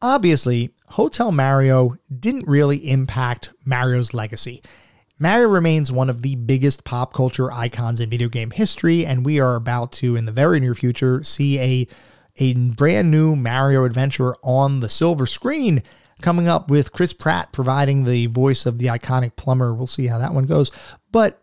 Obviously, 0.00 0.70
Hotel 0.86 1.32
Mario 1.32 1.96
didn't 2.18 2.48
really 2.48 2.90
impact 2.90 3.50
Mario's 3.64 4.14
legacy. 4.14 4.62
Mario 5.18 5.48
remains 5.48 5.92
one 5.92 6.10
of 6.10 6.22
the 6.22 6.34
biggest 6.36 6.84
pop 6.84 7.12
culture 7.12 7.52
icons 7.52 8.00
in 8.00 8.10
video 8.10 8.28
game 8.28 8.50
history, 8.50 9.06
and 9.06 9.24
we 9.24 9.38
are 9.38 9.54
about 9.54 9.92
to, 9.92 10.16
in 10.16 10.24
the 10.24 10.32
very 10.32 10.58
near 10.58 10.74
future, 10.74 11.22
see 11.22 11.58
a, 11.58 11.88
a 12.38 12.54
brand 12.54 13.10
new 13.10 13.36
Mario 13.36 13.84
adventure 13.84 14.34
on 14.42 14.80
the 14.80 14.88
silver 14.88 15.26
screen 15.26 15.82
coming 16.22 16.48
up 16.48 16.70
with 16.70 16.92
Chris 16.92 17.12
Pratt 17.12 17.52
providing 17.52 18.04
the 18.04 18.26
voice 18.26 18.64
of 18.64 18.78
the 18.78 18.86
iconic 18.86 19.36
plumber. 19.36 19.74
We'll 19.74 19.86
see 19.86 20.06
how 20.06 20.18
that 20.18 20.34
one 20.34 20.46
goes. 20.46 20.70
But 21.10 21.42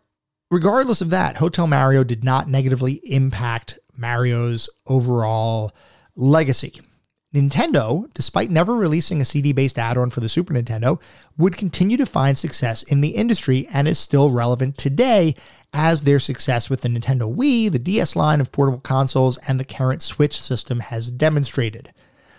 regardless 0.50 1.02
of 1.02 1.12
that, 1.12 1.38
Hotel 1.38 1.68
Mario 1.68 2.04
did 2.04 2.24
not 2.24 2.48
negatively 2.48 2.94
impact 3.04 3.78
Mario's 3.96 4.70
overall 4.88 5.74
legacy. 6.16 6.82
Nintendo, 7.34 8.12
despite 8.16 8.50
never 8.50 8.74
releasing 8.74 9.22
a 9.22 9.26
CD 9.26 9.54
based 9.54 9.78
add 9.78 9.98
on 9.98 10.10
for 10.10 10.20
the 10.20 10.28
Super 10.28 10.52
Nintendo, 10.52 11.00
would 11.38 11.56
continue 11.56 11.96
to 11.96 12.06
find 12.06 12.36
success 12.36 12.82
in 12.84 13.02
the 13.02 13.10
industry 13.10 13.68
and 13.72 13.88
is 13.88 14.00
still 14.00 14.32
relevant 14.32 14.80
today 14.80 15.36
as 15.72 16.02
their 16.02 16.18
success 16.18 16.72
with 16.72 16.82
the 16.82 16.90
Nintendo 16.90 17.32
Wii, 17.32 17.72
the 17.72 17.78
DS 17.78 18.16
line 18.16 18.42
of 18.42 18.52
portable 18.52 18.80
consoles, 18.80 19.38
and 19.48 19.60
the 19.60 19.66
current 19.66 20.02
Switch 20.02 20.42
system 20.42 20.80
has 20.80 21.12
demonstrated. 21.12 21.94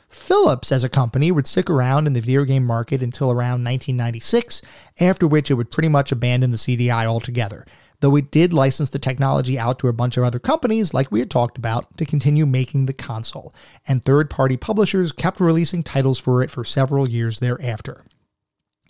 Philips, 0.09 0.73
as 0.73 0.83
a 0.83 0.89
company, 0.89 1.31
would 1.31 1.47
stick 1.47 1.71
around 1.71 2.09
in 2.09 2.13
the 2.15 2.21
video 2.21 2.43
game 2.43 2.67
market 2.67 3.01
until 3.01 3.31
around 3.31 3.63
1996, 3.63 4.61
after 4.99 5.29
which 5.29 5.53
it 5.53 5.55
would 5.55 5.71
pretty 5.71 5.89
much 5.89 6.11
abandon 6.11 6.51
the 6.51 6.57
CDI 6.57 7.07
altogether, 7.07 7.65
though 8.01 8.17
it 8.17 8.31
did 8.31 8.53
license 8.53 8.91
the 8.91 8.99
technology 8.99 9.59
out 9.59 9.79
to 9.79 9.89
a 9.89 9.93
bunch 9.93 10.17
of 10.17 10.25
other 10.25 10.39
companies, 10.39 10.93
like 10.93 11.13
we 11.13 11.21
had 11.21 11.31
talked 11.31 11.59
about, 11.59 11.97
to 11.99 12.05
continue 12.05 12.47
making 12.47 12.87
the 12.87 12.93
console, 12.93 13.55
and 13.87 14.05
third 14.05 14.29
party 14.29 14.57
publishers 14.57 15.13
kept 15.13 15.41
releasing 15.41 15.83
titles 15.83 16.19
for 16.19 16.43
it 16.43 16.51
for 16.51 16.65
several 16.65 17.09
years 17.09 17.41
thereafter. 17.41 18.05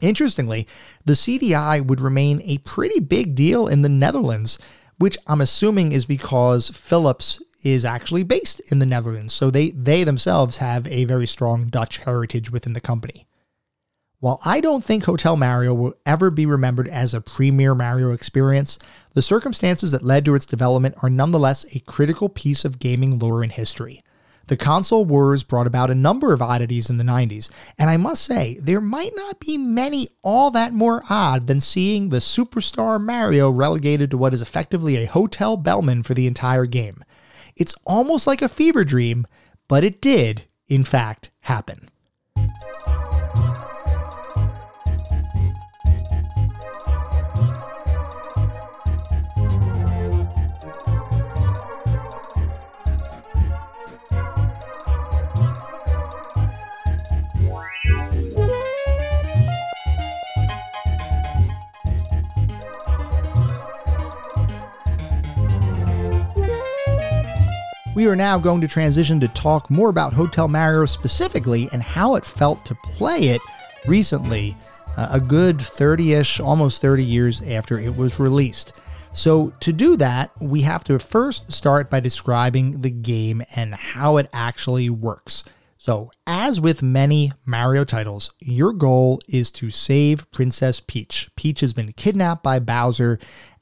Interestingly, 0.00 0.66
the 1.04 1.12
CDI 1.12 1.84
would 1.86 2.00
remain 2.00 2.40
a 2.44 2.58
pretty 2.58 3.00
big 3.00 3.34
deal 3.34 3.66
in 3.66 3.82
the 3.82 3.88
Netherlands, 3.88 4.58
which 4.98 5.18
I'm 5.26 5.40
assuming 5.40 5.92
is 5.92 6.06
because 6.06 6.70
Philips 6.70 7.42
is 7.62 7.84
actually 7.84 8.22
based 8.22 8.60
in 8.72 8.78
the 8.78 8.86
Netherlands, 8.86 9.34
so 9.34 9.50
they, 9.50 9.70
they 9.72 10.04
themselves 10.04 10.56
have 10.58 10.86
a 10.86 11.04
very 11.04 11.26
strong 11.26 11.66
Dutch 11.66 11.98
heritage 11.98 12.50
within 12.50 12.72
the 12.72 12.80
company. 12.80 13.26
While 14.20 14.38
I 14.44 14.60
don't 14.60 14.84
think 14.84 15.04
Hotel 15.04 15.34
Mario 15.34 15.72
will 15.72 15.94
ever 16.04 16.30
be 16.30 16.44
remembered 16.44 16.88
as 16.88 17.14
a 17.14 17.22
premier 17.22 17.74
Mario 17.74 18.12
experience, 18.12 18.78
the 19.14 19.22
circumstances 19.22 19.92
that 19.92 20.04
led 20.04 20.26
to 20.26 20.34
its 20.34 20.44
development 20.44 20.94
are 21.00 21.08
nonetheless 21.08 21.64
a 21.74 21.80
critical 21.80 22.28
piece 22.28 22.66
of 22.66 22.78
gaming 22.78 23.18
lore 23.18 23.42
and 23.42 23.50
history. 23.50 24.02
The 24.48 24.58
console 24.58 25.06
wars 25.06 25.42
brought 25.42 25.66
about 25.66 25.90
a 25.90 25.94
number 25.94 26.34
of 26.34 26.42
oddities 26.42 26.90
in 26.90 26.98
the 26.98 27.04
90s, 27.04 27.50
and 27.78 27.88
I 27.88 27.96
must 27.96 28.22
say, 28.22 28.58
there 28.60 28.82
might 28.82 29.12
not 29.16 29.40
be 29.40 29.56
many 29.56 30.08
all 30.22 30.50
that 30.50 30.74
more 30.74 31.02
odd 31.08 31.46
than 31.46 31.60
seeing 31.60 32.10
the 32.10 32.18
superstar 32.18 33.00
Mario 33.00 33.48
relegated 33.48 34.10
to 34.10 34.18
what 34.18 34.34
is 34.34 34.42
effectively 34.42 34.96
a 34.96 35.06
hotel 35.06 35.56
bellman 35.56 36.02
for 36.02 36.12
the 36.12 36.26
entire 36.26 36.66
game. 36.66 37.02
It's 37.56 37.74
almost 37.86 38.26
like 38.26 38.42
a 38.42 38.50
fever 38.50 38.84
dream, 38.84 39.26
but 39.66 39.82
it 39.82 40.02
did, 40.02 40.42
in 40.68 40.84
fact, 40.84 41.30
happen. 41.40 41.89
We 68.00 68.06
are 68.06 68.16
now 68.16 68.38
going 68.38 68.62
to 68.62 68.66
transition 68.66 69.20
to 69.20 69.28
talk 69.28 69.68
more 69.68 69.90
about 69.90 70.14
Hotel 70.14 70.48
Mario 70.48 70.86
specifically 70.86 71.68
and 71.70 71.82
how 71.82 72.14
it 72.14 72.24
felt 72.24 72.64
to 72.64 72.74
play 72.74 73.24
it 73.24 73.42
recently, 73.86 74.56
uh, 74.96 75.08
a 75.12 75.20
good 75.20 75.60
30 75.60 76.14
ish, 76.14 76.40
almost 76.40 76.80
30 76.80 77.04
years 77.04 77.42
after 77.42 77.78
it 77.78 77.94
was 77.94 78.18
released. 78.18 78.72
So, 79.12 79.52
to 79.60 79.70
do 79.74 79.98
that, 79.98 80.30
we 80.40 80.62
have 80.62 80.82
to 80.84 80.98
first 80.98 81.52
start 81.52 81.90
by 81.90 82.00
describing 82.00 82.80
the 82.80 82.90
game 82.90 83.42
and 83.54 83.74
how 83.74 84.16
it 84.16 84.30
actually 84.32 84.88
works. 84.88 85.44
So, 85.76 86.10
as 86.26 86.58
with 86.58 86.82
many 86.82 87.32
Mario 87.44 87.84
titles, 87.84 88.30
your 88.38 88.72
goal 88.72 89.20
is 89.28 89.52
to 89.52 89.68
save 89.68 90.30
Princess 90.30 90.80
Peach. 90.80 91.28
Peach 91.36 91.60
has 91.60 91.74
been 91.74 91.92
kidnapped 91.92 92.42
by 92.42 92.60
Bowser, 92.60 93.18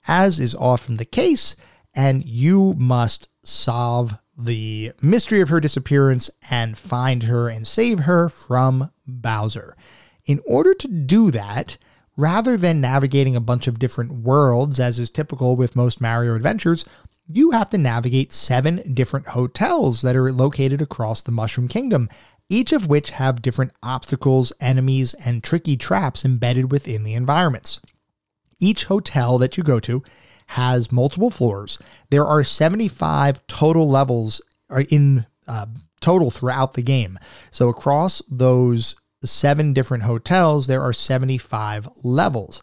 as 0.06 0.38
is 0.38 0.54
often 0.54 0.96
the 0.96 1.04
case, 1.04 1.56
and 1.92 2.24
you 2.24 2.74
must 2.78 3.26
solve 3.42 4.16
the 4.38 4.92
mystery 5.02 5.40
of 5.40 5.48
her 5.48 5.60
disappearance 5.60 6.30
and 6.48 6.78
find 6.78 7.24
her 7.24 7.48
and 7.48 7.66
save 7.66 8.00
her 8.00 8.28
from 8.28 8.92
Bowser. 9.06 9.76
In 10.26 10.40
order 10.46 10.74
to 10.74 10.86
do 10.86 11.32
that, 11.32 11.76
rather 12.16 12.56
than 12.56 12.80
navigating 12.80 13.34
a 13.34 13.40
bunch 13.40 13.66
of 13.66 13.78
different 13.78 14.12
worlds, 14.12 14.78
as 14.78 14.98
is 14.98 15.10
typical 15.10 15.56
with 15.56 15.74
most 15.74 16.00
Mario 16.00 16.36
adventures, 16.36 16.84
you 17.26 17.50
have 17.50 17.68
to 17.70 17.78
navigate 17.78 18.32
seven 18.32 18.94
different 18.94 19.28
hotels 19.28 20.02
that 20.02 20.16
are 20.16 20.32
located 20.32 20.80
across 20.80 21.20
the 21.20 21.32
Mushroom 21.32 21.68
Kingdom, 21.68 22.08
each 22.48 22.72
of 22.72 22.86
which 22.86 23.10
have 23.10 23.42
different 23.42 23.72
obstacles, 23.82 24.52
enemies, 24.60 25.14
and 25.14 25.42
tricky 25.44 25.76
traps 25.76 26.24
embedded 26.24 26.70
within 26.72 27.04
the 27.04 27.14
environments. 27.14 27.80
Each 28.58 28.84
hotel 28.84 29.36
that 29.38 29.56
you 29.56 29.62
go 29.62 29.78
to 29.80 30.02
has 30.48 30.90
multiple 30.90 31.30
floors. 31.30 31.78
There 32.10 32.26
are 32.26 32.42
75 32.42 33.46
total 33.46 33.88
levels 33.88 34.40
uh, 34.70 34.82
in 34.88 35.26
uh, 35.46 35.66
total 36.00 36.30
throughout 36.30 36.74
the 36.74 36.82
game. 36.82 37.18
So 37.50 37.68
across 37.68 38.22
those 38.30 38.96
seven 39.22 39.74
different 39.74 40.04
hotels, 40.04 40.66
there 40.66 40.82
are 40.82 40.92
75 40.92 41.88
levels. 42.02 42.62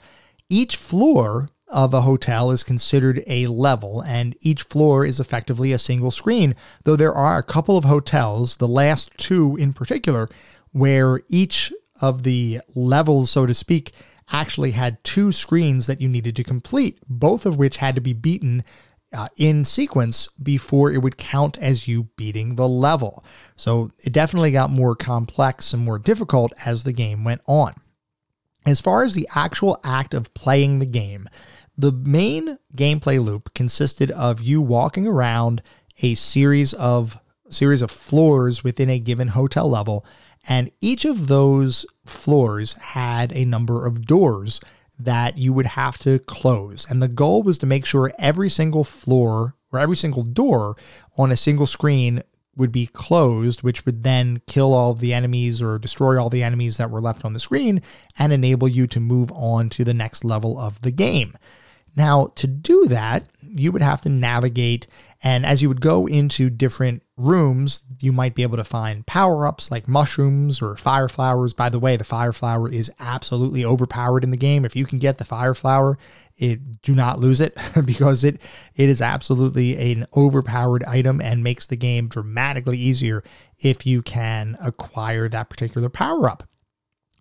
Each 0.50 0.76
floor 0.76 1.50
of 1.68 1.94
a 1.94 2.02
hotel 2.02 2.52
is 2.52 2.64
considered 2.64 3.24
a 3.28 3.48
level, 3.48 4.02
and 4.02 4.36
each 4.42 4.64
floor 4.64 5.06
is 5.06 5.20
effectively 5.20 5.72
a 5.72 5.78
single 5.78 6.12
screen, 6.12 6.56
though 6.86 6.96
there 6.96 7.14
are 7.14 7.38
a 7.38 7.44
couple 7.44 7.78
of 7.78 7.86
hotels, 7.86 8.58
the 8.58 8.68
last 8.68 9.12
two 9.18 9.56
in 9.58 9.74
particular, 9.74 10.28
where 10.72 11.22
each 11.28 11.72
of 12.02 12.24
the 12.24 12.62
levels, 12.76 13.30
so 13.30 13.46
to 13.46 13.54
speak, 13.54 13.94
actually 14.32 14.72
had 14.72 15.04
two 15.04 15.32
screens 15.32 15.88
that 15.88 16.02
you 16.02 16.10
needed 16.10 16.36
to 16.36 16.44
complete, 16.44 17.00
both 17.08 17.46
of 17.46 17.58
which 17.58 17.78
had 17.78 17.96
to 17.96 18.02
be 18.02 18.14
beaten 18.14 18.64
uh, 19.14 19.28
in 19.38 19.64
sequence 19.64 20.28
before 20.42 20.92
it 20.92 21.02
would 21.02 21.18
count 21.18 21.58
as 21.60 21.88
you 21.88 22.10
beating 22.18 22.56
the 22.56 22.68
level. 22.68 23.24
So 23.56 23.92
it 24.04 24.14
definitely 24.14 24.52
got 24.52 24.70
more 24.70 24.96
complex 24.96 25.74
and 25.74 25.84
more 25.84 26.00
difficult 26.00 26.52
as 26.66 26.84
the 26.84 26.94
game 26.94 27.24
went 27.24 27.42
on. 27.46 27.74
As 28.66 28.82
far 28.82 29.04
as 29.04 29.14
the 29.14 29.30
actual 29.36 29.80
act 29.84 30.14
of 30.14 30.34
playing 30.34 30.80
the 30.80 30.86
game, 30.86 31.30
the 31.78 31.92
main 31.92 32.58
gameplay 32.76 33.24
loop 33.24 33.54
consisted 33.54 34.10
of 34.12 34.42
you 34.42 34.62
walking 34.62 35.08
around 35.08 35.62
a 36.02 36.16
series 36.16 36.74
of 36.74 37.20
series 37.50 37.84
of 37.84 37.92
floors 37.92 38.64
within 38.64 38.90
a 38.90 39.00
given 39.00 39.30
hotel 39.30 39.70
level 39.70 40.04
and 40.48 40.72
each 40.82 41.06
of 41.06 41.28
those 41.28 41.86
floors 42.06 42.74
had 42.74 43.32
a 43.34 43.46
number 43.46 43.86
of 43.86 44.06
doors 44.06 44.62
that 45.00 45.38
you 45.38 45.52
would 45.54 45.66
have 45.66 45.98
to 46.00 46.20
close. 46.20 46.90
And 46.90 47.02
the 47.02 47.08
goal 47.08 47.44
was 47.44 47.58
to 47.60 47.66
make 47.66 47.86
sure 47.86 48.14
every 48.18 48.50
single 48.50 48.84
floor 48.84 49.56
or 49.72 49.80
every 49.80 49.98
single 49.98 50.24
door 50.24 50.78
on 51.18 51.32
a 51.32 51.36
single 51.36 51.68
screen 51.68 52.24
would 52.56 52.72
be 52.72 52.88
closed, 52.88 53.64
which 53.64 53.86
would 53.86 54.04
then 54.04 54.42
kill 54.48 54.74
all 54.74 54.94
the 54.94 55.14
enemies 55.14 55.62
or 55.62 55.78
destroy 55.78 56.22
all 56.22 56.30
the 56.30 56.44
enemies 56.44 56.78
that 56.78 56.90
were 56.90 57.02
left 57.02 57.26
on 57.26 57.34
the 57.34 57.40
screen 57.40 57.82
and 58.18 58.32
enable 58.32 58.68
you 58.68 58.88
to 58.88 59.00
move 59.00 59.32
on 59.34 59.70
to 59.70 59.84
the 59.84 59.94
next 59.94 60.24
level 60.24 60.58
of 60.58 60.82
the 60.82 60.92
game. 60.92 61.38
Now, 61.98 62.28
to 62.36 62.48
do 62.48 62.88
that, 62.88 63.26
you 63.42 63.72
would 63.72 63.82
have 63.82 64.02
to 64.02 64.10
navigate, 64.10 64.88
and 65.26 65.44
as 65.44 65.60
you 65.60 65.70
would 65.70 65.82
go 65.82 66.06
into 66.06 66.52
different 66.52 67.02
rooms, 67.18 67.84
you 68.00 68.12
might 68.12 68.36
be 68.36 68.44
able 68.44 68.58
to 68.58 68.64
find 68.64 69.08
power 69.08 69.48
ups 69.48 69.72
like 69.72 69.88
mushrooms 69.88 70.62
or 70.62 70.78
fire 70.78 71.08
flowers. 71.08 71.52
By 71.52 71.70
the 71.70 71.80
way, 71.80 71.98
the 71.98 72.04
fire 72.04 72.32
flower 72.32 72.70
is 72.70 72.92
absolutely 73.00 73.66
overpowered 73.66 74.24
in 74.24 74.30
the 74.30 74.38
game. 74.38 74.66
If 74.66 74.76
you 74.76 74.86
can 74.86 75.00
get 75.00 75.18
the 75.18 75.26
fire 75.26 75.56
flower, 75.56 75.98
it 76.38 76.84
do 76.84 76.94
not 76.94 77.18
lose 77.18 77.42
it 77.42 77.58
because 77.86 78.24
it 78.24 78.40
it 78.76 78.88
is 78.88 79.02
absolutely 79.02 79.94
an 79.94 80.06
overpowered 80.16 80.84
item 80.84 81.20
and 81.20 81.44
makes 81.44 81.66
the 81.66 81.76
game 81.76 82.08
dramatically 82.08 82.78
easier 82.78 83.24
if 83.58 83.84
you 83.84 84.04
can 84.04 84.56
acquire 84.62 85.28
that 85.28 85.50
particular 85.50 85.90
power 85.90 86.30
up. 86.30 86.48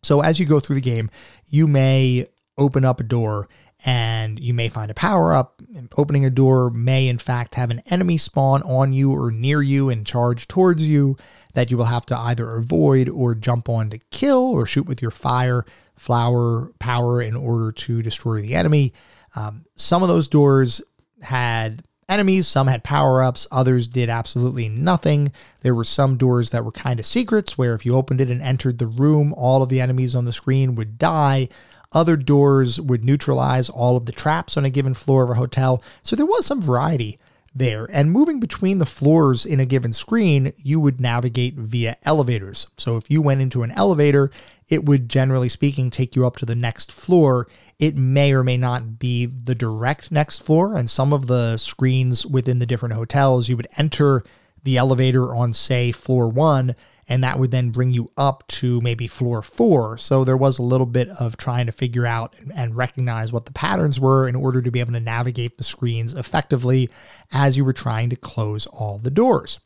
So 0.02 0.20
as 0.20 0.38
you 0.38 0.44
go 0.44 0.60
through 0.60 0.76
the 0.76 0.82
game, 0.82 1.08
you 1.46 1.66
may 1.66 2.26
open 2.58 2.84
up 2.84 3.00
a 3.00 3.04
door 3.04 3.48
and 3.84 4.40
you 4.40 4.54
may 4.54 4.68
find 4.68 4.90
a 4.90 4.94
power 4.94 5.34
up. 5.34 5.60
Opening 5.96 6.24
a 6.24 6.30
door 6.30 6.70
may, 6.70 7.06
in 7.06 7.18
fact, 7.18 7.54
have 7.54 7.70
an 7.70 7.82
enemy 7.90 8.16
spawn 8.16 8.62
on 8.62 8.92
you 8.92 9.12
or 9.12 9.30
near 9.30 9.62
you 9.62 9.90
and 9.90 10.06
charge 10.06 10.48
towards 10.48 10.88
you 10.88 11.16
that 11.52 11.70
you 11.70 11.76
will 11.76 11.84
have 11.84 12.06
to 12.06 12.16
either 12.16 12.56
avoid 12.56 13.08
or 13.08 13.34
jump 13.34 13.68
on 13.68 13.90
to 13.90 13.98
kill 14.10 14.42
or 14.42 14.66
shoot 14.66 14.86
with 14.86 15.02
your 15.02 15.10
fire 15.10 15.64
flower 15.96 16.72
power 16.78 17.20
in 17.20 17.36
order 17.36 17.70
to 17.70 18.02
destroy 18.02 18.40
the 18.40 18.54
enemy. 18.54 18.92
Um, 19.36 19.64
some 19.76 20.02
of 20.02 20.08
those 20.08 20.28
doors 20.28 20.82
had 21.22 21.82
enemies, 22.08 22.46
some 22.46 22.66
had 22.66 22.84
power 22.84 23.22
ups, 23.22 23.46
others 23.50 23.88
did 23.88 24.08
absolutely 24.08 24.68
nothing. 24.68 25.32
There 25.60 25.74
were 25.74 25.84
some 25.84 26.16
doors 26.16 26.50
that 26.50 26.64
were 26.64 26.72
kind 26.72 26.98
of 26.98 27.06
secrets 27.06 27.56
where 27.56 27.74
if 27.74 27.86
you 27.86 27.96
opened 27.96 28.20
it 28.20 28.30
and 28.30 28.42
entered 28.42 28.78
the 28.78 28.86
room, 28.86 29.32
all 29.34 29.62
of 29.62 29.68
the 29.68 29.80
enemies 29.80 30.14
on 30.14 30.24
the 30.24 30.32
screen 30.32 30.74
would 30.74 30.98
die. 30.98 31.48
Other 31.94 32.16
doors 32.16 32.80
would 32.80 33.04
neutralize 33.04 33.70
all 33.70 33.96
of 33.96 34.06
the 34.06 34.12
traps 34.12 34.56
on 34.56 34.64
a 34.64 34.70
given 34.70 34.94
floor 34.94 35.22
of 35.24 35.30
a 35.30 35.34
hotel. 35.34 35.82
So 36.02 36.16
there 36.16 36.26
was 36.26 36.44
some 36.44 36.60
variety 36.60 37.18
there. 37.54 37.88
And 37.92 38.10
moving 38.10 38.40
between 38.40 38.78
the 38.78 38.86
floors 38.86 39.46
in 39.46 39.60
a 39.60 39.66
given 39.66 39.92
screen, 39.92 40.52
you 40.56 40.80
would 40.80 41.00
navigate 41.00 41.54
via 41.54 41.96
elevators. 42.02 42.66
So 42.76 42.96
if 42.96 43.10
you 43.10 43.22
went 43.22 43.40
into 43.40 43.62
an 43.62 43.70
elevator, 43.70 44.32
it 44.68 44.84
would 44.84 45.08
generally 45.08 45.48
speaking 45.48 45.90
take 45.90 46.16
you 46.16 46.26
up 46.26 46.36
to 46.38 46.46
the 46.46 46.56
next 46.56 46.90
floor. 46.90 47.46
It 47.78 47.96
may 47.96 48.32
or 48.32 48.42
may 48.42 48.56
not 48.56 48.98
be 48.98 49.26
the 49.26 49.54
direct 49.54 50.10
next 50.10 50.40
floor. 50.42 50.76
And 50.76 50.90
some 50.90 51.12
of 51.12 51.28
the 51.28 51.56
screens 51.56 52.26
within 52.26 52.58
the 52.58 52.66
different 52.66 52.94
hotels, 52.94 53.48
you 53.48 53.56
would 53.56 53.68
enter 53.78 54.24
the 54.64 54.76
elevator 54.76 55.34
on, 55.34 55.52
say, 55.52 55.92
floor 55.92 56.26
one 56.28 56.74
and 57.08 57.22
that 57.22 57.38
would 57.38 57.50
then 57.50 57.70
bring 57.70 57.92
you 57.92 58.10
up 58.16 58.46
to 58.48 58.80
maybe 58.80 59.06
floor 59.06 59.42
four. 59.42 59.98
So 59.98 60.24
there 60.24 60.36
was 60.36 60.58
a 60.58 60.62
little 60.62 60.86
bit 60.86 61.08
of 61.10 61.36
trying 61.36 61.66
to 61.66 61.72
figure 61.72 62.06
out 62.06 62.34
and 62.54 62.76
recognize 62.76 63.32
what 63.32 63.46
the 63.46 63.52
patterns 63.52 64.00
were 64.00 64.26
in 64.26 64.36
order 64.36 64.62
to 64.62 64.70
be 64.70 64.80
able 64.80 64.92
to 64.92 65.00
navigate 65.00 65.58
the 65.58 65.64
screens 65.64 66.14
effectively 66.14 66.88
as 67.32 67.56
you 67.56 67.64
were 67.64 67.72
trying 67.72 68.10
to 68.10 68.16
close 68.16 68.66
all 68.66 68.98
the 68.98 69.10
doors. 69.10 69.60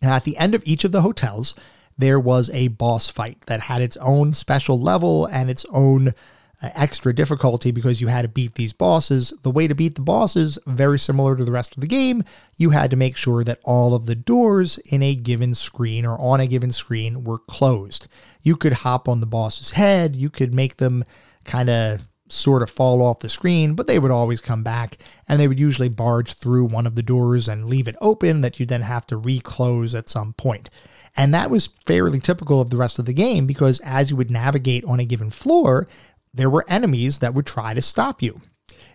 Now, 0.00 0.14
at 0.14 0.24
the 0.24 0.36
end 0.36 0.54
of 0.54 0.62
each 0.64 0.84
of 0.84 0.92
the 0.92 1.02
hotels, 1.02 1.54
there 1.96 2.18
was 2.18 2.50
a 2.50 2.68
boss 2.68 3.08
fight 3.08 3.42
that 3.46 3.60
had 3.60 3.82
its 3.82 3.96
own 3.98 4.32
special 4.32 4.80
level 4.80 5.26
and 5.26 5.50
its 5.50 5.64
own 5.70 6.14
extra 6.62 7.12
difficulty 7.14 7.70
because 7.70 8.00
you 8.00 8.08
had 8.08 8.22
to 8.22 8.28
beat 8.28 8.54
these 8.54 8.72
bosses. 8.72 9.32
The 9.42 9.50
way 9.50 9.66
to 9.66 9.74
beat 9.74 9.96
the 9.96 10.02
bosses, 10.02 10.58
very 10.66 10.98
similar 10.98 11.36
to 11.36 11.44
the 11.44 11.52
rest 11.52 11.74
of 11.76 11.80
the 11.80 11.86
game, 11.86 12.22
you 12.56 12.70
had 12.70 12.90
to 12.90 12.96
make 12.96 13.16
sure 13.16 13.42
that 13.44 13.60
all 13.64 13.94
of 13.94 14.06
the 14.06 14.14
doors 14.14 14.78
in 14.78 15.02
a 15.02 15.14
given 15.14 15.54
screen 15.54 16.06
or 16.06 16.18
on 16.20 16.40
a 16.40 16.46
given 16.46 16.70
screen 16.70 17.24
were 17.24 17.38
closed. 17.38 18.08
You 18.42 18.56
could 18.56 18.72
hop 18.72 19.08
on 19.08 19.20
the 19.20 19.26
boss's 19.26 19.72
head, 19.72 20.14
you 20.16 20.30
could 20.30 20.54
make 20.54 20.76
them 20.76 21.04
kind 21.44 21.68
of 21.68 22.06
sort 22.28 22.62
of 22.62 22.70
fall 22.70 23.02
off 23.02 23.18
the 23.20 23.28
screen, 23.28 23.74
but 23.74 23.86
they 23.86 23.98
would 23.98 24.10
always 24.10 24.40
come 24.40 24.62
back 24.62 24.98
and 25.28 25.38
they 25.38 25.48
would 25.48 25.60
usually 25.60 25.88
barge 25.88 26.32
through 26.34 26.64
one 26.64 26.86
of 26.86 26.94
the 26.94 27.02
doors 27.02 27.46
and 27.48 27.68
leave 27.68 27.88
it 27.88 27.96
open 28.00 28.40
that 28.40 28.58
you 28.58 28.64
then 28.64 28.82
have 28.82 29.06
to 29.06 29.16
reclose 29.16 29.94
at 29.94 30.08
some 30.08 30.32
point. 30.34 30.70
And 31.14 31.34
that 31.34 31.50
was 31.50 31.66
fairly 31.84 32.20
typical 32.20 32.60
of 32.60 32.70
the 32.70 32.78
rest 32.78 32.98
of 32.98 33.04
the 33.04 33.12
game 33.12 33.46
because 33.46 33.80
as 33.80 34.10
you 34.10 34.16
would 34.16 34.30
navigate 34.30 34.84
on 34.86 34.98
a 34.98 35.04
given 35.04 35.28
floor, 35.28 35.86
there 36.34 36.50
were 36.50 36.64
enemies 36.68 37.18
that 37.18 37.34
would 37.34 37.46
try 37.46 37.74
to 37.74 37.82
stop 37.82 38.22
you. 38.22 38.40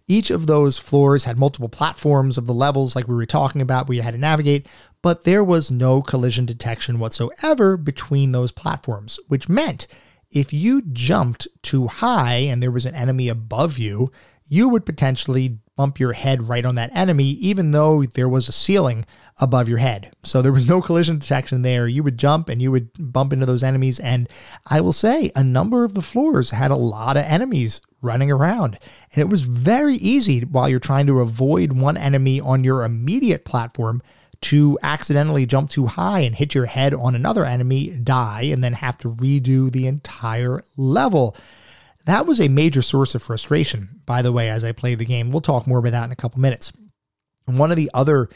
Each 0.07 0.31
of 0.31 0.47
those 0.47 0.77
floors 0.77 1.25
had 1.25 1.37
multiple 1.37 1.69
platforms 1.69 2.37
of 2.37 2.47
the 2.47 2.53
levels, 2.53 2.95
like 2.95 3.07
we 3.07 3.15
were 3.15 3.25
talking 3.25 3.61
about, 3.61 3.87
where 3.87 3.95
you 3.97 4.01
had 4.01 4.13
to 4.13 4.17
navigate, 4.17 4.67
but 5.01 5.23
there 5.23 5.43
was 5.43 5.69
no 5.69 6.01
collision 6.01 6.45
detection 6.45 6.99
whatsoever 6.99 7.77
between 7.77 8.31
those 8.31 8.51
platforms, 8.51 9.19
which 9.27 9.49
meant 9.49 9.85
if 10.31 10.53
you 10.53 10.81
jumped 10.81 11.47
too 11.61 11.87
high 11.87 12.35
and 12.35 12.61
there 12.61 12.71
was 12.71 12.85
an 12.85 12.95
enemy 12.95 13.29
above 13.29 13.77
you, 13.77 14.11
you 14.45 14.69
would 14.69 14.85
potentially 14.85 15.59
bump 15.77 15.99
your 15.99 16.11
head 16.11 16.49
right 16.49 16.65
on 16.65 16.75
that 16.75 16.93
enemy, 16.93 17.29
even 17.29 17.71
though 17.71 18.03
there 18.03 18.27
was 18.27 18.49
a 18.49 18.51
ceiling 18.51 19.05
above 19.37 19.69
your 19.69 19.77
head. 19.77 20.11
So 20.23 20.41
there 20.41 20.51
was 20.51 20.67
no 20.67 20.81
collision 20.87 21.19
detection 21.19 21.61
there. 21.61 21.87
You 21.87 22.03
would 22.03 22.17
jump 22.17 22.49
and 22.49 22.61
you 22.61 22.71
would 22.71 22.89
bump 23.13 23.31
into 23.31 23.45
those 23.45 23.63
enemies. 23.63 23.99
And 23.99 24.27
I 24.65 24.81
will 24.81 24.91
say, 24.91 25.31
a 25.35 25.43
number 25.43 25.85
of 25.85 25.93
the 25.93 26.01
floors 26.01 26.49
had 26.49 26.71
a 26.71 26.75
lot 26.75 27.15
of 27.15 27.23
enemies 27.23 27.79
running 28.01 28.31
around. 28.31 28.77
And 29.13 29.21
it 29.21 29.29
was 29.29 29.43
very 29.43 29.95
easy 29.95 30.41
while 30.41 30.67
you're 30.67 30.79
trying 30.79 31.07
to 31.07 31.21
avoid 31.21 31.71
one 31.71 31.95
enemy 31.95 32.41
on 32.41 32.63
your 32.63 32.83
immediate 32.83 33.45
platform 33.45 34.01
to 34.39 34.77
accidentally 34.83 35.45
jump 35.45 35.69
too 35.69 35.87
high 35.87 36.19
and 36.19 36.35
hit 36.35 36.53
your 36.53 36.65
head 36.65 36.93
on 36.93 37.15
another 37.15 37.45
enemy, 37.45 37.89
die, 37.89 38.43
and 38.43 38.63
then 38.63 38.73
have 38.73 38.97
to 38.97 39.09
redo 39.09 39.71
the 39.71 39.87
entire 39.87 40.63
level. 40.75 41.35
That 42.07 42.25
was 42.25 42.39
a 42.39 42.47
major 42.47 42.81
source 42.81 43.15
of 43.15 43.21
frustration, 43.21 43.99
by 44.05 44.21
the 44.21 44.31
way, 44.31 44.49
as 44.49 44.63
I 44.63 44.71
played 44.71 44.99
the 44.99 45.05
game. 45.05 45.29
We'll 45.29 45.41
talk 45.41 45.67
more 45.67 45.79
about 45.79 45.91
that 45.91 46.05
in 46.05 46.11
a 46.13 46.15
couple 46.15 46.39
minutes. 46.39 46.71
One 47.45 47.69
of 47.69 47.75
the 47.75 47.91
other 47.93 48.29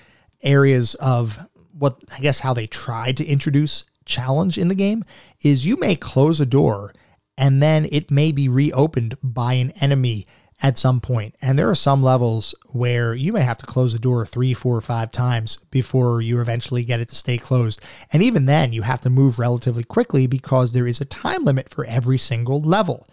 areas 0.44 0.94
of 0.96 1.40
what 1.72 1.98
I 2.14 2.20
guess 2.20 2.42
how 2.42 2.54
they 2.54 2.68
tried 2.68 3.16
to 3.18 3.26
introduce 3.26 3.86
challenge 4.04 4.58
in 4.58 4.68
the 4.68 4.76
game 4.76 5.06
is 5.42 5.66
you 5.66 5.78
may 5.78 5.96
close 5.96 6.42
a 6.42 6.46
door 6.46 6.94
and 7.38 7.64
then 7.64 7.88
it 7.94 8.12
may 8.12 8.34
be 8.34 8.50
reopened 8.50 9.16
by 9.24 9.54
an 9.54 9.72
enemy 9.80 10.28
at 10.62 10.78
some 10.78 11.00
point. 11.00 11.36
And 11.42 11.58
there 11.58 11.70
are 11.70 11.76
some 11.76 12.04
levels 12.04 12.54
where 12.74 13.14
you 13.14 13.32
may 13.32 13.42
have 13.42 13.58
to 13.60 13.66
close 13.66 13.94
the 13.94 14.00
door 14.00 14.26
three, 14.26 14.54
four, 14.54 14.76
or 14.76 14.82
five 14.82 15.12
times 15.12 15.60
before 15.72 16.20
you 16.20 16.42
eventually 16.42 16.84
get 16.84 17.00
it 17.00 17.08
to 17.08 17.16
stay 17.16 17.38
closed. 17.38 17.82
And 18.12 18.22
even 18.22 18.48
then, 18.48 18.74
you 18.74 18.82
have 18.82 19.00
to 19.02 19.10
move 19.10 19.40
relatively 19.40 19.86
quickly 19.86 20.28
because 20.28 20.74
there 20.74 20.88
is 20.88 21.00
a 21.00 21.06
time 21.06 21.46
limit 21.46 21.70
for 21.70 21.86
every 21.86 22.18
single 22.18 22.62
level. 22.62 23.08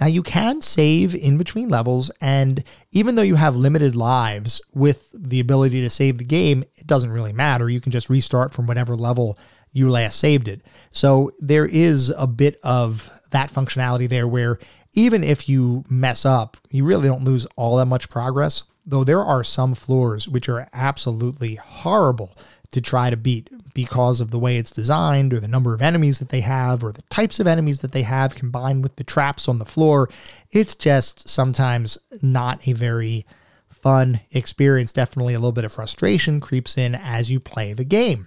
Now, 0.00 0.06
you 0.06 0.22
can 0.22 0.60
save 0.60 1.14
in 1.14 1.38
between 1.38 1.68
levels, 1.68 2.10
and 2.20 2.62
even 2.92 3.14
though 3.16 3.22
you 3.22 3.34
have 3.34 3.56
limited 3.56 3.96
lives 3.96 4.60
with 4.72 5.10
the 5.12 5.40
ability 5.40 5.80
to 5.80 5.90
save 5.90 6.18
the 6.18 6.24
game, 6.24 6.64
it 6.76 6.86
doesn't 6.86 7.10
really 7.10 7.32
matter. 7.32 7.68
You 7.68 7.80
can 7.80 7.90
just 7.90 8.08
restart 8.08 8.54
from 8.54 8.66
whatever 8.66 8.94
level 8.94 9.38
you 9.72 9.90
last 9.90 10.18
saved 10.18 10.46
it. 10.46 10.62
So, 10.92 11.32
there 11.40 11.66
is 11.66 12.10
a 12.16 12.26
bit 12.26 12.60
of 12.62 13.10
that 13.30 13.52
functionality 13.52 14.08
there 14.08 14.28
where 14.28 14.58
even 14.92 15.22
if 15.22 15.48
you 15.48 15.84
mess 15.90 16.24
up, 16.24 16.56
you 16.70 16.84
really 16.84 17.08
don't 17.08 17.24
lose 17.24 17.46
all 17.56 17.76
that 17.76 17.86
much 17.86 18.08
progress. 18.08 18.62
Though 18.86 19.04
there 19.04 19.24
are 19.24 19.44
some 19.44 19.74
floors 19.74 20.26
which 20.26 20.48
are 20.48 20.68
absolutely 20.72 21.56
horrible 21.56 22.36
to 22.70 22.80
try 22.80 23.10
to 23.10 23.16
beat 23.16 23.50
because 23.78 24.20
of 24.20 24.32
the 24.32 24.40
way 24.40 24.56
it's 24.56 24.72
designed 24.72 25.32
or 25.32 25.38
the 25.38 25.46
number 25.46 25.72
of 25.72 25.80
enemies 25.80 26.18
that 26.18 26.30
they 26.30 26.40
have 26.40 26.82
or 26.82 26.90
the 26.90 27.02
types 27.02 27.38
of 27.38 27.46
enemies 27.46 27.78
that 27.78 27.92
they 27.92 28.02
have 28.02 28.34
combined 28.34 28.82
with 28.82 28.96
the 28.96 29.04
traps 29.04 29.46
on 29.46 29.60
the 29.60 29.64
floor. 29.64 30.10
It's 30.50 30.74
just 30.74 31.28
sometimes 31.28 31.96
not 32.20 32.66
a 32.66 32.72
very 32.72 33.24
fun 33.68 34.18
experience. 34.32 34.92
Definitely 34.92 35.34
a 35.34 35.38
little 35.38 35.52
bit 35.52 35.64
of 35.64 35.72
frustration 35.72 36.40
creeps 36.40 36.76
in 36.76 36.96
as 36.96 37.30
you 37.30 37.38
play 37.38 37.72
the 37.72 37.84
game. 37.84 38.26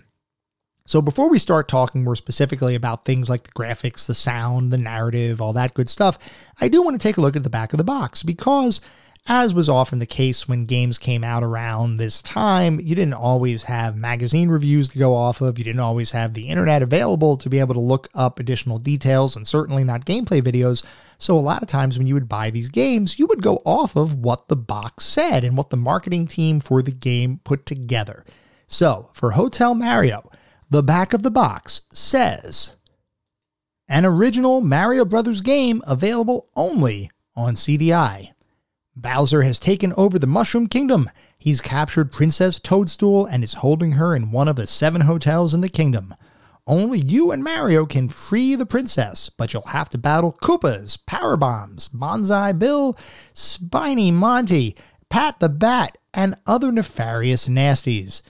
So, 0.85 1.01
before 1.01 1.29
we 1.29 1.37
start 1.37 1.67
talking 1.67 2.01
more 2.01 2.15
specifically 2.15 2.73
about 2.73 3.03
things 3.03 3.29
like 3.29 3.43
the 3.43 3.51
graphics, 3.51 4.07
the 4.07 4.13
sound, 4.13 4.71
the 4.71 4.77
narrative, 4.77 5.41
all 5.41 5.51
that 5.51 5.73
good 5.73 5.89
stuff, 5.89 6.17
I 6.61 6.69
do 6.69 6.81
want 6.81 6.93
to 6.93 7.05
take 7.05 7.17
a 7.17 7.21
look 7.21 7.35
at 7.35 7.43
the 7.43 7.49
back 7.49 7.73
of 7.73 7.77
the 7.77 7.83
box 7.83 8.23
because 8.23 8.79
as 9.27 9.53
was 9.53 9.69
often 9.69 9.99
the 9.99 10.05
case 10.07 10.47
when 10.47 10.65
games 10.65 10.97
came 10.97 11.23
out 11.23 11.43
around 11.43 11.97
this 11.97 12.21
time, 12.21 12.79
you 12.79 12.95
didn't 12.95 13.13
always 13.13 13.63
have 13.63 13.95
magazine 13.95 14.49
reviews 14.49 14.89
to 14.89 14.99
go 14.99 15.13
off 15.13 15.41
of. 15.41 15.59
You 15.59 15.63
didn't 15.63 15.79
always 15.79 16.11
have 16.11 16.33
the 16.33 16.47
internet 16.47 16.81
available 16.81 17.37
to 17.37 17.49
be 17.49 17.59
able 17.59 17.75
to 17.75 17.79
look 17.79 18.09
up 18.15 18.39
additional 18.39 18.79
details, 18.79 19.35
and 19.35 19.47
certainly 19.47 19.83
not 19.83 20.05
gameplay 20.05 20.41
videos. 20.41 20.83
So, 21.19 21.37
a 21.37 21.39
lot 21.39 21.61
of 21.61 21.67
times 21.67 21.97
when 21.97 22.07
you 22.07 22.15
would 22.15 22.27
buy 22.27 22.49
these 22.49 22.69
games, 22.69 23.19
you 23.19 23.27
would 23.27 23.43
go 23.43 23.57
off 23.63 23.95
of 23.95 24.15
what 24.15 24.47
the 24.47 24.55
box 24.55 25.05
said 25.05 25.43
and 25.43 25.55
what 25.55 25.69
the 25.69 25.77
marketing 25.77 26.25
team 26.25 26.59
for 26.59 26.81
the 26.81 26.91
game 26.91 27.41
put 27.43 27.67
together. 27.67 28.25
So, 28.65 29.11
for 29.13 29.31
Hotel 29.31 29.75
Mario, 29.75 30.31
the 30.71 30.81
back 30.81 31.13
of 31.13 31.21
the 31.21 31.31
box 31.31 31.83
says 31.93 32.75
an 33.87 34.05
original 34.05 34.61
Mario 34.61 35.05
Brothers 35.05 35.41
game 35.41 35.81
available 35.85 36.49
only 36.55 37.11
on 37.35 37.53
CDI. 37.53 38.31
Bowser 38.95 39.41
has 39.43 39.59
taken 39.59 39.93
over 39.93 40.19
the 40.19 40.27
Mushroom 40.27 40.67
Kingdom. 40.67 41.09
He's 41.37 41.61
captured 41.61 42.11
Princess 42.11 42.59
Toadstool 42.59 43.25
and 43.25 43.43
is 43.43 43.55
holding 43.55 43.93
her 43.93 44.15
in 44.15 44.31
one 44.31 44.47
of 44.47 44.57
the 44.57 44.67
seven 44.67 45.01
hotels 45.01 45.53
in 45.53 45.61
the 45.61 45.69
kingdom. 45.69 46.13
Only 46.67 46.99
you 46.99 47.31
and 47.31 47.43
Mario 47.43 47.85
can 47.85 48.07
free 48.09 48.55
the 48.55 48.65
princess, 48.65 49.29
but 49.29 49.53
you'll 49.53 49.63
have 49.63 49.89
to 49.89 49.97
battle 49.97 50.37
Koopas, 50.41 50.97
Power 51.05 51.35
Bombs, 51.35 51.87
Banzai 51.87 52.51
Bill, 52.51 52.97
Spiny 53.33 54.11
Monty, 54.11 54.75
Pat 55.09 55.39
the 55.39 55.49
Bat, 55.49 55.97
and 56.13 56.35
other 56.45 56.71
nefarious 56.71 57.47
nasties. 57.47 58.21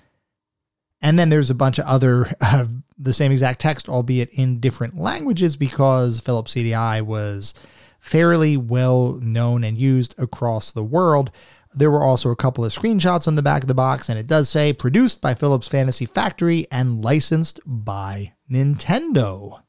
And 1.02 1.20
then 1.20 1.30
there's 1.30 1.50
a 1.50 1.56
bunch 1.56 1.80
of 1.80 1.86
other, 1.86 2.32
uh, 2.42 2.68
the 2.98 3.14
same 3.14 3.32
exact 3.32 3.60
text, 3.60 3.90
albeit 3.90 4.30
in 4.30 4.60
different 4.60 4.98
languages, 4.98 5.58
because 5.58 6.20
Philips 6.20 6.54
CDI 6.54 7.02
was 7.02 7.54
fairly 8.02 8.58
well 8.58 9.14
known 9.22 9.64
and 9.64 9.78
used 9.78 10.14
across 10.18 10.72
the 10.72 10.84
world. 10.84 11.32
There 11.74 11.92
were 11.92 12.04
also 12.04 12.32
a 12.32 12.36
couple 12.36 12.66
of 12.66 12.74
screenshots 12.74 13.28
on 13.28 13.36
the 13.36 13.42
back 13.42 13.62
of 13.62 13.70
the 13.70 13.74
box, 13.74 14.10
and 14.10 14.20
it 14.20 14.28
does 14.28 14.50
say 14.50 14.74
produced 14.74 15.22
by 15.22 15.36
Philips 15.36 15.70
Fantasy 15.70 16.06
Factory 16.06 16.68
and 16.70 17.02
licensed 17.02 17.62
by 17.66 18.34
Nintendo. 18.52 19.62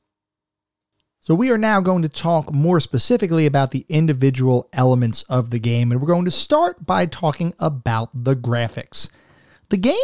So, 1.20 1.36
we 1.36 1.52
are 1.52 1.58
now 1.58 1.80
going 1.80 2.02
to 2.02 2.08
talk 2.08 2.52
more 2.52 2.80
specifically 2.80 3.46
about 3.46 3.70
the 3.70 3.86
individual 3.88 4.68
elements 4.72 5.22
of 5.24 5.50
the 5.50 5.60
game, 5.60 5.92
and 5.92 6.00
we're 6.00 6.08
going 6.08 6.24
to 6.24 6.32
start 6.32 6.84
by 6.84 7.06
talking 7.06 7.54
about 7.60 8.10
the 8.12 8.34
graphics. 8.34 9.08
The 9.68 9.76
game 9.76 9.94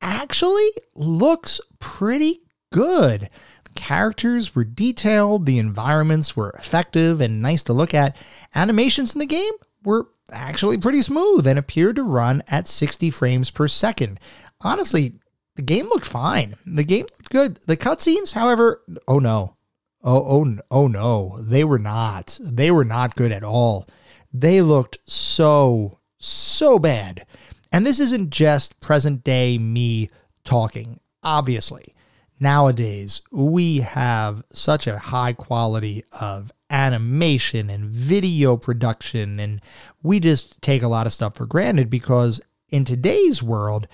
actually 0.00 0.68
looks 0.96 1.60
pretty 1.78 2.40
good 2.72 3.30
characters 3.78 4.56
were 4.56 4.64
detailed, 4.64 5.46
the 5.46 5.58
environments 5.58 6.36
were 6.36 6.50
effective 6.50 7.20
and 7.20 7.40
nice 7.40 7.62
to 7.62 7.72
look 7.72 7.94
at. 7.94 8.16
Animations 8.56 9.14
in 9.14 9.20
the 9.20 9.26
game 9.26 9.52
were 9.84 10.08
actually 10.32 10.76
pretty 10.76 11.00
smooth 11.00 11.46
and 11.46 11.58
appeared 11.58 11.94
to 11.94 12.02
run 12.02 12.42
at 12.48 12.66
60 12.66 13.10
frames 13.10 13.52
per 13.52 13.68
second. 13.68 14.18
Honestly, 14.60 15.14
the 15.54 15.62
game 15.62 15.86
looked 15.86 16.04
fine. 16.04 16.56
The 16.66 16.82
game 16.82 17.06
looked 17.18 17.30
good. 17.30 17.56
The 17.68 17.76
cutscenes, 17.76 18.32
however, 18.32 18.82
oh 19.06 19.20
no. 19.20 19.54
Oh, 20.02 20.42
oh, 20.42 20.56
oh 20.72 20.88
no. 20.88 21.38
They 21.40 21.62
were 21.62 21.78
not. 21.78 22.36
They 22.42 22.72
were 22.72 22.84
not 22.84 23.14
good 23.14 23.30
at 23.30 23.44
all. 23.44 23.86
They 24.32 24.60
looked 24.60 24.98
so, 25.06 26.00
so 26.18 26.80
bad. 26.80 27.26
And 27.70 27.86
this 27.86 28.00
isn't 28.00 28.30
just 28.30 28.80
present 28.80 29.22
day 29.22 29.56
me 29.56 30.10
talking. 30.42 30.98
Obviously, 31.22 31.94
nowadays 32.40 33.22
we 33.30 33.78
have 33.78 34.42
such 34.50 34.86
a 34.86 34.98
high 34.98 35.32
quality 35.32 36.04
of 36.20 36.52
animation 36.70 37.70
and 37.70 37.90
video 37.90 38.56
production, 38.56 39.40
and 39.40 39.60
we 40.02 40.20
just 40.20 40.60
take 40.62 40.82
a 40.82 40.88
lot 40.88 41.06
of 41.06 41.12
stuff 41.12 41.34
for 41.34 41.46
granted 41.46 41.90
because 41.90 42.40
in 42.68 42.84
today's 42.84 43.42
world, 43.42 43.88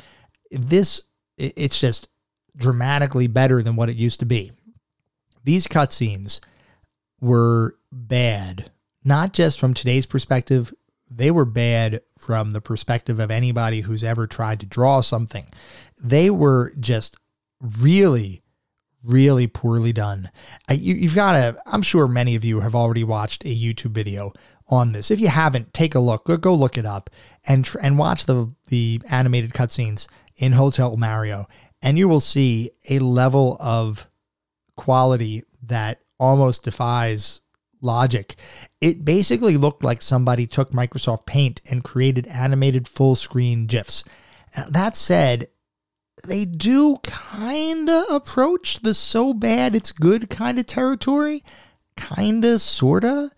this 0.50 1.02
it's 1.36 1.80
just 1.80 2.08
dramatically 2.56 3.26
better 3.26 3.62
than 3.62 3.76
what 3.76 3.88
it 3.88 3.96
used 3.96 4.20
to 4.20 4.26
be. 4.26 4.52
These 5.42 5.66
cutscenes 5.66 6.40
were 7.20 7.76
bad, 7.90 8.70
not 9.04 9.32
just 9.32 9.58
from 9.58 9.74
today's 9.74 10.06
perspective, 10.06 10.72
they 11.10 11.30
were 11.30 11.44
bad 11.44 12.02
from 12.18 12.52
the 12.52 12.60
perspective 12.60 13.18
of 13.18 13.30
anybody 13.30 13.80
who's 13.80 14.04
ever 14.04 14.26
tried 14.26 14.60
to 14.60 14.66
draw 14.66 15.00
something. 15.00 15.46
They 16.02 16.30
were 16.30 16.72
just 16.80 17.16
really, 17.80 18.42
really 19.02 19.46
poorly 19.46 19.92
done. 19.92 20.30
Uh, 20.70 20.74
you, 20.74 21.02
have 21.08 21.14
got 21.14 21.32
to, 21.32 21.56
I'm 21.66 21.82
sure 21.82 22.06
many 22.06 22.34
of 22.34 22.44
you 22.44 22.60
have 22.60 22.74
already 22.74 23.04
watched 23.04 23.44
a 23.44 23.54
YouTube 23.54 23.92
video 23.92 24.32
on 24.68 24.92
this. 24.92 25.10
If 25.10 25.20
you 25.20 25.28
haven't, 25.28 25.74
take 25.74 25.94
a 25.94 26.00
look. 26.00 26.24
Go, 26.26 26.36
go 26.36 26.54
look 26.54 26.78
it 26.78 26.86
up 26.86 27.10
and 27.46 27.68
and 27.80 27.98
watch 27.98 28.26
the 28.26 28.52
the 28.66 29.00
animated 29.10 29.52
cutscenes 29.52 30.06
in 30.36 30.52
Hotel 30.52 30.96
Mario, 30.96 31.46
and 31.82 31.98
you 31.98 32.08
will 32.08 32.20
see 32.20 32.70
a 32.88 32.98
level 32.98 33.56
of 33.60 34.08
quality 34.76 35.42
that 35.62 36.00
almost 36.18 36.64
defies 36.64 37.40
logic. 37.80 38.36
It 38.80 39.04
basically 39.04 39.56
looked 39.56 39.84
like 39.84 40.00
somebody 40.00 40.46
took 40.46 40.72
Microsoft 40.72 41.26
Paint 41.26 41.60
and 41.70 41.84
created 41.84 42.26
animated 42.28 42.88
full 42.88 43.14
screen 43.14 43.66
GIFs. 43.66 44.04
That 44.68 44.96
said, 44.96 45.48
they 46.22 46.44
do 46.44 46.96
kind 47.02 47.90
of 47.90 48.04
approach 48.10 48.80
the 48.80 48.94
so 48.94 49.34
bad 49.34 49.74
it's 49.74 49.92
good 49.92 50.30
kind 50.30 50.58
of 50.58 50.66
territory. 50.66 51.42
Kind 51.96 52.44
of, 52.44 52.60
sort 52.60 53.04
of. 53.04 53.30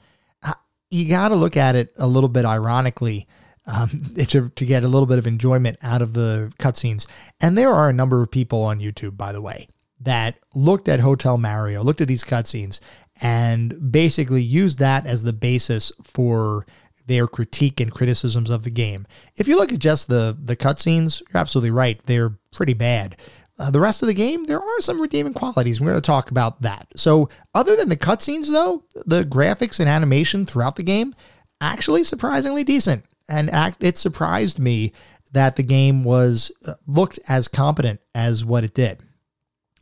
Uh, 0.43 0.55
you 0.91 1.09
got 1.09 1.29
to 1.29 1.35
look 1.35 1.57
at 1.57 1.75
it 1.75 1.93
a 1.97 2.07
little 2.07 2.29
bit 2.29 2.45
ironically 2.45 3.27
um, 3.67 3.89
to, 4.29 4.49
to 4.49 4.67
get 4.67 4.85
a 4.85 4.89
little 4.89 5.07
bit 5.07 5.19
of 5.19 5.27
enjoyment 5.27 5.79
out 5.83 6.03
of 6.03 6.15
the 6.15 6.53
cutscenes. 6.59 7.07
And 7.41 7.57
there 7.57 7.75
are 7.75 7.89
a 7.89 7.95
number 7.95 8.23
of 8.23 8.31
people 8.31 8.63
on 8.63 8.81
YouTube, 8.81 9.17
by 9.17 9.33
the 9.33 9.43
way, 9.43 9.69
that 10.01 10.37
looked 10.55 10.89
at 10.89 11.01
Hotel 11.01 11.39
Mario, 11.39 11.83
looked 11.83 12.01
at 12.01 12.09
these 12.09 12.25
cutscenes, 12.25 12.81
and 13.21 13.91
basically 13.93 14.43
used 14.43 14.79
that 14.79 15.07
as 15.07 15.23
the 15.23 15.33
basis 15.33 15.91
for 16.03 16.67
their 17.07 17.27
critique 17.27 17.81
and 17.81 17.93
criticisms 17.93 18.51
of 18.51 18.65
the 18.65 18.71
game. 18.71 19.07
If 19.37 19.49
you 19.49 19.57
look 19.57 19.73
at 19.73 19.79
just 19.79 20.09
the 20.09 20.37
the 20.43 20.57
cutscenes, 20.57 21.21
you're 21.21 21.41
absolutely 21.41 21.71
right; 21.71 22.01
they're 22.07 22.37
pretty 22.53 22.75
bad. 22.75 23.17
Uh, 23.59 23.71
the 23.71 23.81
rest 23.81 24.03
of 24.03 24.07
the 24.07 24.15
game, 24.15 24.45
there 24.45 24.61
are 24.61 24.81
some 24.81 25.01
redeeming 25.01 25.33
qualities. 25.33 25.81
We're 25.81 25.87
going 25.87 25.97
to 25.97 26.03
talk 26.03 26.31
about 26.31 26.61
that. 26.61 26.89
So, 26.95 27.31
other 27.55 27.75
than 27.75 27.89
the 27.89 27.97
cutscenes, 27.97 28.53
though, 28.53 28.85
the 29.07 29.25
graphics 29.25 29.81
and 29.81 29.89
animation 29.89 30.45
throughout 30.45 30.77
the 30.77 30.83
game 30.83 31.15
actually 31.61 32.05
surprisingly 32.05 32.65
decent, 32.65 33.07
and 33.29 33.51
act, 33.51 33.83
it 33.83 33.97
surprised 33.97 34.59
me 34.59 34.93
that 35.33 35.57
the 35.57 35.63
game 35.63 36.05
was 36.05 36.53
uh, 36.67 36.75
looked 36.87 37.19
as 37.29 37.49
competent 37.49 38.01
as 38.15 38.45
what 38.45 38.65
it 38.65 38.75
did. 38.75 39.03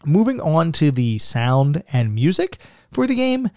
Moving 0.06 0.40
on 0.40 0.72
to 0.72 0.90
the 0.90 1.18
sound 1.18 1.82
and 1.92 2.14
music 2.14 2.58
for 2.92 3.06
the 3.06 3.14
game, 3.14 3.50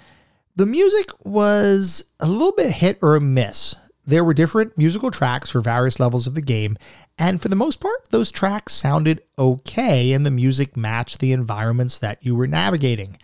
the 0.57 0.65
music 0.65 1.09
was 1.23 2.03
a 2.19 2.27
little 2.27 2.51
bit 2.51 2.71
hit 2.71 2.97
or 3.03 3.19
miss. 3.19 3.75
There 4.07 4.23
were 4.23 4.33
different 4.33 4.75
musical 4.75 5.11
tracks 5.11 5.51
for 5.51 5.61
various 5.61 5.99
levels 5.99 6.25
of 6.25 6.33
the 6.33 6.41
game, 6.41 6.77
and 7.19 7.39
for 7.39 7.47
the 7.47 7.55
most 7.55 7.79
part, 7.79 8.09
those 8.09 8.31
tracks 8.31 8.73
sounded 8.73 9.21
okay 9.37 10.13
and 10.13 10.25
the 10.25 10.31
music 10.31 10.75
matched 10.75 11.19
the 11.19 11.31
environments 11.31 11.99
that 11.99 12.25
you 12.25 12.35
were 12.35 12.47
navigating. 12.47 13.17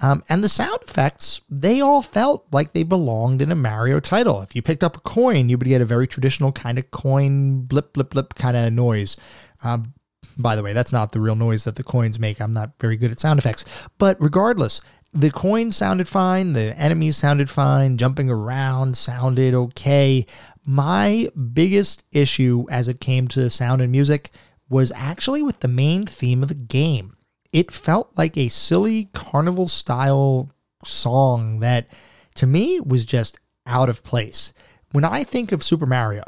Um, 0.00 0.24
and 0.30 0.42
the 0.42 0.48
sound 0.48 0.78
effects, 0.80 1.42
they 1.50 1.82
all 1.82 2.00
felt 2.00 2.46
like 2.52 2.72
they 2.72 2.84
belonged 2.84 3.42
in 3.42 3.52
a 3.52 3.56
Mario 3.56 4.00
title. 4.00 4.40
If 4.40 4.56
you 4.56 4.62
picked 4.62 4.84
up 4.84 4.96
a 4.96 5.00
coin, 5.00 5.50
you 5.50 5.58
would 5.58 5.66
get 5.66 5.82
a 5.82 5.84
very 5.86 6.06
traditional 6.06 6.52
kind 6.52 6.78
of 6.78 6.90
coin 6.90 7.62
blip, 7.62 7.92
blip, 7.92 8.10
blip 8.10 8.34
kind 8.34 8.56
of 8.56 8.72
noise. 8.72 9.18
Um, 9.62 9.92
by 10.38 10.54
the 10.54 10.62
way, 10.62 10.72
that's 10.72 10.92
not 10.92 11.12
the 11.12 11.20
real 11.20 11.34
noise 11.34 11.64
that 11.64 11.74
the 11.74 11.82
coins 11.82 12.20
make. 12.20 12.40
I'm 12.40 12.52
not 12.52 12.70
very 12.80 12.96
good 12.96 13.10
at 13.10 13.18
sound 13.18 13.40
effects. 13.40 13.64
But 13.98 14.16
regardless, 14.20 14.80
the 15.12 15.30
coin 15.30 15.70
sounded 15.70 16.08
fine, 16.08 16.52
the 16.52 16.76
enemies 16.78 17.16
sounded 17.16 17.48
fine, 17.48 17.96
jumping 17.96 18.30
around 18.30 18.96
sounded 18.96 19.54
okay. 19.54 20.26
My 20.66 21.28
biggest 21.52 22.04
issue 22.12 22.66
as 22.70 22.88
it 22.88 23.00
came 23.00 23.28
to 23.28 23.48
sound 23.50 23.80
and 23.80 23.90
music 23.90 24.30
was 24.68 24.92
actually 24.94 25.42
with 25.42 25.60
the 25.60 25.68
main 25.68 26.04
theme 26.04 26.42
of 26.42 26.48
the 26.48 26.54
game. 26.54 27.16
It 27.52 27.72
felt 27.72 28.16
like 28.18 28.36
a 28.36 28.48
silly 28.48 29.06
carnival 29.14 29.66
style 29.68 30.50
song 30.84 31.60
that 31.60 31.88
to 32.34 32.46
me 32.46 32.80
was 32.80 33.06
just 33.06 33.38
out 33.66 33.88
of 33.88 34.04
place. 34.04 34.52
When 34.92 35.04
I 35.04 35.24
think 35.24 35.52
of 35.52 35.62
Super 35.62 35.86
Mario 35.86 36.22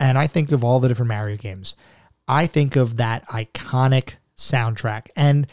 and 0.00 0.18
I 0.18 0.26
think 0.26 0.50
of 0.50 0.64
all 0.64 0.80
the 0.80 0.88
different 0.88 1.08
Mario 1.08 1.36
games, 1.36 1.76
I 2.26 2.46
think 2.46 2.76
of 2.76 2.96
that 2.96 3.26
iconic 3.28 4.14
soundtrack. 4.36 5.08
And 5.16 5.46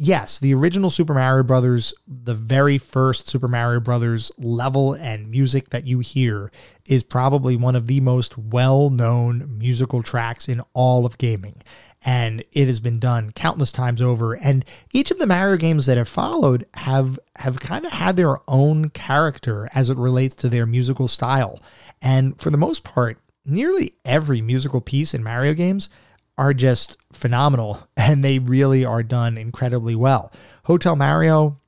yes, 0.00 0.38
the 0.38 0.54
original 0.54 0.88
Super 0.88 1.12
Mario 1.12 1.44
Brothers, 1.44 1.92
the 2.08 2.34
very 2.34 2.78
first 2.78 3.28
Super 3.28 3.48
Mario 3.48 3.80
Brothers 3.80 4.32
level 4.38 4.94
and 4.94 5.30
music 5.30 5.68
that 5.70 5.86
you 5.86 5.98
hear 5.98 6.50
is 6.88 7.02
probably 7.02 7.54
one 7.54 7.76
of 7.76 7.86
the 7.86 8.00
most 8.00 8.38
well-known 8.38 9.58
musical 9.58 10.02
tracks 10.02 10.48
in 10.48 10.62
all 10.72 11.04
of 11.04 11.18
gaming. 11.18 11.62
And 12.02 12.42
it 12.52 12.66
has 12.66 12.80
been 12.80 12.98
done 12.98 13.32
countless 13.32 13.72
times 13.72 14.00
over. 14.00 14.32
And 14.32 14.64
each 14.90 15.10
of 15.10 15.18
the 15.18 15.26
Mario 15.26 15.58
games 15.58 15.84
that 15.84 15.98
have 15.98 16.08
followed 16.08 16.64
have 16.72 17.18
have 17.36 17.60
kind 17.60 17.84
of 17.84 17.92
had 17.92 18.16
their 18.16 18.38
own 18.48 18.88
character 18.88 19.68
as 19.74 19.90
it 19.90 19.98
relates 19.98 20.34
to 20.36 20.48
their 20.48 20.64
musical 20.64 21.08
style. 21.08 21.60
And 22.00 22.40
for 22.40 22.48
the 22.48 22.56
most 22.56 22.84
part, 22.84 23.18
nearly 23.44 23.96
every 24.06 24.40
musical 24.40 24.80
piece 24.80 25.12
in 25.12 25.22
Mario 25.22 25.52
games 25.52 25.90
are 26.40 26.54
just 26.54 26.96
phenomenal 27.12 27.86
and 27.96 28.24
they 28.24 28.38
really 28.38 28.84
are 28.84 29.02
done 29.02 29.36
incredibly 29.36 29.94
well. 29.94 30.32
Hotel 30.64 30.96
Mario, 30.96 31.60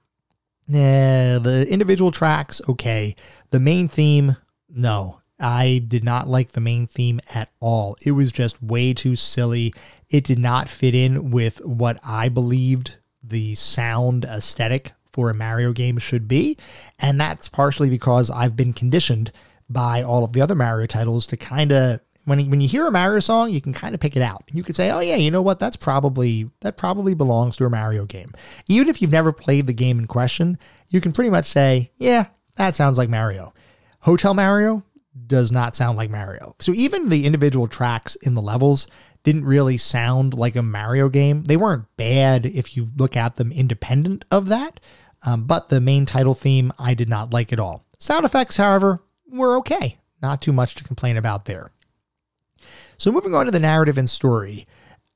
eh, 0.72 1.38
the 1.38 1.66
individual 1.68 2.10
tracks, 2.10 2.60
okay. 2.68 3.14
The 3.50 3.60
main 3.60 3.86
theme, 3.86 4.36
no. 4.68 5.18
I 5.38 5.82
did 5.86 6.04
not 6.04 6.28
like 6.28 6.52
the 6.52 6.60
main 6.60 6.86
theme 6.86 7.20
at 7.34 7.50
all. 7.60 7.96
It 8.00 8.12
was 8.12 8.32
just 8.32 8.62
way 8.62 8.94
too 8.94 9.16
silly. 9.16 9.74
It 10.08 10.24
did 10.24 10.38
not 10.38 10.68
fit 10.68 10.94
in 10.94 11.32
with 11.32 11.58
what 11.64 11.98
I 12.04 12.28
believed 12.28 12.96
the 13.22 13.56
sound 13.56 14.24
aesthetic 14.24 14.92
for 15.12 15.28
a 15.28 15.34
Mario 15.34 15.72
game 15.72 15.98
should 15.98 16.28
be. 16.28 16.56
And 16.98 17.20
that's 17.20 17.48
partially 17.48 17.90
because 17.90 18.30
I've 18.30 18.56
been 18.56 18.72
conditioned 18.72 19.32
by 19.68 20.02
all 20.02 20.24
of 20.24 20.32
the 20.32 20.40
other 20.40 20.54
Mario 20.54 20.86
titles 20.86 21.26
to 21.26 21.36
kind 21.36 21.72
of 21.72 22.00
when 22.24 22.50
when 22.50 22.60
you 22.60 22.68
hear 22.68 22.86
a 22.86 22.92
Mario 22.92 23.20
song, 23.20 23.50
you 23.50 23.60
can 23.60 23.72
kind 23.72 23.94
of 23.94 24.00
pick 24.00 24.16
it 24.16 24.22
out. 24.22 24.44
You 24.52 24.62
could 24.62 24.76
say, 24.76 24.90
"Oh 24.90 25.00
yeah, 25.00 25.16
you 25.16 25.30
know 25.30 25.42
what? 25.42 25.58
That's 25.58 25.76
probably 25.76 26.50
that 26.60 26.76
probably 26.76 27.14
belongs 27.14 27.56
to 27.56 27.64
a 27.64 27.70
Mario 27.70 28.06
game." 28.06 28.32
Even 28.68 28.88
if 28.88 29.02
you've 29.02 29.10
never 29.10 29.32
played 29.32 29.66
the 29.66 29.72
game 29.72 29.98
in 29.98 30.06
question, 30.06 30.58
you 30.88 31.00
can 31.00 31.12
pretty 31.12 31.30
much 31.30 31.46
say, 31.46 31.90
"Yeah, 31.96 32.26
that 32.56 32.74
sounds 32.74 32.98
like 32.98 33.08
Mario." 33.08 33.52
Hotel 34.00 34.34
Mario 34.34 34.84
does 35.26 35.52
not 35.52 35.76
sound 35.76 35.96
like 35.96 36.10
Mario. 36.10 36.56
So 36.58 36.72
even 36.72 37.08
the 37.08 37.26
individual 37.26 37.68
tracks 37.68 38.16
in 38.16 38.34
the 38.34 38.42
levels 38.42 38.86
didn't 39.22 39.44
really 39.44 39.76
sound 39.76 40.34
like 40.34 40.56
a 40.56 40.62
Mario 40.62 41.08
game. 41.08 41.44
They 41.44 41.56
weren't 41.56 41.84
bad 41.96 42.46
if 42.46 42.76
you 42.76 42.88
look 42.96 43.16
at 43.16 43.36
them 43.36 43.52
independent 43.52 44.24
of 44.30 44.48
that, 44.48 44.80
um, 45.24 45.44
but 45.44 45.68
the 45.68 45.80
main 45.80 46.06
title 46.06 46.34
theme 46.34 46.72
I 46.78 46.94
did 46.94 47.08
not 47.08 47.32
like 47.32 47.52
at 47.52 47.60
all. 47.60 47.84
Sound 47.98 48.24
effects, 48.24 48.56
however, 48.56 49.00
were 49.30 49.56
okay. 49.58 49.98
Not 50.20 50.42
too 50.42 50.52
much 50.52 50.74
to 50.76 50.84
complain 50.84 51.16
about 51.16 51.44
there. 51.44 51.70
So, 53.02 53.10
moving 53.10 53.34
on 53.34 53.46
to 53.46 53.50
the 53.50 53.58
narrative 53.58 53.98
and 53.98 54.08
story, 54.08 54.68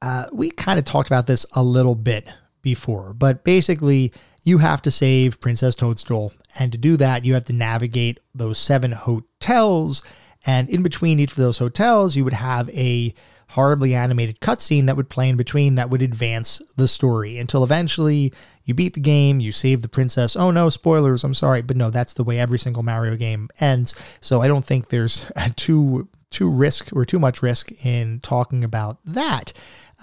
uh, 0.03 0.25
we 0.33 0.51
kind 0.51 0.77
of 0.77 0.85
talked 0.85 1.09
about 1.09 1.29
this 1.29 1.47
a 1.55 1.63
little 1.63 1.95
bit 1.95 2.27
before, 2.61 3.15
but 3.15 3.45
basically, 3.45 4.13
you 4.43 4.59
have 4.59 4.83
to 4.83 4.91
save 4.91 5.41
Princess 5.41 5.77
Toadstool. 5.77 6.33
And 6.59 6.73
to 6.73 6.79
do 6.79 6.97
that, 6.97 7.25
you 7.25 7.35
have 7.35 7.45
to 7.45 7.53
navigate 7.53 8.19
those 8.35 8.59
seven 8.59 8.91
hotels. 8.91 10.03
And 10.45 10.69
in 10.69 10.83
between 10.83 11.21
each 11.21 11.31
of 11.31 11.37
those 11.37 11.59
hotels, 11.59 12.17
you 12.17 12.25
would 12.25 12.33
have 12.33 12.69
a 12.71 13.15
horribly 13.51 13.95
animated 13.95 14.41
cutscene 14.41 14.87
that 14.87 14.97
would 14.97 15.09
play 15.09 15.29
in 15.29 15.37
between 15.37 15.77
that 15.77 15.89
would 15.89 16.03
advance 16.03 16.61
the 16.75 16.89
story 16.89 17.39
until 17.39 17.63
eventually 17.63 18.33
you 18.65 18.75
beat 18.75 18.95
the 18.95 19.01
game, 19.01 19.39
you 19.39 19.53
save 19.53 19.83
the 19.83 19.89
princess. 19.89 20.35
Oh 20.35 20.51
no, 20.51 20.71
spoilers, 20.71 21.23
I'm 21.23 21.35
sorry, 21.35 21.63
but 21.63 21.77
no, 21.77 21.91
that's 21.91 22.15
the 22.15 22.25
way 22.25 22.41
every 22.41 22.59
single 22.59 22.83
Mario 22.83 23.15
game 23.15 23.49
ends. 23.61 23.95
So 24.21 24.43
I 24.43 24.49
don't 24.49 24.65
think 24.65 24.89
there's 24.89 25.25
too 25.55 26.09
too 26.31 26.51
risk 26.51 26.91
or 26.93 27.05
too 27.05 27.19
much 27.19 27.43
risk 27.43 27.73
in 27.85 28.21
talking 28.21 28.65
about 28.65 28.99
that. 29.05 29.53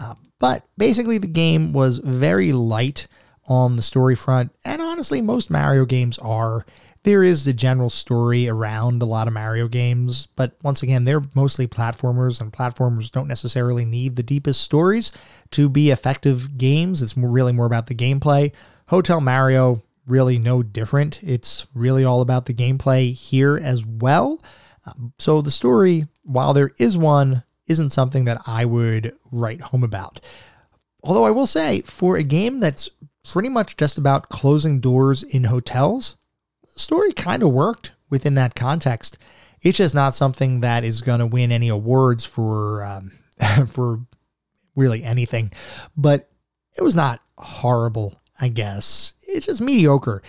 Uh, 0.02 0.16
but 0.40 0.66
basically, 0.78 1.18
the 1.18 1.28
game 1.28 1.74
was 1.74 2.00
very 2.00 2.54
light 2.54 3.08
on 3.48 3.76
the 3.76 3.82
story 3.82 4.16
front, 4.16 4.52
and 4.64 4.82
honestly, 4.82 5.22
most 5.22 5.50
Mario 5.50 5.86
games 5.86 6.18
are. 6.20 6.66
There 7.04 7.24
is 7.24 7.44
the 7.44 7.52
general 7.52 7.90
story 7.90 8.48
around 8.48 9.02
a 9.02 9.06
lot 9.06 9.28
of 9.28 9.34
Mario 9.34 9.68
games, 9.68 10.28
but 10.38 10.56
once 10.64 10.84
again, 10.84 11.04
they're 11.04 11.24
mostly 11.36 11.68
platformers, 11.68 12.40
and 12.40 12.54
platformers 12.54 13.12
don't 13.12 13.28
necessarily 13.28 13.84
need 13.84 14.16
the 14.16 14.24
deepest 14.24 14.62
stories 14.62 15.12
to 15.52 15.68
be 15.68 15.92
effective 15.92 16.58
games. 16.58 17.02
It's 17.02 17.18
really 17.18 17.52
more 17.52 17.66
about 17.66 17.88
the 17.88 17.96
gameplay. 17.96 18.54
Hotel 18.88 19.20
Mario, 19.20 19.84
really 20.08 20.40
no 20.40 20.64
different. 20.64 21.22
It's 21.24 21.68
really 21.74 22.06
all 22.06 22.22
about 22.22 22.46
the 22.46 22.54
gameplay 22.54 23.14
here 23.14 23.58
as 23.58 23.86
well. 23.86 24.42
Um, 24.86 25.14
so 25.20 25.42
the 25.42 25.52
story, 25.52 26.08
while 26.24 26.54
there 26.54 26.72
is 26.78 26.98
one, 26.98 27.44
isn't 27.68 27.92
something 27.92 28.26
that 28.26 28.42
I 28.46 28.66
would 28.66 29.16
write 29.32 29.62
home 29.62 29.84
about. 29.84 30.20
Although 31.04 31.26
I 31.26 31.32
will 31.32 31.48
say, 31.48 31.82
for 31.82 32.18
a 32.18 32.24
game 32.24 32.60
that's 32.60 32.90
pretty 33.24 33.50
much 33.50 33.78
just 33.78 33.98
about 33.98 34.30
closing 34.30 34.80
doors 34.80 35.24
in 35.24 35.46
hotels, 35.46 36.16
the 36.74 36.80
story 36.80 37.14
kind 37.14 37.44
of 37.44 37.52
worked 37.52 37.92
within 38.10 38.36
that 38.36 38.56
context. 38.56 39.18
It's 39.62 39.78
just 39.78 39.96
not 39.96 40.16
something 40.16 40.62
that 40.62 40.84
is 40.84 41.02
going 41.02 41.20
to 41.20 41.26
win 41.26 41.52
any 41.52 41.70
awards 41.70 42.26
for 42.26 42.84
um, 42.84 43.12
for 43.68 44.02
really 44.76 45.04
anything. 45.04 45.52
But 45.96 46.30
it 46.78 46.82
was 46.82 46.96
not 46.96 47.22
horrible, 47.38 48.20
I 48.40 48.50
guess. 48.50 49.14
It's 49.22 49.46
just 49.46 49.62
mediocre. 49.62 50.22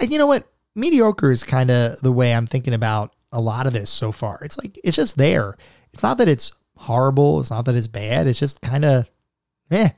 And 0.00 0.10
you 0.10 0.18
know 0.18 0.26
what? 0.26 0.48
Mediocre 0.74 1.30
is 1.30 1.42
kind 1.42 1.70
of 1.70 2.00
the 2.00 2.12
way 2.12 2.34
I'm 2.34 2.46
thinking 2.46 2.74
about 2.74 3.14
a 3.36 3.40
lot 3.40 3.66
of 3.66 3.72
this 3.72 3.90
so 3.90 4.10
far. 4.10 4.38
It's 4.42 4.58
like 4.58 4.78
it's 4.82 4.96
just 4.96 5.16
there. 5.16 5.56
It's 5.92 6.02
not 6.02 6.18
that 6.18 6.28
it's 6.28 6.52
horrible. 6.76 7.38
It's 7.38 7.50
not 7.50 7.66
that 7.66 7.76
it's 7.76 7.86
bad. 7.86 8.26
It's 8.26 8.38
just 8.38 8.60
kind 8.60 8.84
of, 8.84 9.08
eh. 9.70 9.90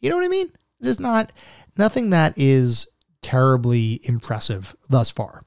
You 0.00 0.10
know 0.10 0.16
what 0.16 0.24
I 0.24 0.28
mean? 0.28 0.50
It's 0.80 1.00
not 1.00 1.32
nothing 1.78 2.10
that 2.10 2.34
is 2.36 2.88
terribly 3.22 4.00
impressive 4.04 4.76
thus 4.90 5.10
far. 5.10 5.42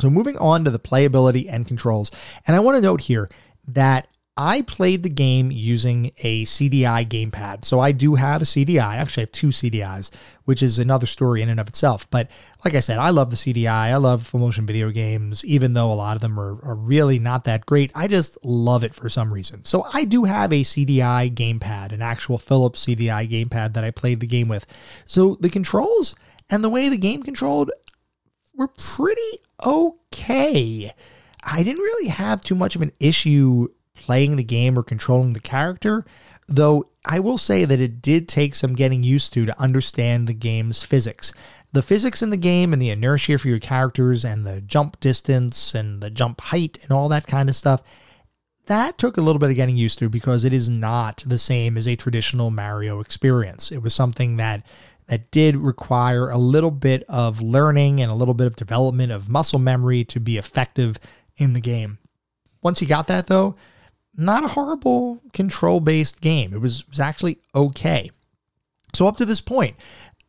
So 0.00 0.10
moving 0.10 0.38
on 0.38 0.64
to 0.64 0.70
the 0.70 0.78
playability 0.78 1.46
and 1.48 1.66
controls, 1.66 2.10
and 2.46 2.56
I 2.56 2.60
want 2.60 2.76
to 2.76 2.82
note 2.82 3.02
here 3.02 3.28
that 3.68 4.08
I 4.40 4.62
played 4.62 5.02
the 5.02 5.08
game 5.08 5.50
using 5.50 6.12
a 6.18 6.44
CDI 6.44 7.04
gamepad. 7.08 7.64
So 7.64 7.80
I 7.80 7.90
do 7.90 8.14
have 8.14 8.40
a 8.40 8.44
CDI. 8.44 8.80
I 8.80 8.96
actually 8.96 9.22
have 9.22 9.32
two 9.32 9.48
CDIs, 9.48 10.12
which 10.44 10.62
is 10.62 10.78
another 10.78 11.06
story 11.06 11.42
in 11.42 11.48
and 11.48 11.58
of 11.58 11.66
itself. 11.66 12.08
But 12.08 12.30
like 12.64 12.76
I 12.76 12.80
said, 12.80 13.00
I 13.00 13.10
love 13.10 13.30
the 13.30 13.36
CDI. 13.36 13.66
I 13.66 13.96
love 13.96 14.24
full 14.24 14.38
motion 14.38 14.64
video 14.64 14.90
games, 14.92 15.44
even 15.44 15.74
though 15.74 15.92
a 15.92 15.94
lot 15.94 16.14
of 16.14 16.22
them 16.22 16.38
are, 16.38 16.64
are 16.64 16.76
really 16.76 17.18
not 17.18 17.42
that 17.44 17.66
great. 17.66 17.90
I 17.96 18.06
just 18.06 18.38
love 18.44 18.84
it 18.84 18.94
for 18.94 19.08
some 19.08 19.34
reason. 19.34 19.64
So 19.64 19.84
I 19.92 20.04
do 20.04 20.22
have 20.22 20.52
a 20.52 20.62
CDI 20.62 21.34
gamepad, 21.34 21.90
an 21.90 22.00
actual 22.00 22.38
Philips 22.38 22.86
CDI 22.86 23.28
gamepad 23.28 23.74
that 23.74 23.82
I 23.82 23.90
played 23.90 24.20
the 24.20 24.28
game 24.28 24.46
with. 24.46 24.66
So 25.06 25.36
the 25.40 25.50
controls 25.50 26.14
and 26.48 26.62
the 26.62 26.70
way 26.70 26.88
the 26.88 26.96
game 26.96 27.24
controlled 27.24 27.72
were 28.54 28.68
pretty 28.68 29.38
okay. 29.66 30.94
I 31.42 31.62
didn't 31.64 31.82
really 31.82 32.08
have 32.08 32.44
too 32.44 32.54
much 32.54 32.76
of 32.76 32.82
an 32.82 32.92
issue 33.00 33.68
playing 33.98 34.36
the 34.36 34.44
game 34.44 34.78
or 34.78 34.82
controlling 34.82 35.32
the 35.32 35.40
character, 35.40 36.06
though 36.46 36.88
I 37.04 37.20
will 37.20 37.38
say 37.38 37.64
that 37.64 37.80
it 37.80 38.00
did 38.00 38.28
take 38.28 38.54
some 38.54 38.74
getting 38.74 39.02
used 39.02 39.32
to 39.34 39.44
to 39.44 39.60
understand 39.60 40.26
the 40.26 40.34
game's 40.34 40.82
physics. 40.82 41.32
The 41.72 41.82
physics 41.82 42.22
in 42.22 42.30
the 42.30 42.36
game 42.36 42.72
and 42.72 42.80
the 42.80 42.90
inertia 42.90 43.36
for 43.38 43.48
your 43.48 43.58
characters 43.58 44.24
and 44.24 44.46
the 44.46 44.60
jump 44.62 44.98
distance 45.00 45.74
and 45.74 46.00
the 46.00 46.10
jump 46.10 46.40
height 46.40 46.78
and 46.82 46.92
all 46.92 47.08
that 47.10 47.26
kind 47.26 47.48
of 47.48 47.56
stuff, 47.56 47.82
that 48.66 48.96
took 48.98 49.16
a 49.16 49.20
little 49.20 49.38
bit 49.38 49.50
of 49.50 49.56
getting 49.56 49.76
used 49.76 49.98
to 49.98 50.08
because 50.08 50.44
it 50.44 50.52
is 50.52 50.68
not 50.68 51.22
the 51.26 51.38
same 51.38 51.76
as 51.76 51.86
a 51.86 51.96
traditional 51.96 52.50
Mario 52.50 53.00
experience. 53.00 53.72
It 53.72 53.82
was 53.82 53.94
something 53.94 54.36
that 54.36 54.62
that 55.08 55.30
did 55.30 55.56
require 55.56 56.28
a 56.28 56.36
little 56.36 56.70
bit 56.70 57.02
of 57.08 57.40
learning 57.40 58.00
and 58.00 58.10
a 58.10 58.14
little 58.14 58.34
bit 58.34 58.46
of 58.46 58.56
development 58.56 59.10
of 59.10 59.30
muscle 59.30 59.58
memory 59.58 60.04
to 60.04 60.20
be 60.20 60.36
effective 60.36 60.98
in 61.38 61.54
the 61.54 61.60
game. 61.60 61.98
Once 62.62 62.82
you 62.82 62.86
got 62.86 63.06
that 63.06 63.26
though, 63.26 63.56
not 64.18 64.44
a 64.44 64.48
horrible 64.48 65.22
control 65.32 65.80
based 65.80 66.20
game. 66.20 66.52
It 66.52 66.60
was, 66.60 66.86
was 66.88 67.00
actually 67.00 67.38
okay. 67.54 68.10
So, 68.94 69.06
up 69.06 69.16
to 69.18 69.24
this 69.24 69.40
point, 69.40 69.76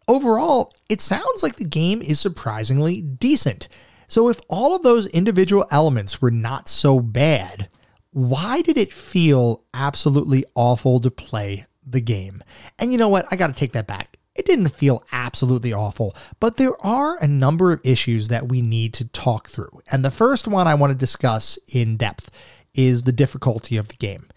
overall, 0.08 0.74
it 0.90 1.02
sounds 1.02 1.44
like 1.44 1.56
the 1.56 1.66
game 1.66 2.02
is 2.02 2.20
surprisingly 2.20 3.02
decent. 3.02 3.68
So, 4.08 4.30
if 4.30 4.40
all 4.50 4.76
of 4.76 4.84
those 4.84 5.08
individual 5.08 5.66
elements 5.72 6.22
were 6.22 6.32
not 6.32 6.68
so 6.68 7.00
bad, 7.00 7.70
why 8.12 8.62
did 8.62 8.78
it 8.78 8.92
feel 8.92 9.64
absolutely 9.74 10.46
awful 10.56 11.00
to 11.00 11.12
play 11.12 11.66
the 11.86 12.02
game? 12.02 12.44
And 12.78 12.92
you 12.92 12.98
know 12.98 13.10
what? 13.10 13.28
I 13.32 13.36
got 13.36 13.48
to 13.48 13.54
take 13.54 13.74
that 13.74 13.88
back. 13.88 14.18
It 14.36 14.46
didn't 14.46 14.70
feel 14.70 15.04
absolutely 15.12 15.74
awful, 15.74 16.16
but 16.40 16.56
there 16.56 16.80
are 16.86 17.18
a 17.18 17.28
number 17.28 17.74
of 17.74 17.82
issues 17.84 18.30
that 18.30 18.48
we 18.48 18.62
need 18.62 18.94
to 18.96 19.06
talk 19.10 19.50
through. 19.50 19.82
And 19.92 20.04
the 20.04 20.12
first 20.12 20.48
one 20.48 20.68
I 20.68 20.76
want 20.76 20.92
to 20.92 20.96
discuss 20.96 21.60
in 21.68 21.98
depth 21.98 22.30
is 22.74 23.04
the 23.04 23.12
difficulty 23.12 23.78
of 23.78 23.88
the 23.88 23.96
game. 23.96 24.28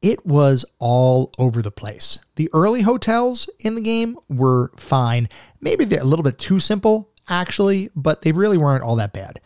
It 0.00 0.26
was 0.26 0.64
all 0.78 1.32
over 1.38 1.62
the 1.62 1.70
place. 1.70 2.18
The 2.36 2.50
early 2.52 2.82
hotels 2.82 3.48
in 3.60 3.76
the 3.76 3.80
game 3.80 4.18
were 4.28 4.72
fine. 4.76 5.28
Maybe 5.60 5.84
they're 5.84 6.00
a 6.00 6.04
little 6.04 6.24
bit 6.24 6.38
too 6.38 6.58
simple, 6.58 7.10
actually, 7.28 7.90
but 7.94 8.22
they 8.22 8.32
really 8.32 8.58
weren't 8.58 8.82
all 8.82 8.96
that 8.96 9.12
bad. 9.12 9.40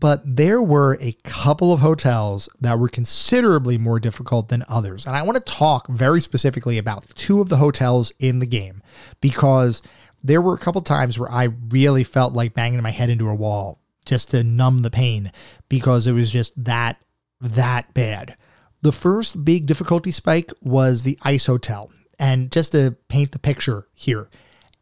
But 0.00 0.22
there 0.24 0.62
were 0.62 0.96
a 1.00 1.12
couple 1.24 1.72
of 1.72 1.80
hotels 1.80 2.48
that 2.60 2.78
were 2.78 2.88
considerably 2.88 3.76
more 3.76 4.00
difficult 4.00 4.48
than 4.48 4.64
others. 4.66 5.06
And 5.06 5.14
I 5.14 5.22
want 5.22 5.36
to 5.36 5.52
talk 5.52 5.86
very 5.88 6.22
specifically 6.22 6.78
about 6.78 7.04
two 7.14 7.40
of 7.40 7.50
the 7.50 7.58
hotels 7.58 8.10
in 8.18 8.38
the 8.38 8.46
game 8.46 8.82
because 9.20 9.82
there 10.24 10.40
were 10.40 10.54
a 10.54 10.58
couple 10.58 10.80
times 10.80 11.18
where 11.18 11.30
I 11.30 11.48
really 11.68 12.02
felt 12.02 12.32
like 12.32 12.54
banging 12.54 12.82
my 12.82 12.90
head 12.90 13.10
into 13.10 13.28
a 13.28 13.34
wall 13.34 13.78
just 14.06 14.30
to 14.30 14.42
numb 14.42 14.80
the 14.80 14.90
pain 14.90 15.30
because 15.68 16.06
it 16.06 16.12
was 16.12 16.30
just 16.30 16.52
that 16.64 16.96
that 17.40 17.92
bad. 17.94 18.36
The 18.82 18.92
first 18.92 19.44
big 19.44 19.66
difficulty 19.66 20.10
spike 20.10 20.52
was 20.62 21.02
the 21.02 21.18
Ice 21.22 21.46
Hotel. 21.46 21.90
And 22.18 22.50
just 22.52 22.72
to 22.72 22.96
paint 23.08 23.32
the 23.32 23.38
picture 23.38 23.86
here, 23.94 24.28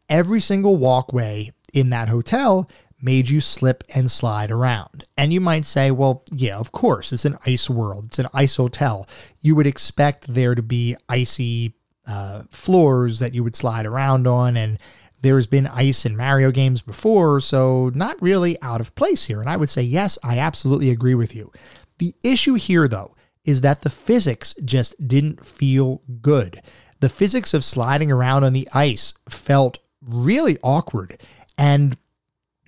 every 0.07 0.41
single 0.41 0.77
walkway 0.77 1.51
in 1.73 1.89
that 1.91 2.09
hotel 2.09 2.69
made 3.01 3.29
you 3.29 3.39
slip 3.39 3.83
and 3.95 4.11
slide 4.11 4.51
around. 4.51 5.05
And 5.17 5.31
you 5.31 5.39
might 5.39 5.65
say, 5.65 5.91
well, 5.91 6.23
yeah, 6.31 6.57
of 6.57 6.71
course, 6.71 7.13
it's 7.13 7.25
an 7.25 7.37
ice 7.45 7.69
world, 7.69 8.05
it's 8.07 8.19
an 8.19 8.27
ice 8.33 8.57
hotel. 8.57 9.07
You 9.39 9.55
would 9.55 9.67
expect 9.67 10.33
there 10.33 10.55
to 10.55 10.61
be 10.61 10.97
icy 11.07 11.75
uh, 12.07 12.43
floors 12.49 13.19
that 13.19 13.33
you 13.33 13.43
would 13.43 13.55
slide 13.55 13.85
around 13.85 14.27
on. 14.27 14.57
And 14.57 14.79
there's 15.21 15.47
been 15.47 15.67
ice 15.67 16.05
in 16.05 16.17
Mario 16.17 16.51
games 16.51 16.81
before, 16.81 17.39
so 17.39 17.91
not 17.93 18.21
really 18.21 18.61
out 18.61 18.81
of 18.81 18.95
place 18.95 19.25
here. 19.25 19.41
And 19.41 19.49
I 19.49 19.57
would 19.57 19.69
say, 19.69 19.81
yes, 19.81 20.17
I 20.23 20.39
absolutely 20.39 20.89
agree 20.89 21.15
with 21.15 21.35
you. 21.35 21.51
The 21.99 22.15
issue 22.23 22.55
here, 22.55 22.87
though, 22.87 23.15
is 23.45 23.61
that 23.61 23.81
the 23.81 23.89
physics 23.89 24.55
just 24.65 25.07
didn't 25.07 25.45
feel 25.45 26.01
good. 26.21 26.61
The 26.99 27.09
physics 27.09 27.53
of 27.53 27.63
sliding 27.63 28.11
around 28.11 28.43
on 28.43 28.53
the 28.53 28.67
ice 28.73 29.13
felt 29.29 29.79
really 30.01 30.57
awkward, 30.63 31.21
and 31.57 31.97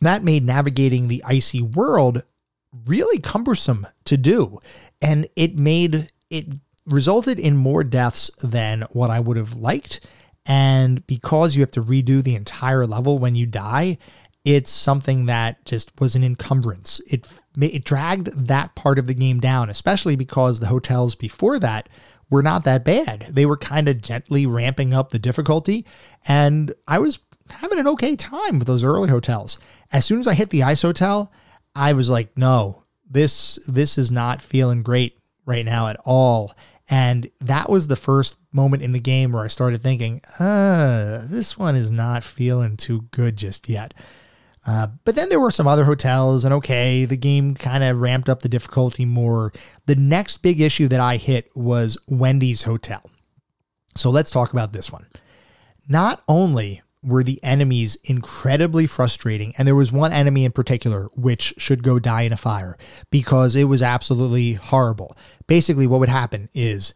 that 0.01 0.23
made 0.23 0.45
navigating 0.45 1.07
the 1.07 1.23
icy 1.25 1.61
world 1.61 2.23
really 2.85 3.19
cumbersome 3.19 3.87
to 4.05 4.17
do. 4.17 4.59
And 5.01 5.27
it 5.35 5.57
made 5.57 6.09
it 6.29 6.47
resulted 6.85 7.39
in 7.39 7.55
more 7.57 7.83
deaths 7.83 8.31
than 8.41 8.85
what 8.91 9.09
I 9.09 9.19
would 9.19 9.37
have 9.37 9.55
liked. 9.55 9.99
And 10.45 11.05
because 11.05 11.55
you 11.55 11.61
have 11.61 11.71
to 11.71 11.83
redo 11.83 12.23
the 12.23 12.35
entire 12.35 12.87
level 12.87 13.19
when 13.19 13.35
you 13.35 13.45
die, 13.45 13.97
it's 14.43 14.71
something 14.71 15.27
that 15.27 15.63
just 15.65 15.91
was 15.99 16.15
an 16.15 16.23
encumbrance. 16.23 16.99
It 17.07 17.27
it 17.59 17.83
dragged 17.83 18.47
that 18.47 18.75
part 18.75 18.97
of 18.97 19.07
the 19.07 19.13
game 19.13 19.39
down, 19.39 19.69
especially 19.69 20.15
because 20.15 20.59
the 20.59 20.67
hotels 20.67 21.15
before 21.15 21.59
that 21.59 21.89
were 22.29 22.41
not 22.41 22.63
that 22.63 22.83
bad. 22.83 23.27
They 23.29 23.45
were 23.45 23.57
kind 23.57 23.87
of 23.87 24.01
gently 24.01 24.45
ramping 24.45 24.93
up 24.93 25.09
the 25.09 25.19
difficulty, 25.19 25.85
and 26.27 26.73
I 26.87 26.99
was 26.99 27.19
having 27.49 27.79
an 27.79 27.87
okay 27.89 28.15
time 28.15 28.57
with 28.57 28.67
those 28.67 28.83
early 28.83 29.09
hotels. 29.09 29.59
As 29.91 30.05
soon 30.05 30.19
as 30.19 30.27
I 30.27 30.33
hit 30.33 30.49
the 30.49 30.63
ice 30.63 30.81
hotel, 30.81 31.31
I 31.75 31.93
was 31.93 32.09
like, 32.09 32.35
no, 32.37 32.83
this 33.09 33.59
this 33.67 33.97
is 33.97 34.11
not 34.11 34.41
feeling 34.41 34.81
great 34.81 35.19
right 35.45 35.65
now 35.65 35.87
at 35.87 35.99
all. 36.03 36.53
And 36.89 37.29
that 37.39 37.69
was 37.69 37.87
the 37.87 37.95
first 37.95 38.35
moment 38.51 38.83
in 38.83 38.91
the 38.91 38.99
game 38.99 39.31
where 39.31 39.43
I 39.43 39.47
started 39.47 39.81
thinking, 39.81 40.21
uh, 40.39 41.25
this 41.29 41.57
one 41.57 41.75
is 41.75 41.89
not 41.89 42.23
feeling 42.23 42.75
too 42.75 43.03
good 43.11 43.37
just 43.37 43.69
yet. 43.69 43.93
Uh, 44.65 44.87
but 45.05 45.15
then 45.15 45.29
there 45.29 45.39
were 45.39 45.51
some 45.51 45.67
other 45.67 45.85
hotels, 45.85 46.45
and 46.45 46.53
okay, 46.53 47.05
the 47.05 47.17
game 47.17 47.55
kind 47.55 47.83
of 47.83 47.99
ramped 47.99 48.29
up 48.29 48.41
the 48.41 48.49
difficulty 48.49 49.05
more. 49.05 49.51
The 49.87 49.95
next 49.95 50.37
big 50.37 50.61
issue 50.61 50.87
that 50.89 50.99
I 50.99 51.17
hit 51.17 51.49
was 51.55 51.97
Wendy's 52.07 52.63
Hotel. 52.63 53.01
So 53.95 54.09
let's 54.09 54.31
talk 54.31 54.53
about 54.53 54.71
this 54.71 54.91
one. 54.91 55.07
Not 55.89 56.21
only 56.27 56.81
were 57.03 57.23
the 57.23 57.43
enemies 57.43 57.97
incredibly 58.03 58.85
frustrating, 58.85 59.53
and 59.57 59.67
there 59.67 59.75
was 59.75 59.91
one 59.91 60.13
enemy 60.13 60.45
in 60.45 60.51
particular 60.51 61.09
which 61.15 61.55
should 61.57 61.83
go 61.83 61.97
die 61.97 62.21
in 62.21 62.33
a 62.33 62.37
fire 62.37 62.77
because 63.09 63.55
it 63.55 63.63
was 63.63 63.81
absolutely 63.81 64.53
horrible. 64.53 65.17
Basically, 65.47 65.87
what 65.87 65.99
would 65.99 66.09
happen 66.09 66.49
is 66.53 66.93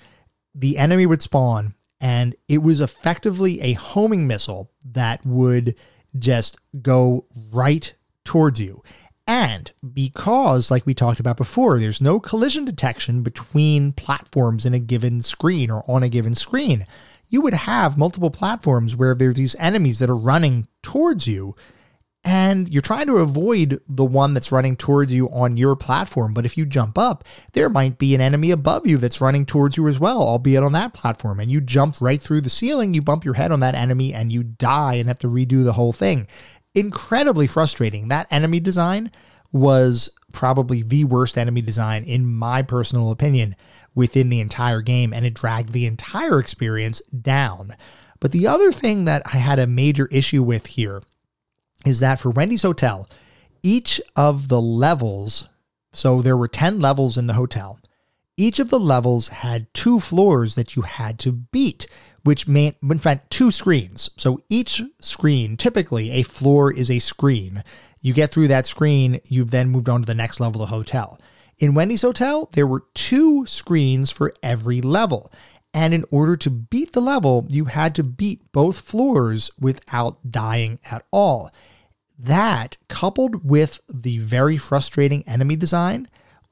the 0.53 0.77
enemy 0.77 1.07
would 1.07 1.23
spawn, 1.23 1.73
and 1.99 2.35
it 2.47 2.59
was 2.59 2.79
effectively 2.79 3.59
a 3.61 3.73
homing 3.73 4.27
missile 4.27 4.71
that 4.85 5.25
would 5.25 5.75
just 6.17 6.57
go 6.81 7.25
right 7.53 7.93
towards 8.23 8.59
you. 8.59 8.83
And 9.27 9.71
because, 9.93 10.69
like 10.69 10.85
we 10.85 10.93
talked 10.93 11.19
about 11.19 11.37
before, 11.37 11.79
there's 11.79 12.01
no 12.01 12.19
collision 12.19 12.63
detection 12.63 13.23
between 13.23 13.91
platforms 13.93 14.65
in 14.65 14.73
a 14.73 14.79
given 14.79 15.21
screen 15.21 15.71
or 15.71 15.83
on 15.89 16.03
a 16.03 16.09
given 16.09 16.35
screen, 16.35 16.85
you 17.27 17.41
would 17.41 17.53
have 17.53 17.97
multiple 17.97 18.29
platforms 18.29 18.95
where 18.95 19.15
there's 19.15 19.35
these 19.35 19.55
enemies 19.55 19.99
that 19.99 20.11
are 20.11 20.15
running 20.15 20.67
towards 20.83 21.27
you 21.27 21.55
and 22.25 22.73
you're 22.73 22.81
trying 22.81 23.05
to 23.05 23.19
avoid 23.19 23.79
the 23.87 24.03
one 24.03 24.33
that's 24.33 24.51
running 24.51 24.75
towards 24.75 25.13
you 25.13 25.29
on 25.29 25.57
your 25.57 25.75
platform. 25.75 26.33
But 26.33 26.43
if 26.43 26.57
you 26.57 26.65
jump 26.65 26.97
up, 26.97 27.23
there 27.53 27.69
might 27.69 27.99
be 27.99 28.15
an 28.15 28.21
enemy 28.21 28.49
above 28.49 28.87
you 28.87 28.97
that's 28.97 29.21
running 29.21 29.45
towards 29.45 29.77
you 29.77 29.87
as 29.87 29.99
well, 29.99 30.23
albeit 30.23 30.63
on 30.63 30.71
that 30.71 30.95
platform. 30.95 31.39
And 31.39 31.51
you 31.51 31.61
jump 31.61 32.01
right 32.01 32.19
through 32.19 32.41
the 32.41 32.49
ceiling, 32.49 32.95
you 32.95 33.03
bump 33.03 33.23
your 33.23 33.35
head 33.35 33.51
on 33.51 33.59
that 33.59 33.75
enemy, 33.75 34.11
and 34.11 34.31
you 34.31 34.41
die 34.41 34.95
and 34.95 35.07
have 35.07 35.19
to 35.19 35.27
redo 35.27 35.63
the 35.63 35.73
whole 35.73 35.93
thing. 35.93 36.25
Incredibly 36.73 37.45
frustrating. 37.45 38.07
That 38.07 38.27
enemy 38.31 38.59
design 38.59 39.11
was 39.51 40.09
probably 40.31 40.81
the 40.81 41.03
worst 41.03 41.37
enemy 41.37 41.61
design, 41.61 42.05
in 42.05 42.25
my 42.25 42.63
personal 42.63 43.11
opinion, 43.11 43.55
within 43.93 44.29
the 44.29 44.39
entire 44.39 44.81
game, 44.81 45.13
and 45.13 45.27
it 45.27 45.35
dragged 45.35 45.73
the 45.73 45.85
entire 45.85 46.39
experience 46.39 47.03
down. 47.21 47.75
But 48.19 48.31
the 48.31 48.47
other 48.47 48.71
thing 48.71 49.05
that 49.05 49.21
I 49.27 49.37
had 49.37 49.59
a 49.59 49.67
major 49.67 50.07
issue 50.07 50.41
with 50.41 50.65
here 50.65 51.03
is 51.85 51.99
that 51.99 52.19
for 52.19 52.29
Wendy's 52.29 52.63
Hotel, 52.63 53.07
each 53.61 54.01
of 54.15 54.47
the 54.47 54.61
levels, 54.61 55.49
so 55.93 56.21
there 56.21 56.37
were 56.37 56.47
10 56.47 56.79
levels 56.79 57.17
in 57.17 57.27
the 57.27 57.33
hotel, 57.33 57.79
each 58.37 58.59
of 58.59 58.69
the 58.69 58.79
levels 58.79 59.29
had 59.29 59.73
two 59.73 59.99
floors 59.99 60.55
that 60.55 60.75
you 60.75 60.81
had 60.81 61.17
to 61.19 61.31
beat, 61.31 61.87
which 62.23 62.47
meant, 62.47 62.75
in 62.83 62.97
fact, 62.97 63.29
two 63.29 63.49
screens. 63.49 64.09
So 64.17 64.41
each 64.49 64.81
screen, 64.99 65.55
typically 65.55 66.11
a 66.11 66.23
floor 66.23 66.71
is 66.73 66.91
a 66.91 66.99
screen. 66.99 67.63
You 68.01 68.13
get 68.13 68.31
through 68.31 68.49
that 68.49 68.65
screen, 68.65 69.21
you've 69.25 69.51
then 69.51 69.69
moved 69.69 69.89
on 69.89 70.01
to 70.01 70.05
the 70.05 70.13
next 70.13 70.39
level 70.39 70.61
of 70.61 70.69
the 70.69 70.75
hotel. 70.75 71.19
In 71.57 71.73
Wendy's 71.73 72.01
Hotel, 72.01 72.49
there 72.53 72.67
were 72.67 72.83
two 72.93 73.45
screens 73.45 74.11
for 74.11 74.33
every 74.43 74.81
level. 74.81 75.31
And 75.73 75.93
in 75.93 76.03
order 76.11 76.35
to 76.37 76.49
beat 76.49 76.91
the 76.91 77.01
level, 77.01 77.47
you 77.49 77.65
had 77.65 77.95
to 77.95 78.03
beat 78.03 78.51
both 78.51 78.79
floors 78.79 79.51
without 79.59 80.31
dying 80.31 80.79
at 80.89 81.05
all. 81.11 81.51
That, 82.17 82.77
coupled 82.87 83.47
with 83.47 83.81
the 83.93 84.19
very 84.19 84.57
frustrating 84.57 85.27
enemy 85.27 85.55
design, 85.55 86.07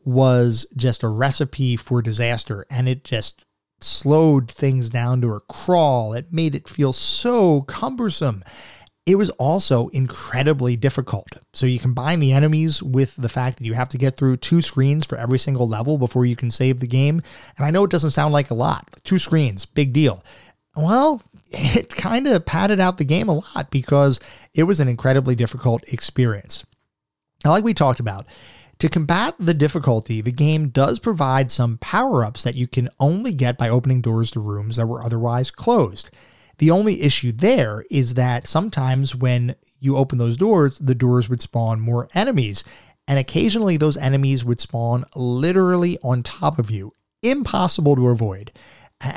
was 0.05 0.65
just 0.75 1.03
a 1.03 1.07
recipe 1.07 1.75
for 1.75 2.01
disaster. 2.01 2.65
And 2.69 2.89
it 2.89 3.03
just 3.03 3.45
slowed 3.79 4.51
things 4.51 4.89
down 4.89 5.21
to 5.21 5.33
a 5.33 5.39
crawl. 5.41 6.13
It 6.13 6.31
made 6.31 6.55
it 6.55 6.67
feel 6.67 6.93
so 6.93 7.61
cumbersome. 7.61 8.43
It 9.05 9.15
was 9.15 9.29
also 9.31 9.89
incredibly 9.89 10.77
difficult. 10.77 11.27
So 11.53 11.65
you 11.65 11.77
combine 11.77 12.19
the 12.19 12.31
enemies 12.31 12.81
with 12.81 13.15
the 13.17 13.27
fact 13.27 13.57
that 13.57 13.65
you 13.65 13.73
have 13.73 13.89
to 13.89 13.97
get 13.97 14.15
through 14.15 14.37
two 14.37 14.61
screens 14.61 15.05
for 15.05 15.17
every 15.17 15.37
single 15.37 15.67
level 15.67 15.97
before 15.97 16.25
you 16.25 16.37
can 16.37 16.51
save 16.51 16.79
the 16.79 16.87
game. 16.87 17.21
And 17.57 17.65
I 17.65 17.71
know 17.71 17.83
it 17.83 17.91
doesn't 17.91 18.11
sound 18.11 18.31
like 18.31 18.49
a 18.49 18.55
lot. 18.55 18.89
Two 19.03 19.19
screens, 19.19 19.65
big 19.65 19.91
deal. 19.91 20.23
Well, 20.75 21.21
it 21.53 21.95
kind 21.95 22.27
of 22.27 22.45
padded 22.45 22.79
out 22.79 22.97
the 22.97 23.05
game 23.05 23.29
a 23.29 23.35
lot 23.35 23.71
because 23.71 24.19
it 24.53 24.63
was 24.63 24.79
an 24.79 24.87
incredibly 24.87 25.35
difficult 25.35 25.83
experience. 25.91 26.65
Now, 27.45 27.51
like 27.51 27.63
we 27.63 27.73
talked 27.73 27.99
about, 27.99 28.25
to 28.79 28.89
combat 28.89 29.35
the 29.39 29.53
difficulty, 29.53 30.21
the 30.21 30.31
game 30.31 30.69
does 30.69 30.99
provide 30.99 31.51
some 31.51 31.77
power 31.77 32.25
ups 32.25 32.43
that 32.43 32.55
you 32.55 32.67
can 32.67 32.89
only 32.99 33.31
get 33.31 33.57
by 33.57 33.69
opening 33.69 34.01
doors 34.01 34.31
to 34.31 34.39
rooms 34.39 34.75
that 34.77 34.87
were 34.87 35.03
otherwise 35.03 35.51
closed. 35.51 36.09
The 36.57 36.71
only 36.71 37.01
issue 37.01 37.31
there 37.31 37.85
is 37.89 38.15
that 38.15 38.47
sometimes 38.47 39.15
when 39.15 39.55
you 39.79 39.95
open 39.95 40.17
those 40.17 40.37
doors, 40.37 40.79
the 40.79 40.95
doors 40.95 41.29
would 41.29 41.41
spawn 41.41 41.79
more 41.79 42.09
enemies, 42.13 42.63
and 43.07 43.19
occasionally 43.19 43.77
those 43.77 43.97
enemies 43.97 44.43
would 44.43 44.59
spawn 44.59 45.05
literally 45.15 45.97
on 46.03 46.23
top 46.23 46.59
of 46.59 46.71
you. 46.71 46.93
Impossible 47.21 47.95
to 47.95 48.09
avoid. 48.09 48.51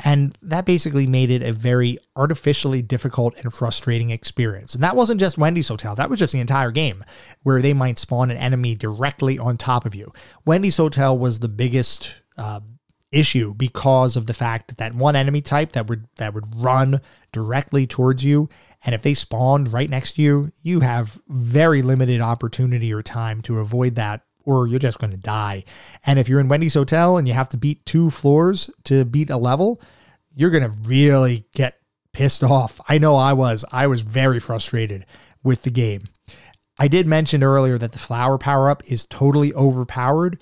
And 0.03 0.37
that 0.41 0.65
basically 0.65 1.07
made 1.07 1.31
it 1.31 1.41
a 1.41 1.53
very 1.53 1.97
artificially 2.15 2.81
difficult 2.81 3.35
and 3.37 3.53
frustrating 3.53 4.09
experience. 4.09 4.75
And 4.75 4.83
that 4.83 4.97
wasn't 4.97 5.19
just 5.19 5.37
Wendy's 5.37 5.69
Hotel, 5.69 5.95
that 5.95 6.09
was 6.09 6.19
just 6.19 6.33
the 6.33 6.39
entire 6.39 6.71
game, 6.71 7.05
where 7.43 7.61
they 7.61 7.73
might 7.73 7.97
spawn 7.97 8.29
an 8.29 8.37
enemy 8.37 8.75
directly 8.75 9.39
on 9.39 9.57
top 9.57 9.85
of 9.85 9.95
you. 9.95 10.11
Wendy's 10.45 10.77
Hotel 10.77 11.17
was 11.17 11.39
the 11.39 11.47
biggest 11.47 12.21
uh, 12.37 12.59
issue 13.11 13.53
because 13.53 14.17
of 14.17 14.25
the 14.25 14.33
fact 14.33 14.67
that 14.67 14.77
that 14.77 14.93
one 14.93 15.15
enemy 15.15 15.41
type 15.41 15.71
that 15.71 15.87
would 15.87 16.05
that 16.17 16.33
would 16.33 16.45
run 16.61 16.99
directly 17.31 17.87
towards 17.87 18.23
you 18.23 18.49
and 18.83 18.93
if 18.93 19.01
they 19.01 19.13
spawned 19.13 19.71
right 19.71 19.89
next 19.89 20.13
to 20.13 20.21
you 20.21 20.51
you 20.61 20.81
have 20.81 21.19
very 21.29 21.81
limited 21.81 22.19
opportunity 22.19 22.93
or 22.93 23.01
time 23.01 23.39
to 23.39 23.59
avoid 23.59 23.95
that 23.95 24.23
or 24.47 24.65
you're 24.65 24.79
just 24.79 24.97
going 24.97 25.11
to 25.11 25.17
die. 25.17 25.65
And 26.05 26.17
if 26.17 26.29
you're 26.29 26.39
in 26.39 26.47
Wendy's 26.47 26.73
Hotel 26.73 27.17
and 27.17 27.27
you 27.27 27.33
have 27.33 27.49
to 27.49 27.57
beat 27.57 27.85
two 27.85 28.09
floors 28.09 28.71
to 28.85 29.03
beat 29.03 29.29
a 29.29 29.37
level, 29.37 29.81
you're 30.33 30.49
going 30.49 30.71
to 30.71 30.79
really 30.87 31.45
get 31.53 31.79
pissed 32.13 32.43
off. 32.43 32.79
I 32.87 32.97
know 32.97 33.17
I 33.17 33.33
was. 33.33 33.65
I 33.71 33.87
was 33.87 34.01
very 34.01 34.39
frustrated 34.39 35.05
with 35.43 35.63
the 35.63 35.69
game. 35.69 36.03
I 36.79 36.87
did 36.87 37.07
mention 37.07 37.43
earlier 37.43 37.77
that 37.77 37.91
the 37.91 37.99
flower 37.99 38.37
power 38.37 38.69
up 38.69 38.83
is 38.85 39.03
totally 39.05 39.53
overpowered. 39.53 40.39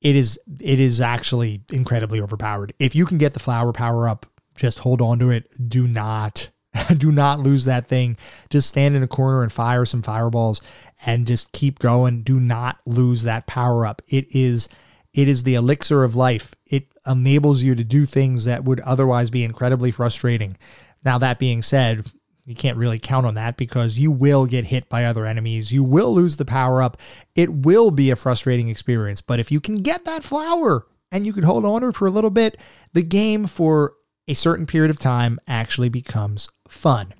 It 0.00 0.14
is 0.14 0.38
it 0.60 0.78
is 0.78 1.00
actually 1.00 1.62
incredibly 1.72 2.20
overpowered. 2.20 2.74
If 2.78 2.94
you 2.94 3.06
can 3.06 3.18
get 3.18 3.32
the 3.32 3.40
flower 3.40 3.72
power 3.72 4.08
up, 4.08 4.26
just 4.56 4.80
hold 4.80 5.00
on 5.00 5.18
to 5.20 5.30
it. 5.30 5.48
Do 5.68 5.88
not 5.88 6.50
do 6.98 7.12
not 7.12 7.40
lose 7.40 7.64
that 7.64 7.88
thing. 7.88 8.16
Just 8.50 8.68
stand 8.68 8.94
in 8.96 9.02
a 9.02 9.08
corner 9.08 9.42
and 9.42 9.52
fire 9.52 9.84
some 9.84 10.02
fireballs 10.02 10.60
and 11.06 11.26
just 11.26 11.52
keep 11.52 11.78
going. 11.78 12.22
Do 12.22 12.40
not 12.40 12.78
lose 12.86 13.22
that 13.22 13.46
power 13.46 13.86
up. 13.86 14.02
It 14.08 14.34
is 14.34 14.68
it 15.14 15.28
is 15.28 15.42
the 15.42 15.54
elixir 15.54 16.04
of 16.04 16.14
life. 16.14 16.54
It 16.66 16.88
enables 17.06 17.62
you 17.62 17.74
to 17.74 17.84
do 17.84 18.04
things 18.04 18.44
that 18.44 18.64
would 18.64 18.80
otherwise 18.80 19.30
be 19.30 19.42
incredibly 19.42 19.90
frustrating. 19.90 20.56
Now 21.04 21.18
that 21.18 21.38
being 21.38 21.62
said, 21.62 22.04
you 22.44 22.54
can't 22.54 22.76
really 22.78 22.98
count 22.98 23.26
on 23.26 23.34
that 23.34 23.56
because 23.56 23.98
you 23.98 24.10
will 24.10 24.46
get 24.46 24.64
hit 24.64 24.88
by 24.88 25.04
other 25.04 25.26
enemies. 25.26 25.72
You 25.72 25.82
will 25.82 26.14
lose 26.14 26.36
the 26.36 26.44
power 26.44 26.82
up. 26.82 26.96
It 27.34 27.52
will 27.52 27.90
be 27.90 28.10
a 28.10 28.16
frustrating 28.16 28.68
experience. 28.68 29.20
But 29.20 29.38
if 29.38 29.50
you 29.50 29.60
can 29.60 29.82
get 29.82 30.04
that 30.06 30.22
flower 30.22 30.86
and 31.12 31.26
you 31.26 31.32
can 31.32 31.42
hold 31.42 31.64
on 31.64 31.82
to 31.82 31.88
it 31.88 31.96
for 31.96 32.06
a 32.06 32.10
little 32.10 32.30
bit, 32.30 32.58
the 32.92 33.02
game 33.02 33.46
for 33.46 33.94
a 34.28 34.34
certain 34.34 34.66
period 34.66 34.90
of 34.90 34.98
time 34.98 35.38
actually 35.46 35.88
becomes 35.88 36.48
fun. 36.68 37.14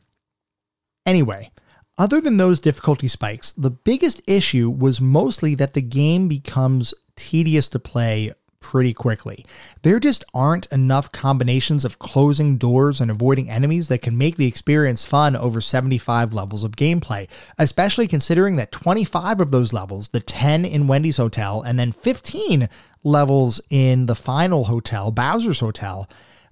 Anyway, 1.04 1.50
other 1.96 2.20
than 2.20 2.36
those 2.36 2.60
difficulty 2.60 3.08
spikes, 3.08 3.52
the 3.52 3.70
biggest 3.70 4.22
issue 4.26 4.70
was 4.70 5.00
mostly 5.00 5.54
that 5.56 5.74
the 5.74 5.82
game 5.82 6.28
becomes 6.28 6.94
tedious 7.16 7.68
to 7.70 7.78
play 7.78 8.32
pretty 8.60 8.92
quickly. 8.92 9.44
There 9.82 10.00
just 10.00 10.24
aren't 10.34 10.66
enough 10.66 11.12
combinations 11.12 11.84
of 11.84 11.98
closing 11.98 12.56
doors 12.56 13.00
and 13.00 13.10
avoiding 13.10 13.50
enemies 13.50 13.88
that 13.88 14.02
can 14.02 14.18
make 14.18 14.36
the 14.36 14.46
experience 14.46 15.04
fun 15.04 15.36
over 15.36 15.60
75 15.60 16.34
levels 16.34 16.64
of 16.64 16.72
gameplay, 16.72 17.28
especially 17.58 18.08
considering 18.08 18.56
that 18.56 18.72
25 18.72 19.40
of 19.40 19.50
those 19.50 19.72
levels, 19.72 20.08
the 20.08 20.20
10 20.20 20.64
in 20.64 20.86
Wendy's 20.86 21.16
Hotel, 21.16 21.62
and 21.62 21.78
then 21.78 21.92
15 21.92 22.68
levels 23.04 23.60
in 23.70 24.06
the 24.06 24.16
final 24.16 24.64
hotel, 24.64 25.10
Bowser's 25.10 25.60
Hotel, 25.60 26.08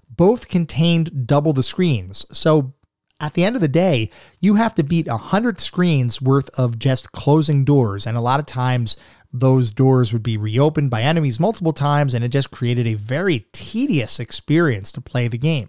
both 0.09 0.49
contained 0.49 1.27
double 1.27 1.53
the 1.53 1.63
screens. 1.63 2.25
So 2.31 2.73
at 3.21 3.35
the 3.35 3.45
end 3.45 3.57
of 3.57 3.63
the 3.63 3.69
day, 3.69 4.11
you 4.41 4.57
have 4.57 4.75
to 4.75 4.83
beat 4.83 5.07
100 5.07 5.61
screens 5.61 6.21
worth 6.21 6.51
of 6.59 6.79
just 6.79 7.13
closing 7.13 7.65
doors. 7.65 8.07
And 8.07 8.17
a 8.17 8.21
lot 8.21 8.41
of 8.41 8.47
times, 8.47 8.97
those 9.33 9.73
doors 9.73 10.13
would 10.13 10.23
be 10.23 10.37
reopened 10.37 10.91
by 10.91 11.03
enemies 11.03 11.41
multiple 11.41 11.73
times, 11.73 12.15
and 12.15 12.25
it 12.25 12.29
just 12.29 12.51
created 12.51 12.87
a 12.87 12.95
very 12.95 13.47
tedious 13.53 14.21
experience 14.21 14.93
to 14.93 15.01
play 15.01 15.29
the 15.29 15.39
game. 15.39 15.69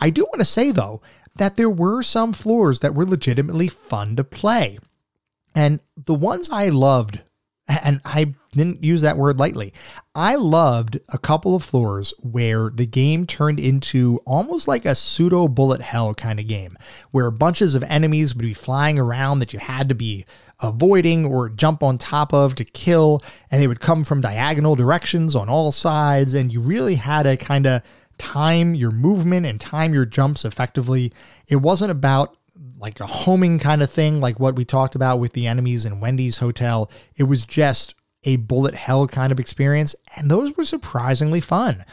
I 0.00 0.10
do 0.10 0.24
want 0.24 0.40
to 0.40 0.44
say, 0.44 0.70
though, 0.72 1.02
that 1.36 1.56
there 1.56 1.70
were 1.70 2.02
some 2.02 2.32
floors 2.32 2.80
that 2.80 2.94
were 2.94 3.06
legitimately 3.06 3.68
fun 3.68 4.16
to 4.16 4.24
play. 4.24 4.78
And 5.54 5.80
the 5.96 6.14
ones 6.14 6.50
I 6.50 6.68
loved 6.68 7.22
and 7.68 8.00
I 8.04 8.34
didn't 8.52 8.82
use 8.82 9.02
that 9.02 9.18
word 9.18 9.38
lightly. 9.38 9.74
I 10.14 10.36
loved 10.36 10.98
a 11.10 11.18
couple 11.18 11.54
of 11.54 11.62
floors 11.62 12.14
where 12.20 12.70
the 12.70 12.86
game 12.86 13.26
turned 13.26 13.60
into 13.60 14.18
almost 14.24 14.66
like 14.66 14.86
a 14.86 14.94
pseudo 14.94 15.48
bullet 15.48 15.82
hell 15.82 16.14
kind 16.14 16.40
of 16.40 16.48
game, 16.48 16.78
where 17.10 17.30
bunches 17.30 17.74
of 17.74 17.82
enemies 17.84 18.34
would 18.34 18.42
be 18.42 18.54
flying 18.54 18.98
around 18.98 19.40
that 19.40 19.52
you 19.52 19.58
had 19.58 19.88
to 19.90 19.94
be 19.94 20.24
avoiding 20.60 21.26
or 21.26 21.50
jump 21.50 21.82
on 21.82 21.98
top 21.98 22.32
of 22.32 22.54
to 22.54 22.64
kill, 22.64 23.22
and 23.50 23.60
they 23.60 23.68
would 23.68 23.80
come 23.80 24.02
from 24.02 24.22
diagonal 24.22 24.74
directions 24.74 25.36
on 25.36 25.48
all 25.50 25.70
sides, 25.70 26.32
and 26.32 26.52
you 26.52 26.60
really 26.60 26.94
had 26.94 27.24
to 27.24 27.36
kind 27.36 27.66
of 27.66 27.82
time 28.16 28.74
your 28.74 28.90
movement 28.90 29.46
and 29.46 29.60
time 29.60 29.92
your 29.94 30.06
jumps 30.06 30.44
effectively. 30.44 31.12
It 31.46 31.56
wasn't 31.56 31.90
about 31.90 32.37
like 32.78 33.00
a 33.00 33.06
homing 33.06 33.58
kind 33.58 33.82
of 33.82 33.90
thing, 33.90 34.20
like 34.20 34.38
what 34.38 34.56
we 34.56 34.64
talked 34.64 34.94
about 34.94 35.18
with 35.18 35.32
the 35.32 35.46
enemies 35.46 35.84
in 35.84 36.00
Wendy's 36.00 36.38
Hotel. 36.38 36.90
It 37.16 37.24
was 37.24 37.44
just 37.44 37.94
a 38.24 38.36
bullet 38.36 38.74
hell 38.74 39.06
kind 39.06 39.32
of 39.32 39.40
experience, 39.40 39.94
and 40.16 40.30
those 40.30 40.56
were 40.56 40.64
surprisingly 40.64 41.40
fun. 41.40 41.84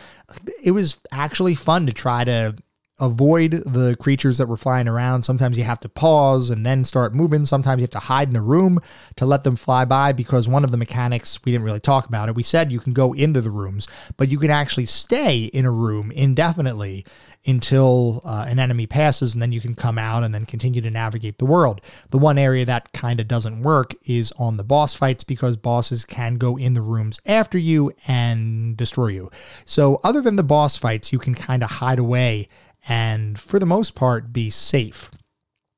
It 0.63 0.71
was 0.71 0.97
actually 1.11 1.55
fun 1.55 1.85
to 1.85 1.93
try 1.93 2.23
to 2.23 2.55
avoid 2.99 3.51
the 3.51 3.95
creatures 3.99 4.37
that 4.37 4.47
were 4.47 4.55
flying 4.55 4.87
around. 4.87 5.23
Sometimes 5.23 5.57
you 5.57 5.65
have 5.65 5.81
to 5.81 5.89
pause 5.89 6.49
and 6.49 6.65
then 6.65 6.85
start 6.85 7.13
moving. 7.13 7.43
Sometimes 7.43 7.79
you 7.79 7.83
have 7.83 7.89
to 7.91 7.99
hide 7.99 8.29
in 8.29 8.35
a 8.37 8.41
room 8.41 8.79
to 9.17 9.25
let 9.25 9.43
them 9.43 9.57
fly 9.57 9.83
by 9.83 10.13
because 10.13 10.47
one 10.47 10.63
of 10.63 10.71
the 10.71 10.77
mechanics, 10.77 11.39
we 11.43 11.51
didn't 11.51 11.65
really 11.65 11.81
talk 11.81 12.07
about 12.07 12.29
it. 12.29 12.35
We 12.35 12.43
said 12.43 12.71
you 12.71 12.79
can 12.79 12.93
go 12.93 13.13
into 13.13 13.41
the 13.41 13.49
rooms, 13.49 13.87
but 14.15 14.29
you 14.29 14.39
can 14.39 14.49
actually 14.49 14.85
stay 14.85 15.45
in 15.45 15.65
a 15.65 15.71
room 15.71 16.11
indefinitely 16.11 17.05
until 17.47 18.21
uh, 18.25 18.45
an 18.47 18.59
enemy 18.59 18.87
passes 18.87 19.33
and 19.33 19.41
then 19.41 19.51
you 19.51 19.61
can 19.61 19.75
come 19.75 19.97
out 19.97 20.23
and 20.23 20.33
then 20.33 20.45
continue 20.45 20.81
to 20.81 20.89
navigate 20.89 21.37
the 21.37 21.45
world. 21.45 21.81
The 22.09 22.17
one 22.17 22.37
area 22.37 22.65
that 22.65 22.91
kind 22.93 23.19
of 23.19 23.27
doesn't 23.27 23.61
work 23.61 23.93
is 24.05 24.33
on 24.37 24.57
the 24.57 24.63
boss 24.63 24.95
fights 24.95 25.23
because 25.23 25.55
bosses 25.55 26.05
can 26.05 26.37
go 26.37 26.57
in 26.57 26.73
the 26.73 26.81
rooms 26.81 27.19
after 27.25 27.57
you 27.57 27.93
and 28.07 28.75
destroy 28.75 29.07
you. 29.07 29.31
So, 29.65 29.99
other 30.03 30.21
than 30.21 30.35
the 30.35 30.43
boss 30.43 30.77
fights, 30.77 31.13
you 31.13 31.19
can 31.19 31.35
kind 31.35 31.63
of 31.63 31.69
hide 31.69 31.99
away 31.99 32.49
and 32.87 33.37
for 33.39 33.59
the 33.59 33.65
most 33.65 33.95
part 33.95 34.31
be 34.33 34.49
safe. 34.49 35.11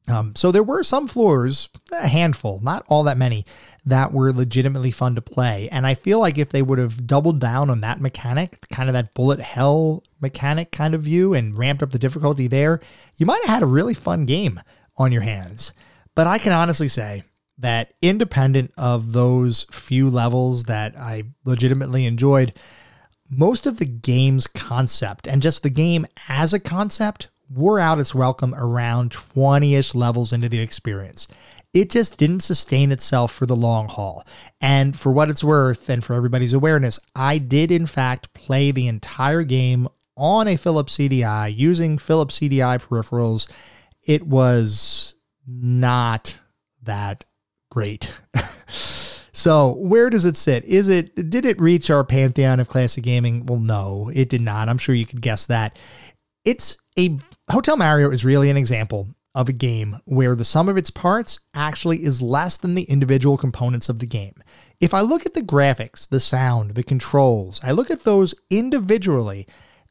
Um, 0.10 0.36
so 0.36 0.52
there 0.52 0.64
were 0.64 0.84
some 0.84 1.08
floors, 1.08 1.70
a 1.92 2.08
handful, 2.08 2.62
not 2.64 2.86
all 2.88 3.04
that 3.04 3.18
many, 3.18 3.46
that 3.88 4.12
were 4.12 4.34
legitimately 4.34 4.92
fun 4.92 5.16
to 5.16 5.22
play. 5.22 5.70
And 5.72 5.88
I 5.88 5.94
feel 5.94 6.20
like 6.20 6.38
if 6.38 6.50
they 6.50 6.62
would 6.62 6.78
have 6.78 7.08
doubled 7.08 7.40
down 7.40 7.70
on 7.70 7.82
that 7.82 8.02
mechanic, 8.02 8.68
kind 8.70 8.90
of 8.90 8.94
that 8.94 9.14
bullet 9.14 9.40
hell 9.40 10.04
mechanic 10.20 10.72
kind 10.72 10.94
of 10.94 11.04
view, 11.04 11.34
and 11.34 11.58
ramped 11.58 11.82
up 11.82 11.92
the 11.92 12.00
difficulty 12.00 12.48
there, 12.48 12.82
you 13.16 13.26
might 13.26 13.42
have 13.46 13.56
had 13.56 13.64
a 13.64 13.68
really 13.68 13.94
fun 13.94 14.26
game 14.26 14.60
on 14.98 15.14
your 15.14 15.22
hands. 15.22 15.72
But 16.16 16.28
I 16.28 16.38
can 16.38 16.52
honestly 16.52 16.90
say 16.90 17.24
that 17.60 17.94
independent 18.02 18.74
of 18.78 19.14
those 19.14 19.66
few 19.72 20.10
levels 20.10 20.66
that 20.66 20.98
I 20.98 21.24
legitimately 21.46 22.06
enjoyed, 22.06 22.54
most 23.32 23.66
of 23.66 23.80
the 23.80 23.86
game's 23.86 24.48
concept 24.48 25.28
and 25.28 25.42
just 25.42 25.64
the 25.64 25.70
game 25.70 26.06
as 26.28 26.54
a 26.54 26.60
concept 26.60 27.30
wore 27.50 27.80
out 27.80 28.00
its 28.00 28.14
welcome 28.14 28.54
around 28.56 29.12
20 29.12 29.76
ish 29.76 29.96
levels 29.96 30.34
into 30.34 30.50
the 30.50 30.60
experience. 30.60 31.28
It 31.74 31.90
just 31.90 32.18
didn't 32.18 32.40
sustain 32.42 32.92
itself 32.92 33.32
for 33.32 33.46
the 33.46 33.56
long 33.56 33.88
haul. 33.88 34.26
And 34.62 34.98
for 34.98 35.12
what 35.12 35.30
it's 35.30 35.44
worth, 35.44 35.90
and 35.90 36.04
for 36.04 36.14
everybody's 36.14 36.54
awareness, 36.54 37.00
I 37.16 37.38
did 37.38 37.72
in 37.72 37.86
fact 37.86 38.34
play 38.34 38.72
the 38.72 38.88
entire 38.88 39.44
game 39.44 39.88
on 40.16 40.48
a 40.48 40.58
Philips 40.58 40.98
CDI 40.98 41.56
using 41.56 41.98
Philips 41.98 42.40
CDI 42.40 42.82
peripherals. 42.82 43.48
It 44.04 44.26
was 44.26 45.16
not 45.46 46.38
that 46.84 47.26
great. 47.70 48.14
So, 49.38 49.74
where 49.74 50.10
does 50.10 50.26
it 50.26 50.36
sit? 50.36 50.66
Is 50.66 50.90
it 50.90 51.30
did 51.30 51.46
it 51.46 51.62
reach 51.62 51.92
our 51.92 52.04
pantheon 52.04 52.60
of 52.60 52.70
classic 52.70 53.04
gaming? 53.04 53.46
Well, 53.46 53.60
no, 53.60 54.10
it 54.12 54.30
did 54.30 54.42
not. 54.42 54.68
I'm 54.68 54.80
sure 54.80 54.96
you 54.96 55.06
could 55.06 55.22
guess 55.22 55.46
that. 55.46 55.78
It's 56.44 56.76
a 56.98 57.20
Hotel 57.52 57.78
Mario 57.78 58.10
is 58.10 58.26
really 58.26 58.50
an 58.50 58.58
example 58.58 59.08
of 59.38 59.48
a 59.48 59.54
game 59.54 60.00
where 60.06 60.36
the 60.36 60.44
sum 60.44 60.68
of 60.68 60.78
its 60.78 60.90
parts 60.90 61.40
actually 61.54 62.04
is 62.04 62.24
less 62.24 62.58
than 62.58 62.74
the 62.74 62.84
individual 62.86 63.38
components 63.38 63.88
of 63.88 64.00
the 64.00 64.08
game. 64.08 64.34
If 64.82 64.96
I 64.96 65.02
look 65.02 65.28
at 65.28 65.36
the 65.36 65.44
graphics, 65.44 66.10
the 66.10 66.20
sound, 66.20 66.72
the 66.72 66.82
controls, 66.82 67.62
I 67.64 67.72
look 67.72 67.92
at 67.92 68.04
those 68.04 68.34
individually, 68.50 69.46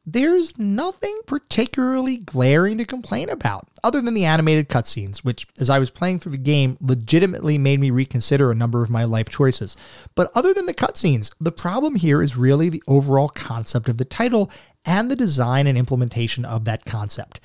there's 0.05 0.57
nothing 0.57 1.17
particularly 1.27 2.17
glaring 2.17 2.77
to 2.77 2.85
complain 2.85 3.29
about, 3.29 3.69
other 3.85 4.01
than 4.01 4.13
the 4.13 4.25
animated 4.25 4.67
cutscenes, 4.67 5.19
which, 5.19 5.47
as 5.59 5.69
I 5.69 5.79
was 5.79 5.91
playing 5.91 6.19
through 6.19 6.33
the 6.33 6.37
game, 6.37 6.77
legitimately 6.81 7.57
made 7.57 7.79
me 7.79 7.89
reconsider 7.89 8.51
a 8.51 8.55
number 8.55 8.83
of 8.83 8.89
my 8.89 9.05
life 9.05 9.29
choices. 9.29 9.77
But 10.13 10.29
other 10.35 10.53
than 10.53 10.65
the 10.65 10.73
cutscenes, 10.73 11.33
the 11.39 11.53
problem 11.53 11.95
here 11.95 12.21
is 12.21 12.35
really 12.35 12.67
the 12.67 12.83
overall 12.87 13.29
concept 13.29 13.87
of 13.87 13.97
the 13.97 14.05
title 14.05 14.51
and 14.83 15.09
the 15.09 15.15
design 15.15 15.67
and 15.67 15.77
implementation 15.77 16.43
of 16.43 16.65
that 16.65 16.85
concept. 16.85 17.39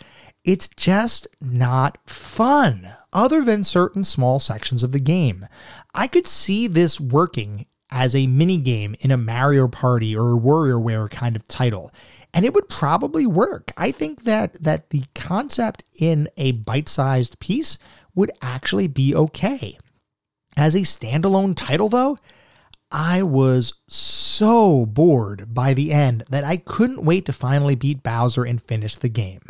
It's 0.45 0.69
just 0.69 1.29
not 1.41 1.99
fun, 2.09 2.89
other 3.13 3.43
than 3.43 3.63
certain 3.63 4.05
small 4.05 4.41
sections 4.41 4.83
of 4.83 4.93
the 4.93 5.01
game. 5.01 5.47
I 5.95 6.07
could 6.07 6.27
see 6.27 6.67
this 6.67 6.99
working 6.99 7.67
as 7.91 8.17
a 8.17 8.27
mini 8.27 8.57
game 8.57 8.97
in 9.01 9.11
a 9.11 9.17
Mario 9.17 9.69
Party 9.69 10.17
or 10.17 10.33
a 10.33 10.41
WarioWare 10.41 11.11
kind 11.11 11.37
of 11.37 11.47
title 11.47 11.93
and 12.35 12.45
it 12.45 12.55
would 12.55 12.69
probably 12.69 13.27
work. 13.27 13.73
I 13.77 13.91
think 13.93 14.25
that 14.25 14.55
that 14.63 14.91
the 14.91 15.05
concept 15.15 15.85
in 15.99 16.29
a 16.37 16.53
bite-sized 16.53 17.39
piece 17.39 17.79
would 18.15 18.31
actually 18.41 18.89
be 18.89 19.15
okay. 19.15 19.79
As 20.57 20.75
a 20.75 20.81
standalone 20.81 21.55
title 21.57 21.89
though, 21.89 22.19
I 22.91 23.23
was 23.23 23.75
so 23.89 24.85
bored 24.87 25.55
by 25.55 25.73
the 25.75 25.93
end 25.93 26.25
that 26.29 26.45
I 26.45 26.59
couldn't 26.59 27.05
wait 27.05 27.27
to 27.27 27.33
finally 27.33 27.75
beat 27.75 28.03
Bowser 28.03 28.45
and 28.45 28.63
finish 28.63 28.97
the 28.97 29.09
game. 29.09 29.43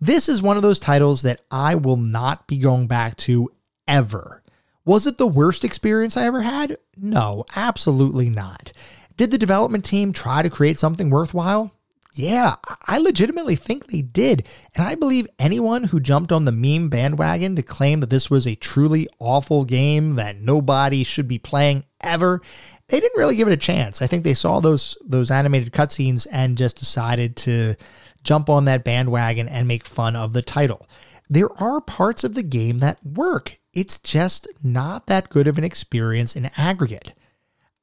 This 0.00 0.28
is 0.28 0.40
one 0.40 0.56
of 0.56 0.62
those 0.62 0.78
titles 0.78 1.22
that 1.22 1.40
I 1.50 1.74
will 1.74 1.96
not 1.96 2.46
be 2.46 2.58
going 2.58 2.86
back 2.86 3.16
to 3.18 3.50
ever. 3.86 4.42
Was 4.84 5.06
it 5.06 5.18
the 5.18 5.26
worst 5.26 5.62
experience 5.62 6.16
I 6.16 6.24
ever 6.24 6.40
had? 6.40 6.78
No, 6.96 7.44
absolutely 7.54 8.30
not. 8.30 8.72
Did 9.16 9.30
the 9.30 9.38
development 9.38 9.84
team 9.84 10.12
try 10.12 10.40
to 10.40 10.48
create 10.48 10.78
something 10.78 11.10
worthwhile? 11.10 11.72
Yeah, 12.14 12.56
I 12.86 12.98
legitimately 12.98 13.56
think 13.56 13.86
they 13.86 14.02
did. 14.02 14.46
And 14.74 14.86
I 14.86 14.94
believe 14.94 15.28
anyone 15.38 15.84
who 15.84 16.00
jumped 16.00 16.32
on 16.32 16.44
the 16.44 16.52
meme 16.52 16.88
bandwagon 16.88 17.54
to 17.56 17.62
claim 17.62 18.00
that 18.00 18.10
this 18.10 18.30
was 18.30 18.46
a 18.46 18.56
truly 18.56 19.06
awful 19.18 19.64
game 19.64 20.16
that 20.16 20.40
nobody 20.40 21.04
should 21.04 21.28
be 21.28 21.38
playing 21.38 21.84
ever, 22.00 22.40
they 22.88 22.98
didn't 22.98 23.18
really 23.18 23.36
give 23.36 23.46
it 23.46 23.54
a 23.54 23.56
chance. 23.56 24.02
I 24.02 24.06
think 24.06 24.24
they 24.24 24.34
saw 24.34 24.60
those 24.60 24.98
those 25.04 25.30
animated 25.30 25.72
cutscenes 25.72 26.26
and 26.32 26.58
just 26.58 26.76
decided 26.76 27.36
to 27.36 27.76
jump 28.22 28.48
on 28.48 28.64
that 28.66 28.84
bandwagon 28.84 29.48
and 29.48 29.66
make 29.66 29.86
fun 29.86 30.16
of 30.16 30.32
the 30.32 30.42
title. 30.42 30.88
There 31.28 31.52
are 31.62 31.80
parts 31.80 32.24
of 32.24 32.34
the 32.34 32.42
game 32.42 32.78
that 32.78 33.04
work. 33.04 33.58
It's 33.72 33.98
just 33.98 34.48
not 34.64 35.06
that 35.06 35.28
good 35.28 35.46
of 35.46 35.58
an 35.58 35.64
experience 35.64 36.34
in 36.34 36.50
aggregate. 36.56 37.12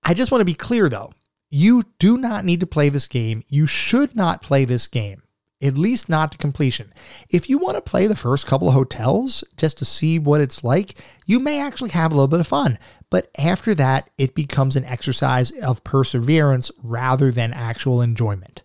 I 0.04 0.14
just 0.14 0.32
want 0.32 0.42
to 0.42 0.46
be 0.46 0.54
clear 0.54 0.90
though. 0.90 1.12
You 1.50 1.84
do 1.98 2.18
not 2.18 2.44
need 2.44 2.60
to 2.60 2.68
play 2.68 2.90
this 2.90 3.08
game. 3.08 3.44
You 3.48 3.66
should 3.66 4.16
not 4.16 4.42
play 4.42 4.66
this 4.66 4.88
game, 4.88 5.24
at 5.62 5.78
least 5.78 6.10
not 6.10 6.34
to 6.34 6.38
completion. 6.38 6.94
If 7.30 7.50
you 7.50 7.58
want 7.58 7.76
to 7.76 7.82
play 7.82 8.06
the 8.08 8.18
first 8.18 8.46
couple 8.46 8.68
of 8.68 8.74
hotels 8.74 9.46
just 9.56 9.78
to 9.78 9.86
see 9.86 10.20
what 10.20 10.42
it's 10.42 10.66
like, 10.66 10.96
you 11.26 11.40
may 11.40 11.62
actually 11.62 11.92
have 11.92 12.12
a 12.12 12.16
little 12.16 12.28
bit 12.28 12.42
of 12.42 12.48
fun. 12.48 12.78
But 13.10 13.32
after 13.38 13.74
that, 13.76 14.10
it 14.18 14.36
becomes 14.36 14.76
an 14.76 14.84
exercise 14.84 15.52
of 15.52 15.86
perseverance 15.86 16.70
rather 16.84 17.32
than 17.32 17.54
actual 17.54 18.02
enjoyment. 18.02 18.62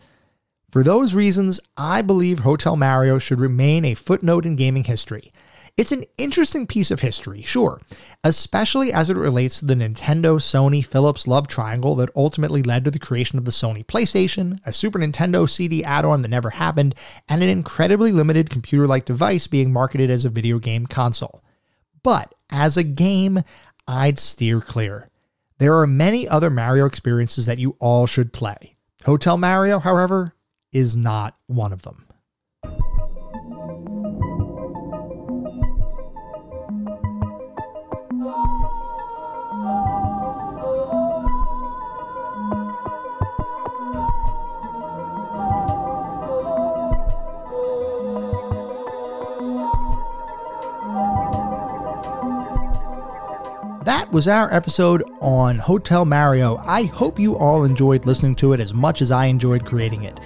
For 0.73 0.83
those 0.83 1.13
reasons, 1.13 1.61
I 1.77 2.01
believe 2.01 2.39
Hotel 2.39 2.77
Mario 2.77 3.19
should 3.19 3.43
remain 3.43 3.85
a 3.85 3.93
footnote 3.93 4.47
in 4.47 4.57
gaming 4.57 4.85
history. 4.85 5.31
It's 5.77 5.93
an 5.93 6.05
interesting 6.17 6.67
piece 6.67 6.91
of 6.91 7.01
history, 7.01 7.43
sure, 7.43 7.83
especially 8.25 8.91
as 8.91 9.11
it 9.11 9.19
relates 9.19 9.59
to 9.59 9.67
the 9.67 9.75
Nintendo 9.75 10.37
Sony 10.41 10.83
Philips 10.83 11.27
love 11.27 11.47
triangle 11.47 11.95
that 11.97 12.09
ultimately 12.17 12.63
led 12.63 12.87
to 12.87 12.91
the 12.91 12.99
creation 12.99 13.37
of 13.39 13.45
the 13.45 13.51
Sony 13.51 13.85
PlayStation, 13.85 14.61
a 14.65 14.73
Super 14.73 14.99
Nintendo 14.99 15.49
CD 15.49 15.85
add 15.85 16.07
on 16.07 16.23
that 16.23 16.29
never 16.29 16.49
happened, 16.49 16.95
and 17.29 17.43
an 17.43 17.51
incredibly 17.51 18.11
limited 18.11 18.49
computer 18.49 18.87
like 18.87 19.05
device 19.05 19.47
being 19.47 19.75
marketed 19.75 20.09
as 20.11 20.25
a 20.25 20.31
video 20.31 20.59
game 20.59 20.87
console. 20.87 21.45
But 22.03 22.35
as 22.49 22.79
a 22.79 22.83
game, 22.83 23.41
I'd 23.87 24.19
steer 24.19 24.63
clear. 24.63 25.11
There 25.59 25.77
are 25.79 25.87
many 25.87 26.27
other 26.27 26.49
Mario 26.49 26.87
experiences 26.87 27.45
that 27.45 27.59
you 27.59 27.77
all 27.79 28.07
should 28.07 28.33
play. 28.33 28.77
Hotel 29.05 29.37
Mario, 29.37 29.79
however, 29.79 30.35
is 30.73 30.97
not 30.97 31.37
one 31.47 31.73
of 31.73 31.83
them. 31.83 32.07
That 53.85 54.13
was 54.13 54.29
our 54.29 54.53
episode 54.55 55.03
on 55.21 55.59
Hotel 55.59 56.05
Mario. 56.05 56.57
I 56.59 56.85
hope 56.85 57.19
you 57.19 57.37
all 57.37 57.65
enjoyed 57.65 58.07
listening 58.07 58.37
to 58.37 58.53
it 58.53 58.61
as 58.61 58.73
much 58.73 59.03
as 59.03 59.11
I 59.11 59.27
enjoyed 59.27 59.67
creating 59.67 60.05
it. 60.05 60.21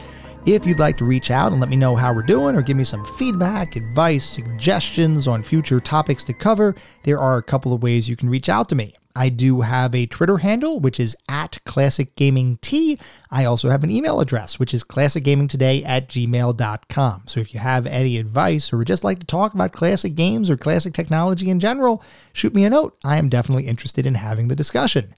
If 0.47 0.65
you'd 0.65 0.79
like 0.79 0.97
to 0.99 1.05
reach 1.05 1.33
out 1.33 1.51
and 1.51 1.61
let 1.61 1.69
me 1.69 1.75
know 1.75 1.97
how 1.97 2.15
we're 2.15 2.23
doing 2.23 2.55
or 2.55 2.63
give 2.63 2.77
me 2.77 2.85
some 2.85 3.05
feedback, 3.05 3.75
advice, 3.75 4.25
suggestions 4.25 5.27
on 5.27 5.43
future 5.43 5.81
topics 5.81 6.23
to 6.23 6.33
cover, 6.33 6.77
there 7.03 7.19
are 7.19 7.37
a 7.37 7.43
couple 7.43 7.73
of 7.73 7.83
ways 7.83 8.09
you 8.09 8.15
can 8.15 8.31
reach 8.31 8.49
out 8.49 8.69
to 8.69 8.77
me. 8.77 8.95
I 9.17 9.29
do 9.29 9.63
have 9.63 9.93
a 9.93 10.07
Twitter 10.07 10.39
handle, 10.39 10.79
which 10.79 11.01
is 11.01 11.17
at 11.29 11.59
Classic 11.65 12.15
Gaming 12.15 12.59
T. 12.59 12.97
I 13.29 13.45
also 13.45 13.71
have 13.71 13.83
an 13.83 13.91
email 13.91 14.21
address, 14.21 14.57
which 14.61 14.73
is 14.73 14.85
classicgamingtoday 14.85 15.85
at 15.85 16.09
gmail.com. 16.09 17.23
So 17.27 17.41
if 17.41 17.53
you 17.53 17.59
have 17.59 17.85
any 17.85 18.17
advice 18.17 18.73
or 18.73 18.77
would 18.77 18.87
just 18.87 19.03
like 19.03 19.19
to 19.19 19.27
talk 19.27 19.53
about 19.53 19.73
classic 19.73 20.15
games 20.15 20.49
or 20.49 20.57
classic 20.57 20.95
technology 20.95 21.51
in 21.51 21.59
general, 21.59 22.05
shoot 22.33 22.55
me 22.55 22.65
a 22.65 22.71
note. 22.71 22.97
I 23.05 23.17
am 23.17 23.29
definitely 23.29 23.67
interested 23.67 24.07
in 24.07 24.15
having 24.15 24.47
the 24.47 24.55
discussion. 24.55 25.13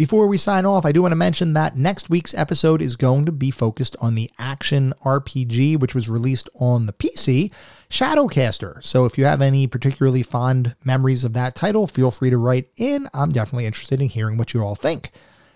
Before 0.00 0.26
we 0.26 0.38
sign 0.38 0.64
off, 0.64 0.86
I 0.86 0.92
do 0.92 1.02
want 1.02 1.12
to 1.12 1.16
mention 1.16 1.52
that 1.52 1.76
next 1.76 2.08
week's 2.08 2.32
episode 2.32 2.80
is 2.80 2.96
going 2.96 3.26
to 3.26 3.32
be 3.32 3.50
focused 3.50 3.96
on 4.00 4.14
the 4.14 4.30
action 4.38 4.94
RPG, 5.04 5.78
which 5.78 5.94
was 5.94 6.08
released 6.08 6.48
on 6.58 6.86
the 6.86 6.94
PC, 6.94 7.52
Shadowcaster. 7.90 8.82
So 8.82 9.04
if 9.04 9.18
you 9.18 9.26
have 9.26 9.42
any 9.42 9.66
particularly 9.66 10.22
fond 10.22 10.74
memories 10.84 11.22
of 11.22 11.34
that 11.34 11.54
title, 11.54 11.86
feel 11.86 12.10
free 12.10 12.30
to 12.30 12.38
write 12.38 12.70
in. 12.78 13.08
I'm 13.12 13.30
definitely 13.30 13.66
interested 13.66 14.00
in 14.00 14.08
hearing 14.08 14.38
what 14.38 14.54
you 14.54 14.62
all 14.62 14.74
think. 14.74 15.10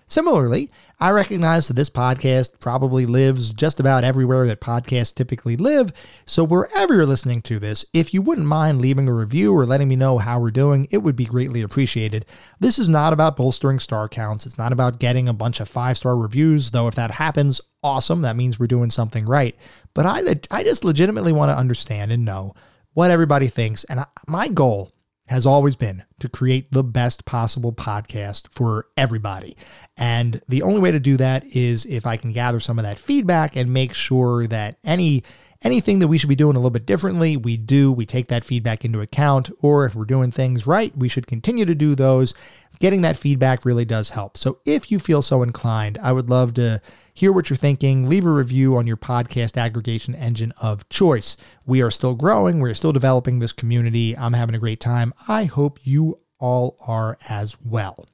Similarly, 0.07 0.71
I 0.99 1.09
recognize 1.09 1.67
that 1.67 1.73
this 1.73 1.89
podcast 1.89 2.59
probably 2.59 3.05
lives 3.05 3.53
just 3.53 3.79
about 3.79 4.03
everywhere 4.03 4.45
that 4.47 4.61
podcasts 4.61 5.13
typically 5.13 5.57
live. 5.57 5.91
So, 6.25 6.43
wherever 6.43 6.93
you're 6.93 7.05
listening 7.05 7.41
to 7.43 7.59
this, 7.59 7.85
if 7.91 8.13
you 8.13 8.21
wouldn't 8.21 8.47
mind 8.47 8.79
leaving 8.79 9.07
a 9.07 9.13
review 9.13 9.53
or 9.53 9.65
letting 9.65 9.87
me 9.87 9.95
know 9.95 10.19
how 10.19 10.39
we're 10.39 10.51
doing, 10.51 10.87
it 10.91 10.99
would 10.99 11.15
be 11.15 11.25
greatly 11.25 11.61
appreciated. 11.61 12.25
This 12.59 12.77
is 12.77 12.87
not 12.87 13.13
about 13.13 13.35
bolstering 13.35 13.79
star 13.79 14.07
counts, 14.07 14.45
it's 14.45 14.57
not 14.57 14.71
about 14.71 14.99
getting 14.99 15.27
a 15.27 15.33
bunch 15.33 15.59
of 15.59 15.67
five 15.67 15.97
star 15.97 16.15
reviews, 16.15 16.71
though, 16.71 16.87
if 16.87 16.95
that 16.95 17.11
happens, 17.11 17.59
awesome. 17.83 18.21
That 18.21 18.37
means 18.37 18.59
we're 18.59 18.67
doing 18.67 18.91
something 18.91 19.25
right. 19.25 19.55
But 19.93 20.05
I, 20.05 20.21
I 20.51 20.63
just 20.63 20.85
legitimately 20.85 21.33
want 21.33 21.49
to 21.49 21.57
understand 21.57 22.11
and 22.11 22.23
know 22.23 22.53
what 22.93 23.11
everybody 23.11 23.47
thinks. 23.47 23.83
And 23.85 24.05
my 24.27 24.47
goal 24.47 24.91
has 25.27 25.45
always 25.45 25.75
been 25.75 26.03
to 26.19 26.29
create 26.29 26.71
the 26.71 26.83
best 26.83 27.25
possible 27.25 27.73
podcast 27.73 28.47
for 28.51 28.87
everybody. 28.95 29.57
And 29.97 30.41
the 30.47 30.61
only 30.61 30.79
way 30.79 30.91
to 30.91 30.99
do 30.99 31.17
that 31.17 31.45
is 31.55 31.85
if 31.85 32.05
I 32.05 32.17
can 32.17 32.31
gather 32.31 32.59
some 32.59 32.77
of 32.77 32.83
that 32.83 32.99
feedback 32.99 33.55
and 33.55 33.73
make 33.73 33.93
sure 33.93 34.45
that 34.47 34.77
any 34.83 35.23
anything 35.61 35.97
that 35.99 36.07
we 36.07 36.17
should 36.17 36.29
be 36.29 36.35
doing 36.35 36.55
a 36.55 36.59
little 36.59 36.69
bit 36.69 36.85
differently, 36.85 37.37
we 37.37 37.57
do, 37.57 37.91
we 37.91 38.05
take 38.05 38.27
that 38.27 38.43
feedback 38.43 38.85
into 38.85 39.01
account, 39.01 39.49
or 39.61 39.85
if 39.85 39.95
we're 39.95 40.05
doing 40.05 40.29
things 40.29 40.67
right, 40.67 40.95
we 40.95 41.07
should 41.07 41.25
continue 41.25 41.65
to 41.65 41.73
do 41.73 41.95
those. 41.95 42.35
Getting 42.79 43.01
that 43.01 43.17
feedback 43.17 43.65
really 43.65 43.85
does 43.85 44.09
help. 44.09 44.37
So 44.37 44.59
if 44.65 44.91
you 44.91 44.99
feel 44.99 45.21
so 45.23 45.41
inclined, 45.41 45.97
I 46.03 46.11
would 46.11 46.29
love 46.29 46.53
to 46.55 46.81
hear 47.15 47.31
what 47.31 47.49
you're 47.49 47.57
thinking. 47.57 48.07
Leave 48.07 48.25
a 48.25 48.29
review 48.29 48.77
on 48.77 48.85
your 48.85 48.97
podcast 48.97 49.57
aggregation 49.57 50.13
engine 50.13 50.53
of 50.61 50.87
choice. 50.89 51.37
We 51.65 51.81
are 51.81 51.89
still 51.89 52.13
growing, 52.13 52.59
we're 52.59 52.75
still 52.75 52.93
developing 52.93 53.39
this 53.39 53.53
community. 53.53 54.15
I'm 54.15 54.33
having 54.33 54.53
a 54.53 54.59
great 54.59 54.79
time. 54.79 55.13
I 55.27 55.45
hope 55.45 55.79
you 55.81 56.19
all 56.37 56.77
are 56.85 57.17
as 57.27 57.55
well. 57.63 58.05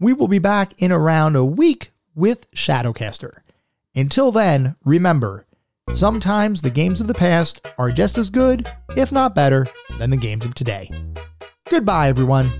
We 0.00 0.12
will 0.12 0.26
be 0.26 0.40
back 0.40 0.82
in 0.82 0.90
around 0.90 1.36
a 1.36 1.44
week 1.44 1.92
with 2.14 2.50
Shadowcaster. 2.52 3.38
Until 3.94 4.32
then, 4.32 4.74
remember, 4.84 5.46
sometimes 5.92 6.62
the 6.62 6.70
games 6.70 7.00
of 7.00 7.06
the 7.06 7.14
past 7.14 7.64
are 7.78 7.90
just 7.90 8.16
as 8.16 8.30
good, 8.30 8.66
if 8.96 9.12
not 9.12 9.34
better, 9.34 9.66
than 9.98 10.10
the 10.10 10.16
games 10.16 10.46
of 10.46 10.54
today. 10.54 10.90
Goodbye, 11.68 12.08
everyone. 12.08 12.50